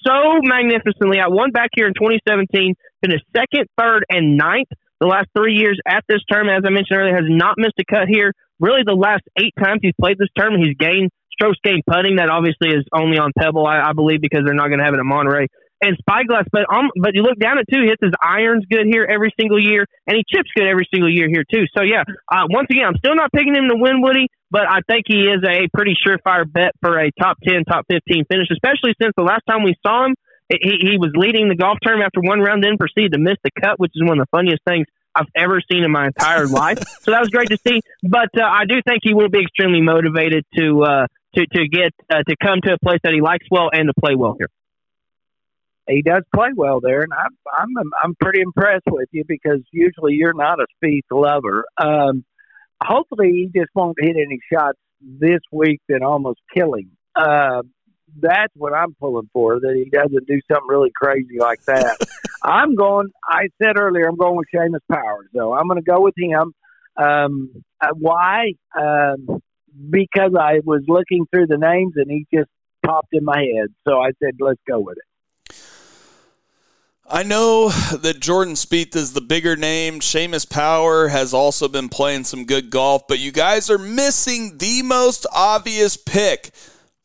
[0.05, 1.21] so magnificently.
[1.21, 4.69] I won back here in 2017, finished second, third, and ninth
[4.99, 6.63] the last three years at this tournament.
[6.63, 8.33] As I mentioned earlier, has not missed a cut here.
[8.59, 12.17] Really, the last eight times he's played this tournament, he's gained strokes gained putting.
[12.17, 14.93] That obviously is only on Pebble, I, I believe, because they're not going to have
[14.93, 15.47] it at Monterey.
[15.83, 19.03] And Spyglass, but um, but you look down at two, hits his irons good here
[19.03, 21.67] every single year, and he chips good every single year here too.
[21.75, 24.79] So yeah, uh, once again, I'm still not picking him to win Woody, but I
[24.87, 28.95] think he is a pretty surefire bet for a top ten, top fifteen finish, especially
[29.01, 30.15] since the last time we saw him,
[30.47, 33.51] he, he was leading the golf tournament after one round, then proceeded to miss the
[33.61, 36.79] cut, which is one of the funniest things I've ever seen in my entire life.
[37.01, 37.81] So that was great to see.
[38.03, 41.91] But uh, I do think he will be extremely motivated to uh, to to get
[42.09, 44.47] uh, to come to a place that he likes well and to play well here.
[45.87, 50.13] He does play well there, and I'm I'm I'm pretty impressed with you because usually
[50.13, 51.65] you're not a Spieth lover.
[51.77, 52.23] Um,
[52.81, 56.91] hopefully, he just won't hit any shots this week that almost kill him.
[57.15, 57.63] Uh,
[58.17, 59.59] that's what I'm pulling for.
[59.59, 61.97] That he doesn't do something really crazy like that.
[62.43, 63.09] I'm going.
[63.27, 65.27] I said earlier, I'm going with Seamus Powers.
[65.35, 66.53] So I'm going to go with him.
[66.95, 68.53] Um, uh, why?
[68.79, 69.41] Um,
[69.89, 72.49] because I was looking through the names and he just
[72.85, 73.69] popped in my head.
[73.87, 75.03] So I said, let's go with it.
[77.05, 79.99] I know that Jordan Spieth is the bigger name.
[79.99, 84.83] Seamus Power has also been playing some good golf, but you guys are missing the
[84.83, 86.51] most obvious pick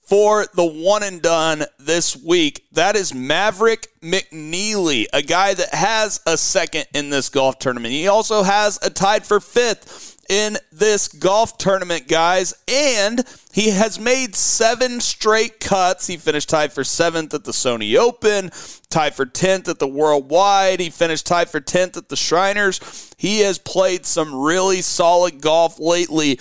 [0.00, 2.64] for the one and done this week.
[2.72, 7.92] That is Maverick McNealy, a guy that has a second in this golf tournament.
[7.92, 12.54] He also has a tied for fifth in this golf tournament, guys.
[12.68, 16.06] And he has made seven straight cuts.
[16.06, 18.50] He finished tied for seventh at the Sony Open,
[18.90, 20.80] tied for 10th at the Worldwide.
[20.80, 23.12] He finished tied for 10th at the Shriners.
[23.16, 26.38] He has played some really solid golf lately.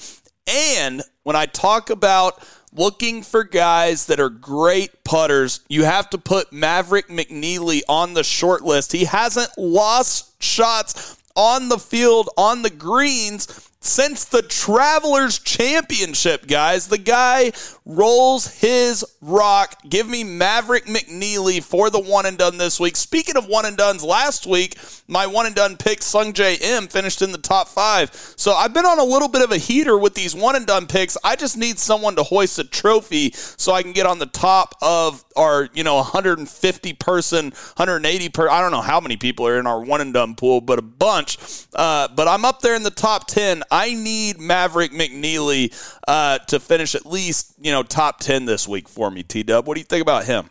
[0.48, 2.42] And when I talk about
[2.74, 8.24] looking for guys that are great putters, you have to put Maverick McNealy on the
[8.24, 8.92] short list.
[8.92, 16.88] He hasn't lost shots on the field, on the greens, since the Travelers Championship, guys.
[16.88, 17.52] The guy
[17.88, 19.82] rolls his rock.
[19.88, 22.98] Give me Maverick McNealy for the one and done this week.
[22.98, 24.78] Speaking of one and dones, last week,
[25.08, 28.14] my one and done pick, Sungjae Im, finished in the top five.
[28.36, 30.86] So I've been on a little bit of a heater with these one and done
[30.86, 31.18] picks.
[31.24, 34.76] I just need someone to hoist a trophy so I can get on the top
[34.82, 39.58] of our, you know, 150 person, 180 per, I don't know how many people are
[39.58, 41.38] in our one and done pool, but a bunch.
[41.74, 43.64] Uh, but I'm up there in the top 10.
[43.72, 45.74] I need Maverick McNealy
[46.08, 49.68] uh, to finish at least, you know, top 10 this week for me, T Dub.
[49.68, 50.50] What do you think about him?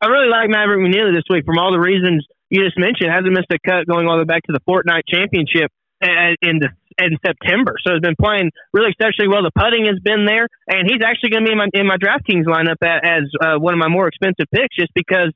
[0.00, 3.10] I really like Maverick McNealy this week from all the reasons you just mentioned.
[3.12, 5.70] Hasn't missed a cut going all the way back to the Fortinet Championship
[6.00, 6.68] in the
[6.98, 7.76] in September.
[7.84, 9.42] So he's been playing really exceptionally well.
[9.42, 11.96] The putting has been there, and he's actually going to be in my in my
[11.96, 15.32] DraftKings lineup as uh, one of my more expensive picks, just because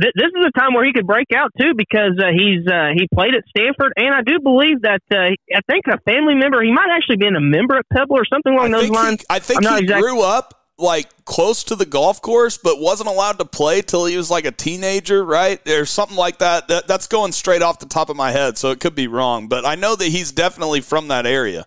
[0.00, 2.90] th- this is a time where he could break out too, because uh, he's uh,
[2.94, 6.62] he played at Stanford, and I do believe that uh, I think a family member,
[6.62, 9.20] he might actually been a member at Pebble or something along I those lines.
[9.20, 13.08] He, I think he exactly- grew up like close to the golf course, but wasn't
[13.08, 15.62] allowed to play till he was like a teenager, right?
[15.64, 16.68] There's something like that.
[16.68, 16.86] that.
[16.86, 19.48] That's going straight off the top of my head, so it could be wrong.
[19.48, 21.66] But I know that he's definitely from that area.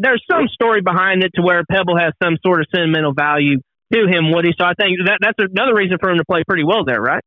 [0.00, 3.58] There's some story behind it to where Pebble has some sort of sentimental value
[3.92, 4.52] to him, Woody.
[4.58, 7.22] So I think that that's another reason for him to play pretty well there, right?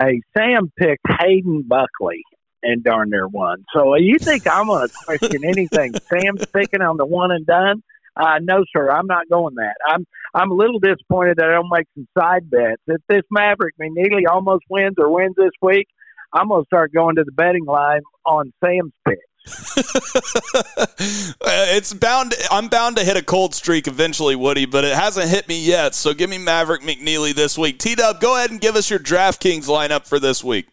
[0.00, 2.22] Hey, Sam picked Hayden Buckley
[2.62, 3.64] and darn near won.
[3.74, 7.82] So you think I'm going to question anything Sam's picking on the one and done?
[8.14, 9.74] Uh, no, sir, I'm not going that.
[9.86, 12.82] I'm I'm a little disappointed that I don't make some side bets.
[12.86, 15.86] If this Maverick McNealy almost wins or wins this week,
[16.32, 19.18] I'm going to start going to the betting line on Sam's pick.
[21.44, 22.34] it's bound.
[22.50, 25.94] I'm bound to hit a cold streak eventually, Woody, but it hasn't hit me yet.
[25.94, 27.78] So give me Maverick McNealy this week.
[27.78, 30.68] T Dub, go ahead and give us your DraftKings lineup for this week.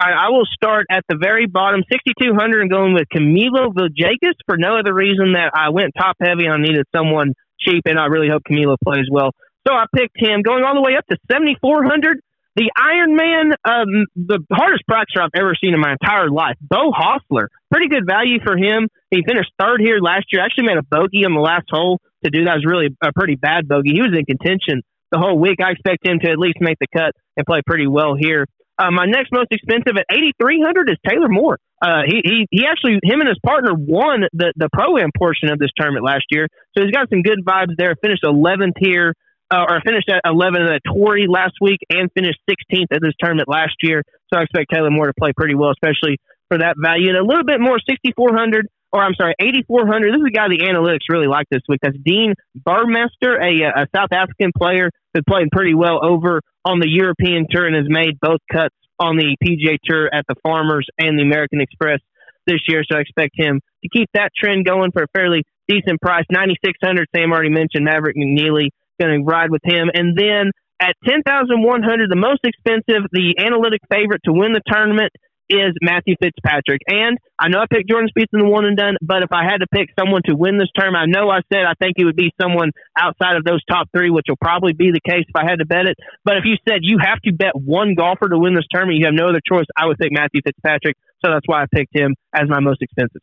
[0.00, 4.76] I, will start at the very bottom, 6,200, and going with Camilo Villegas for no
[4.76, 8.28] other reason that I went top heavy and I needed someone cheap, and I really
[8.28, 9.30] hope Camilo plays well.
[9.66, 12.20] So I picked him, going all the way up to 7,400.
[12.54, 16.56] The Iron Man, um, the hardest practicer I've ever seen in my entire life.
[16.60, 18.88] Beau Hossler, pretty good value for him.
[19.10, 20.44] He finished third here last year.
[20.44, 23.36] Actually made a bogey on the last hole to do that was really a pretty
[23.36, 23.92] bad bogey.
[23.94, 25.60] He was in contention the whole week.
[25.64, 28.46] I expect him to at least make the cut and play pretty well here.
[28.78, 31.58] Uh, my next most expensive at eighty three hundred is Taylor Moore.
[31.80, 35.50] Uh, he, he he actually him and his partner won the the pro am portion
[35.50, 37.94] of this tournament last year, so he's got some good vibes there.
[38.00, 39.14] Finished eleventh here,
[39.52, 43.48] uh, or finished at eleventh at Torrey last week, and finished sixteenth at this tournament
[43.48, 44.02] last year.
[44.32, 46.16] So I expect Taylor Moore to play pretty well, especially
[46.48, 47.08] for that value.
[47.08, 50.12] And a little bit more, sixty four hundred or I'm sorry, 8,400.
[50.12, 51.80] This is a guy the analytics really like this week.
[51.82, 56.88] That's Dean Burmester, a, a South African player that's playing pretty well over on the
[56.88, 61.18] European Tour and has made both cuts on the PGA Tour at the Farmers and
[61.18, 62.00] the American Express
[62.46, 62.84] this year.
[62.84, 66.24] So I expect him to keep that trend going for a fairly decent price.
[66.30, 68.68] 9,600, Sam already mentioned Maverick McNealy,
[69.00, 69.90] going to ride with him.
[69.92, 70.50] And then
[70.80, 75.12] at 10,100, the most expensive, the analytic favorite to win the tournament
[75.48, 76.80] is Matthew Fitzpatrick.
[76.88, 79.44] And I know I picked Jordan Spieth in the one and done, but if I
[79.44, 82.04] had to pick someone to win this term, I know I said I think it
[82.04, 85.36] would be someone outside of those top three, which will probably be the case if
[85.36, 85.96] I had to bet it.
[86.24, 89.06] But if you said you have to bet one golfer to win this tournament, you
[89.06, 90.96] have no other choice, I would pick Matthew Fitzpatrick.
[91.24, 93.20] So that's why I picked him as my most expensive.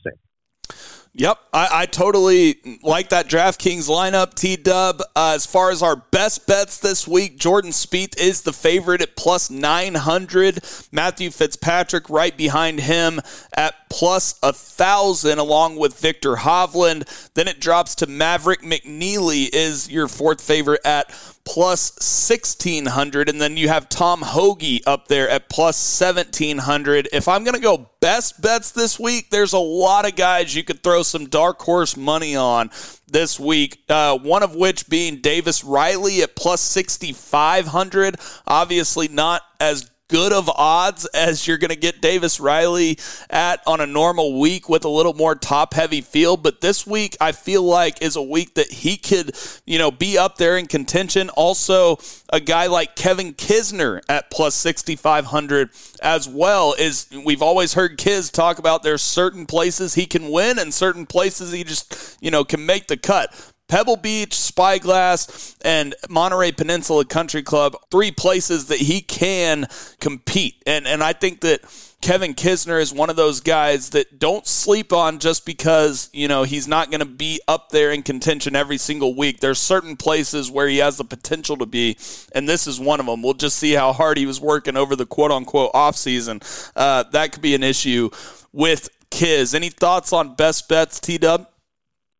[1.20, 4.36] Yep, I, I, totally like that DraftKings lineup.
[4.36, 5.02] T Dub.
[5.18, 9.18] Uh, as far as our best bets this week, Jordan Spieth is the favorite at
[9.18, 10.64] plus nine hundred.
[10.94, 13.20] Matthew Fitzpatrick right behind him
[13.54, 17.04] at plus a thousand, along with Viktor Hovland.
[17.34, 21.12] Then it drops to Maverick McNealy is your fourth favorite at
[21.50, 21.94] plus
[22.30, 27.56] 1600 and then you have Tom Hoge up there at plus 1700 if I'm going
[27.56, 31.26] to go best bets this week there's a lot of guys you could throw some
[31.26, 32.70] dark horse money on
[33.08, 39.90] this week uh, one of which being Davis Riley at plus 6500 obviously not as
[40.10, 43.00] good of odds as you're going to get Davis Riley
[43.30, 46.44] at on a normal week with a little more top heavy field.
[46.44, 50.18] But this week, I feel like is a week that he could, you know, be
[50.18, 51.30] up there in contention.
[51.30, 52.00] Also,
[52.34, 55.70] a guy like Kevin Kisner at plus 6,500
[56.02, 60.60] as well is we've always heard Kiz talk about there's certain places he can win
[60.60, 63.49] and certain places he just, you know, can make the cut.
[63.70, 69.68] Pebble Beach, Spyglass, and Monterey Peninsula Country Club, three places that he can
[70.02, 70.62] compete.
[70.66, 71.62] And and I think that
[72.02, 76.44] Kevin Kisner is one of those guys that don't sleep on just because, you know,
[76.44, 79.42] he's not going to be up there in contention every single week.
[79.42, 81.98] There's certain places where he has the potential to be,
[82.32, 83.22] and this is one of them.
[83.22, 86.40] We'll just see how hard he was working over the quote unquote off season.
[86.76, 88.10] Uh, that could be an issue
[88.54, 89.54] with Kiz.
[89.54, 91.49] Any thoughts on best bets, T Dub?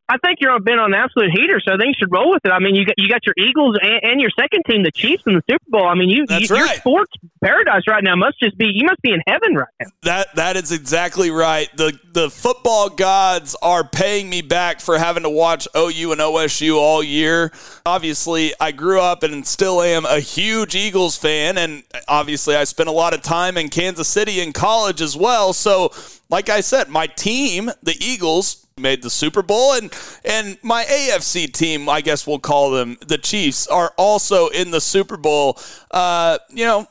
[0.10, 2.44] I think you're been on an absolute heater, so I think you should roll with
[2.44, 2.50] it.
[2.52, 5.24] I mean, you got you got your Eagles and, and your second team, the Chiefs,
[5.28, 5.88] in the Super Bowl.
[5.88, 7.14] I mean, you, That's you your sports
[7.44, 9.88] paradise right now must just be you must be in heaven right now.
[10.04, 11.70] That that is exactly right.
[11.78, 16.76] The the football gods are paying me back for having to watch OU and OSU
[16.76, 17.52] all year.
[17.86, 22.90] Obviously, I grew up and still am a huge Eagles fan and obviously I spent
[22.90, 25.54] a lot of time in Kansas City in college as well.
[25.54, 25.92] So,
[26.30, 29.94] like I said, my team, the Eagles, made the Super Bowl and
[30.24, 34.82] and my AFC team, I guess we'll call them the Chiefs, are also in the
[34.82, 35.60] Super Bowl.
[35.92, 36.88] Uh, you know,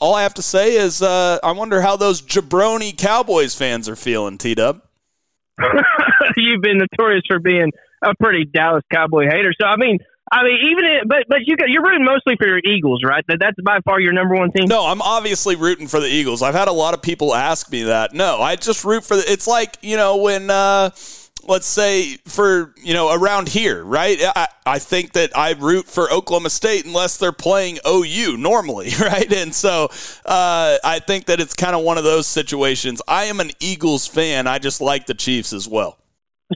[0.00, 3.96] all I have to say is uh, I wonder how those jabroni Cowboys fans are
[3.96, 4.82] feeling, T Dub.
[6.36, 7.72] You've been notorious for being
[8.02, 9.52] a pretty Dallas Cowboy hater.
[9.60, 9.98] So I mean,
[10.30, 13.24] I mean, even it, but but you got you're rooting mostly for your Eagles, right?
[13.28, 14.68] That that's by far your number one team.
[14.68, 16.42] No, I'm obviously rooting for the Eagles.
[16.42, 18.14] I've had a lot of people ask me that.
[18.14, 19.30] No, I just root for the.
[19.30, 20.50] It's like you know when.
[20.50, 20.90] Uh,
[21.46, 24.18] Let's say for you know around here, right?
[24.36, 29.32] I, I think that I root for Oklahoma State unless they're playing OU normally, right?
[29.32, 29.84] And so
[30.26, 33.00] uh, I think that it's kind of one of those situations.
[33.08, 34.46] I am an Eagles fan.
[34.46, 35.97] I just like the Chiefs as well.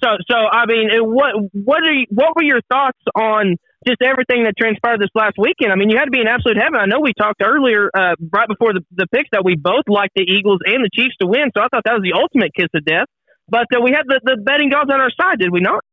[0.03, 3.57] So so I mean, what what are you, what were your thoughts on
[3.87, 5.73] just everything that transpired this last weekend?
[5.73, 6.81] I mean, you had to be in absolute heaven.
[6.81, 10.15] I know we talked earlier, uh, right before the the picks, that we both liked
[10.17, 11.51] the Eagles and the Chiefs to win.
[11.57, 13.07] So I thought that was the ultimate kiss of death.
[13.49, 15.85] But uh, we had the, the betting gods on our side, did we not?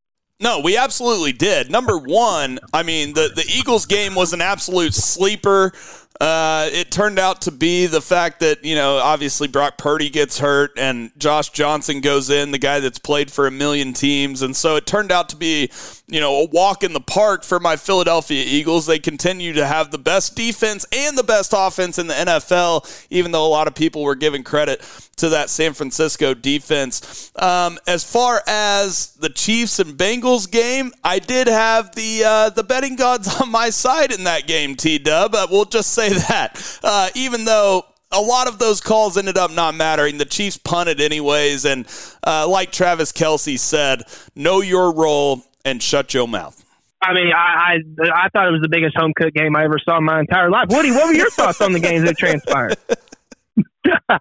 [0.41, 1.69] No, we absolutely did.
[1.69, 5.73] Number one, I mean, the, the Eagles game was an absolute sleeper.
[6.19, 10.39] Uh, it turned out to be the fact that, you know, obviously Brock Purdy gets
[10.39, 14.41] hurt and Josh Johnson goes in, the guy that's played for a million teams.
[14.41, 15.71] And so it turned out to be,
[16.07, 18.85] you know, a walk in the park for my Philadelphia Eagles.
[18.85, 23.31] They continue to have the best defense and the best offense in the NFL, even
[23.31, 24.81] though a lot of people were giving credit
[25.19, 27.31] to that San Francisco defense.
[27.35, 32.63] Um, as far as the Chiefs and Bengals game, I did have the uh, the
[32.63, 34.75] betting gods on my side in that game.
[34.75, 36.79] T Dub, we'll just say that.
[36.83, 40.99] Uh, even though a lot of those calls ended up not mattering, the Chiefs punted
[40.99, 41.85] anyways, and
[42.25, 44.03] uh, like Travis Kelce said,
[44.35, 46.65] know your role and shut your mouth.
[47.01, 49.79] I mean, I, I I thought it was the biggest home cook game I ever
[49.83, 50.67] saw in my entire life.
[50.69, 52.75] Woody, what were your thoughts on the games that transpired?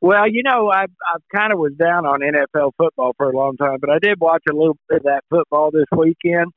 [0.00, 3.56] well, you know, I I kind of was down on NFL football for a long
[3.58, 6.52] time, but I did watch a little bit of that football this weekend,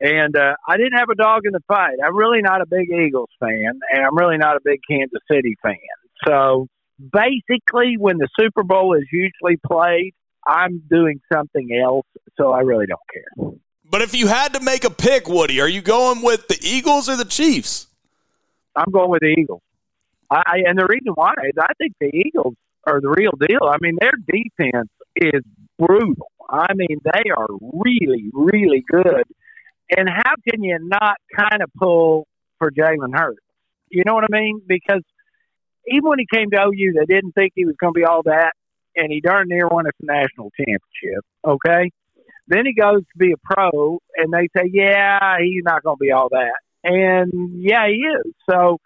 [0.00, 1.96] and uh, I didn't have a dog in the fight.
[2.04, 5.56] I'm really not a big Eagles fan, and I'm really not a big Kansas City
[5.62, 5.76] fan.
[6.26, 6.68] So
[7.12, 10.14] basically, when the Super Bowl is usually played,
[10.46, 12.06] I'm doing something else.
[12.36, 13.50] So I really don't care.
[13.90, 17.08] But if you had to make a pick, Woody, are you going with the Eagles
[17.08, 17.88] or the Chiefs?
[18.76, 19.62] I'm going with the Eagles.
[20.30, 22.54] I, I and the reason why is I think the Eagles
[22.86, 23.68] are the real deal.
[23.68, 25.42] I mean, their defense is
[25.78, 26.30] brutal.
[26.48, 29.24] I mean, they are really, really good.
[29.96, 32.26] And how can you not kind of pull
[32.58, 33.40] for Jalen Hurts?
[33.90, 34.62] You know what I mean?
[34.66, 35.02] Because
[35.88, 38.22] even when he came to OU, they didn't think he was going to be all
[38.24, 38.52] that,
[38.94, 41.24] and he darn near won us a national championship.
[41.44, 41.90] Okay,
[42.46, 46.04] then he goes to be a pro, and they say, "Yeah, he's not going to
[46.04, 46.54] be all that."
[46.84, 48.32] And yeah, he is.
[48.48, 48.78] So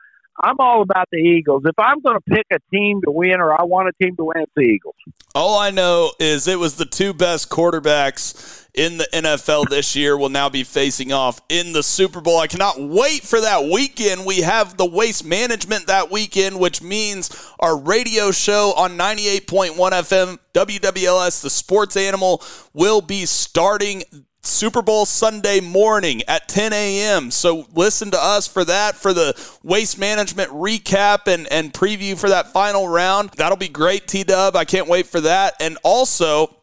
[0.42, 1.62] I'm all about the Eagles.
[1.64, 4.24] If I'm going to pick a team to win, or I want a team to
[4.24, 4.96] win, it's the Eagles.
[5.34, 10.16] All I know is it was the two best quarterbacks in the NFL this year
[10.16, 12.38] will now be facing off in the Super Bowl.
[12.40, 14.26] I cannot wait for that weekend.
[14.26, 17.30] We have the waste management that weekend, which means
[17.60, 22.42] our radio show on 98.1 FM, WWLS, the sports animal,
[22.72, 24.02] will be starting
[24.46, 27.30] Super Bowl Sunday morning at 10 a.m.
[27.30, 32.28] So listen to us for that, for the waste management recap and, and preview for
[32.28, 33.30] that final round.
[33.30, 34.56] That'll be great, T Dub.
[34.56, 35.54] I can't wait for that.
[35.60, 36.56] And also,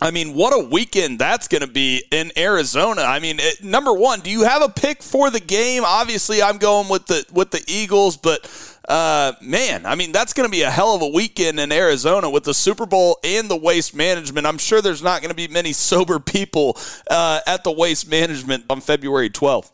[0.00, 3.02] I mean, what a weekend that's going to be in Arizona.
[3.02, 5.84] I mean, it, number one, do you have a pick for the game?
[5.86, 8.46] Obviously, I'm going with the with the Eagles, but
[8.92, 12.28] uh, man, I mean, that's going to be a hell of a weekend in Arizona
[12.28, 14.46] with the Super Bowl and the waste management.
[14.46, 16.76] I'm sure there's not going to be many sober people
[17.10, 19.72] uh, at the waste management on February 12th.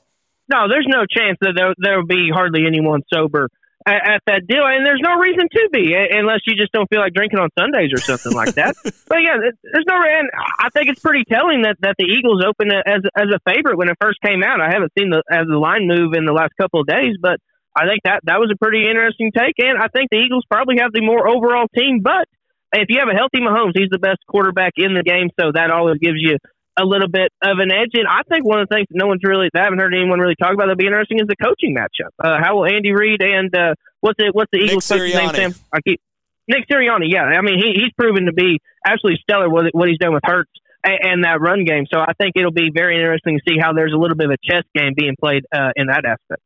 [0.49, 3.49] No, there's no chance that there will be hardly anyone sober
[3.85, 7.01] at, at that deal, and there's no reason to be unless you just don't feel
[7.01, 8.77] like drinking on Sundays or something like that.
[8.85, 9.97] but yeah, there's no.
[9.97, 10.31] And
[10.61, 13.90] I think it's pretty telling that, that the Eagles opened as as a favorite when
[13.90, 14.61] it first came out.
[14.61, 17.40] I haven't seen the as the line move in the last couple of days, but
[17.79, 20.83] I think that that was a pretty interesting take, and I think the Eagles probably
[20.83, 22.01] have the more overall team.
[22.03, 22.27] But
[22.75, 25.71] if you have a healthy Mahomes, he's the best quarterback in the game, so that
[25.71, 26.39] always gives you
[26.79, 27.95] a little bit of an edge.
[27.95, 29.95] And I think one of the things that no one's really, that I haven't heard
[29.95, 32.15] anyone really talk about that'll be interesting is the coaching matchup.
[32.19, 34.35] Uh, how will Andy Reid and uh, what's it?
[34.35, 35.35] What's the Eagles name?
[35.35, 36.01] Sam, I keep
[36.47, 37.11] Nick Sirianni.
[37.11, 40.23] Yeah, I mean he, he's proven to be absolutely stellar with what he's done with
[40.25, 40.51] Hurts
[40.85, 41.87] and, and that run game.
[41.93, 44.37] So I think it'll be very interesting to see how there's a little bit of
[44.39, 46.43] a chess game being played uh, in that aspect.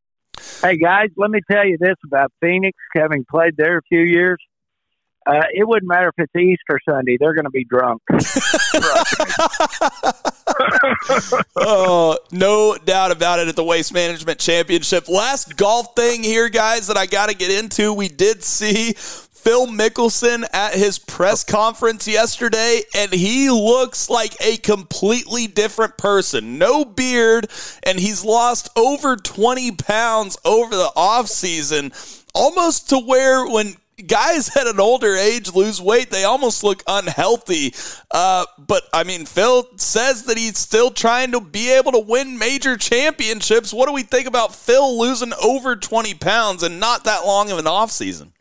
[0.63, 2.77] Hey guys, let me tell you this about Phoenix.
[2.95, 4.39] Having played there a few years,
[5.27, 8.03] uh, it wouldn't matter if it's Easter Sunday; they're going to be drunk.
[11.57, 15.09] oh, no doubt about it at the Waste Management Championship.
[15.09, 17.93] Last golf thing here, guys, that I got to get into.
[17.93, 18.95] We did see
[19.43, 26.59] Phil Mickelson at his press conference yesterday, and he looks like a completely different person.
[26.59, 27.49] No beard,
[27.83, 31.93] and he's lost over 20 pounds over the offseason,
[32.33, 33.75] almost to where when
[34.07, 37.75] guys at an older age lose weight, they almost look unhealthy.
[38.13, 42.39] Uh, but I mean, Phil says that he's still trying to be able to win
[42.39, 43.73] major championships.
[43.73, 47.59] What do we think about Phil losing over 20 pounds and not that long of
[47.59, 48.32] an offseason?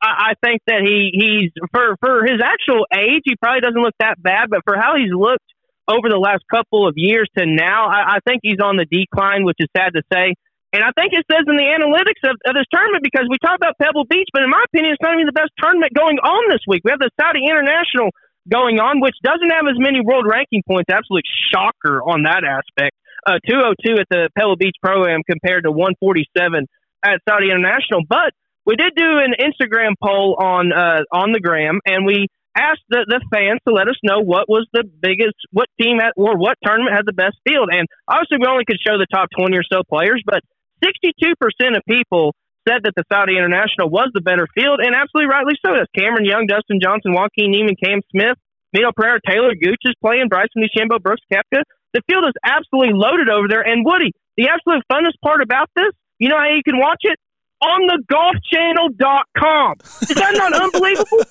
[0.00, 3.94] I, I think that he he's for for his actual age, he probably doesn't look
[4.00, 5.46] that bad, but for how he's looked
[5.88, 9.44] over the last couple of years to now, I, I think he's on the decline,
[9.44, 10.36] which is sad to say.
[10.68, 13.56] And I think it says in the analytics of, of this tournament because we talk
[13.56, 16.52] about Pebble Beach, but in my opinion, it's not even the best tournament going on
[16.52, 16.84] this week.
[16.84, 18.12] We have the Saudi International
[18.44, 20.92] going on, which doesn't have as many world ranking points.
[20.92, 22.92] Absolute shocker on that aspect.
[23.24, 26.68] Uh, 202 at the Pebble Beach Pro Am compared to 147
[27.00, 28.04] at Saudi International.
[28.04, 28.36] But
[28.68, 33.08] we did do an Instagram poll on uh, on the gram, and we asked the,
[33.08, 36.60] the fans to let us know what was the biggest, what team had, or what
[36.60, 37.72] tournament had the best field.
[37.72, 40.44] And obviously, we only could show the top 20 or so players, but
[40.84, 41.32] 62%
[41.72, 42.36] of people
[42.68, 45.72] said that the Saudi International was the better field, and absolutely rightly so.
[45.72, 48.36] That's Cameron Young, Dustin Johnson, Joaquin Niemann, Cam Smith,
[48.76, 51.64] Mito Pereira, Taylor Gooch is playing, Bryson DeChambeau, Brooks Koepka.
[51.96, 53.64] The field is absolutely loaded over there.
[53.64, 55.88] And Woody, the absolute funnest part about this,
[56.20, 57.16] you know how you can watch it?
[57.60, 59.74] On the golfchannel.com.
[60.02, 61.24] Is that not unbelievable?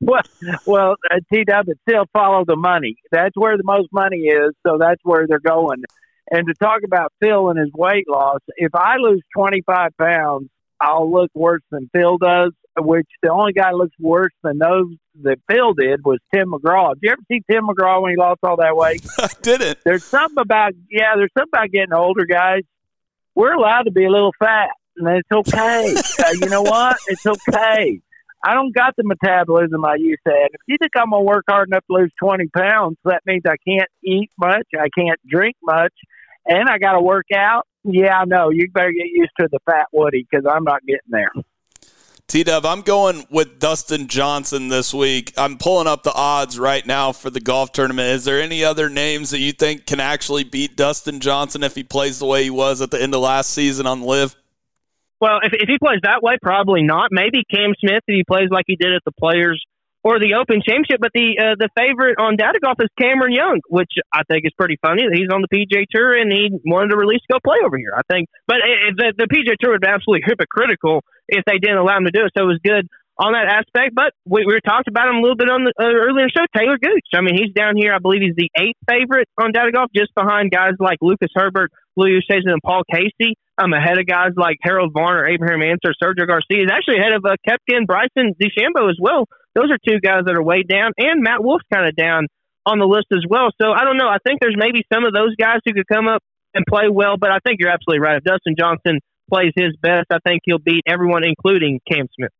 [0.00, 0.22] well,
[0.66, 2.96] well, uh, T-Dub, still follow the money.
[3.12, 5.84] That's where the most money is, so that's where they're going.
[6.30, 10.48] And to talk about Phil and his weight loss, if I lose 25 pounds,
[10.80, 14.86] I'll look worse than Phil does, which the only guy looks worse than those
[15.22, 16.94] that Phil did was Tim McGraw.
[16.94, 19.06] Did you ever see Tim McGraw when he lost all that weight?
[19.18, 19.78] I didn't.
[19.84, 22.62] There's something about, yeah, there's something about getting older, guys.
[23.34, 25.94] We're allowed to be a little fat, and it's okay.
[26.24, 26.96] uh, you know what?
[27.08, 28.00] It's okay.
[28.44, 30.48] I don't got the metabolism I used to have.
[30.52, 33.56] If you think I'm to work hard enough to lose 20 pounds, that means I
[33.66, 35.94] can't eat much, I can't drink much,
[36.46, 37.66] and I got to work out.
[37.84, 38.50] Yeah, I know.
[38.50, 41.30] You better get used to the fat Woody because I'm not getting there.
[42.32, 45.34] T Dub, I'm going with Dustin Johnson this week.
[45.36, 48.08] I'm pulling up the odds right now for the golf tournament.
[48.08, 51.84] Is there any other names that you think can actually beat Dustin Johnson if he
[51.84, 54.34] plays the way he was at the end of last season on LIV?
[55.20, 57.10] Well, if, if he plays that way, probably not.
[57.12, 59.62] Maybe Cam Smith if he plays like he did at the Players
[60.02, 61.00] or the Open Championship.
[61.00, 64.52] But the uh, the favorite on Data Golf is Cameron Young, which I think is
[64.56, 67.40] pretty funny that he's on the PGA Tour and he wanted to release to go
[67.44, 67.92] play over here.
[67.92, 71.78] I think, but it, the the PGA Tour would be absolutely hypocritical if they didn't
[71.80, 72.32] allow him to do it.
[72.36, 72.86] So it was good
[73.18, 73.96] on that aspect.
[73.96, 76.44] But we, we talked about him a little bit on the uh, earlier show.
[76.52, 77.08] Taylor Gooch.
[77.16, 77.92] I mean, he's down here.
[77.92, 81.72] I believe he's the eighth favorite on Data Golf, just behind guys like Lucas Herbert,
[81.96, 83.34] Louis Oosthuizen, and Paul Casey.
[83.58, 86.64] I'm ahead of guys like Harold Varner, Abraham Ancer, Sergio Garcia.
[86.64, 89.28] He's actually ahead of uh, Koepka and Bryson DeChambeau as well.
[89.54, 92.26] Those are two guys that are way down, and Matt Wolff's kind of down
[92.64, 93.50] on the list as well.
[93.60, 94.08] So I don't know.
[94.08, 96.22] I think there's maybe some of those guys who could come up
[96.54, 98.16] and play well, but I think you're absolutely right.
[98.16, 99.00] If Dustin Johnson
[99.32, 102.32] plays his best, I think he'll beat everyone, including Cam Smith.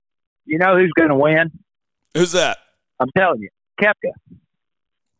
[0.44, 1.50] You know who's going to win?
[2.14, 2.58] Who's that?
[3.00, 3.48] I'm telling you,
[3.80, 4.12] Koepka.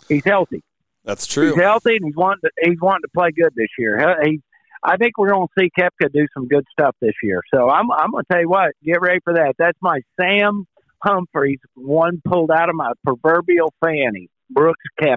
[0.08, 0.62] He's healthy.
[1.04, 1.54] That's true.
[1.54, 4.16] He's healthy, and he's wanting to, he's wanting to play good this year.
[4.22, 4.40] He,
[4.82, 7.40] I think we're going to see Koepka do some good stuff this year.
[7.54, 9.54] So I'm I'm going to tell you what, get ready for that.
[9.58, 10.66] That's my Sam
[11.02, 15.16] Humphreys, one pulled out of my proverbial fanny, Brooks Koepka.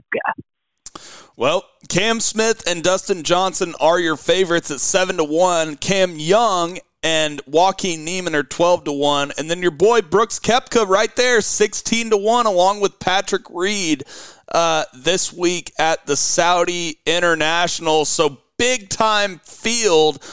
[1.37, 5.75] Well, Cam Smith and Dustin Johnson are your favorites at seven to one.
[5.75, 9.33] Cam Young and Joaquin Niemann are 12 to 1.
[9.37, 14.05] And then your boy Brooks Koepka right there, 16 to 1, along with Patrick Reed
[14.51, 18.05] uh, this week at the Saudi International.
[18.05, 20.23] So big time field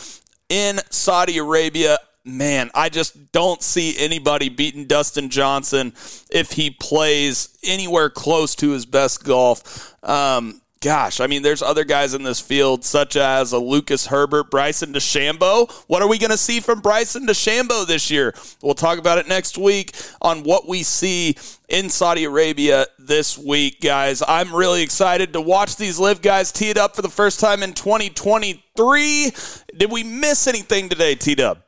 [0.49, 1.99] in Saudi Arabia.
[2.24, 5.93] Man, I just don't see anybody beating Dustin Johnson
[6.31, 9.95] if he plays anywhere close to his best golf.
[10.03, 14.51] Um, gosh, I mean, there's other guys in this field, such as a Lucas Herbert,
[14.51, 15.71] Bryson DeChambeau.
[15.87, 18.35] What are we going to see from Bryson DeChambeau this year?
[18.63, 21.37] We'll talk about it next week on what we see
[21.69, 24.23] in Saudi Arabia this week, guys.
[24.27, 27.63] I'm really excited to watch these LIV guys tee it up for the first time
[27.63, 29.33] in 2023.
[29.77, 31.59] Did we miss anything today, T Dub?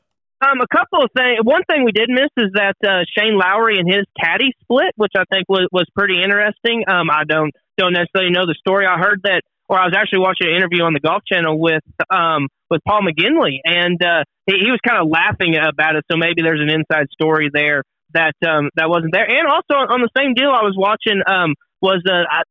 [0.45, 1.39] Um, a couple of things.
[1.43, 5.13] One thing we did miss is that uh, Shane Lowry and his caddy split, which
[5.17, 6.85] I think was was pretty interesting.
[6.89, 8.87] Um, I don't don't necessarily know the story.
[8.87, 11.85] I heard that, or I was actually watching an interview on the Golf Channel with
[12.11, 16.05] um with Paul McGinley, and uh, he, he was kind of laughing about it.
[16.11, 17.83] So maybe there's an inside story there
[18.15, 19.29] that um that wasn't there.
[19.29, 22.43] And also on the same deal, I was watching um was uh I,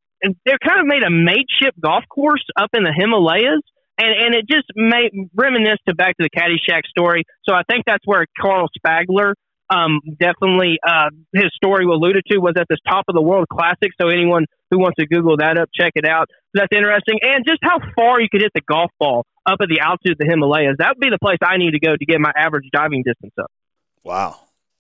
[0.46, 3.62] they're kind of made a mateship golf course up in the Himalayas
[3.98, 7.24] and and it just made reminisce to back to the Caddyshack story.
[7.44, 9.34] So I think that's where Carl Spackler
[9.70, 13.92] um, definitely uh, his story alluded to was at the top of the world classic.
[14.00, 16.30] So anyone who wants to Google that up, check it out.
[16.54, 19.80] That's interesting, and just how far you could hit the golf ball up at the
[19.82, 20.76] altitude of the Himalayas.
[20.78, 23.34] That would be the place I need to go to get my average diving distance
[23.40, 23.52] up.
[24.04, 24.36] Wow.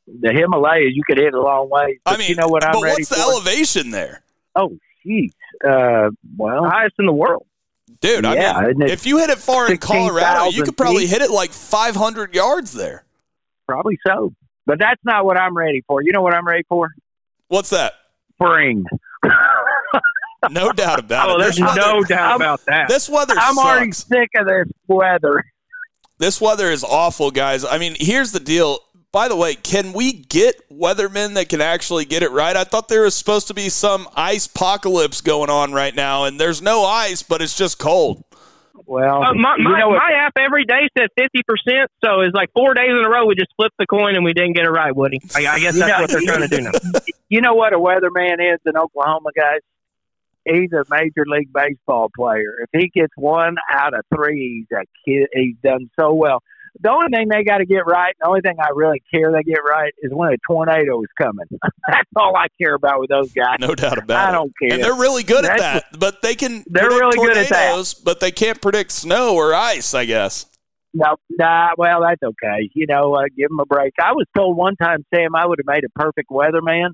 [0.05, 1.99] The Himalayas, you could hit a long way.
[2.05, 3.21] I mean, you know what I'm but ready what's the for?
[3.21, 4.21] elevation there?
[4.55, 5.31] oh, jeez.
[5.65, 7.45] Uh, well, Highest in the world.
[8.01, 11.11] Dude, Yeah, I mean, if you hit it far in Colorado, you could probably feet?
[11.11, 13.05] hit it like 500 yards there.
[13.67, 14.33] probably so.
[14.65, 16.01] But that's not what I'm ready for.
[16.01, 16.89] You know what I'm ready for?
[17.47, 17.93] What's that?
[18.35, 18.85] Spring.
[20.49, 21.39] No doubt about Oh, it.
[21.39, 22.87] there's weather- no doubt about that.
[22.89, 25.43] This weather I'm already sick of this weather.
[26.17, 27.65] This weather is awful, guys.
[27.65, 28.79] I mean, here's the deal.
[29.11, 32.55] By the way, can we get weathermen that can actually get it right?
[32.55, 36.39] I thought there was supposed to be some ice apocalypse going on right now, and
[36.39, 38.23] there's no ice, but it's just cold.
[38.85, 39.97] Well, Uh, my, you my, know what?
[39.97, 43.35] my app every day said 50%, so it's like four days in a row we
[43.35, 45.19] just flipped the coin and we didn't get it right, Woody.
[45.35, 46.71] I, I guess that's know- what they're trying to do now.
[47.29, 49.59] you know what a weatherman is in Oklahoma, guys?
[50.45, 52.57] He's a major league baseball player.
[52.63, 55.29] If he gets one out of three, he's a kid.
[55.33, 56.43] He's done so well.
[56.79, 59.43] The only thing they got to get right, the only thing I really care they
[59.43, 61.45] get right, is when a tornado is coming.
[61.87, 63.57] That's all I care about with those guys.
[63.59, 64.29] No doubt about it.
[64.29, 64.73] I don't care.
[64.73, 65.85] And they're really good at that.
[65.97, 67.93] But they can They're predict really good at that.
[68.03, 70.47] but they can't predict snow or ice, I guess.
[70.95, 72.69] No, nah, well, that's okay.
[72.73, 73.93] You know, uh, give them a break.
[74.01, 76.89] I was told one time, Sam, I would have made a perfect weatherman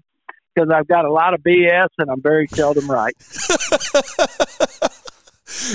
[0.56, 3.14] because I've got a lot of BS and I'm very seldom right.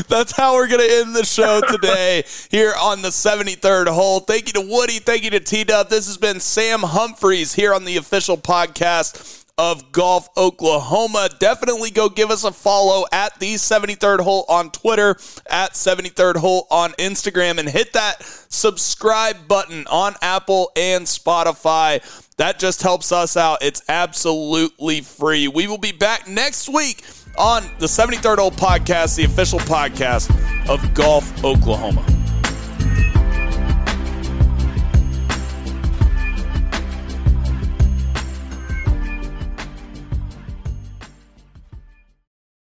[0.09, 4.21] That's how we're going to end the show today here on the 73rd hole.
[4.21, 4.99] Thank you to Woody.
[4.99, 5.89] Thank you to T Dub.
[5.89, 11.29] This has been Sam Humphreys here on the official podcast of Golf Oklahoma.
[11.39, 15.11] Definitely go give us a follow at the 73rd hole on Twitter,
[15.49, 22.03] at 73rd hole on Instagram, and hit that subscribe button on Apple and Spotify.
[22.37, 23.59] That just helps us out.
[23.63, 25.47] It's absolutely free.
[25.47, 27.05] We will be back next week
[27.37, 30.31] on the 73rd Hole Podcast, the official podcast
[30.69, 32.14] of Golf Oklahoma.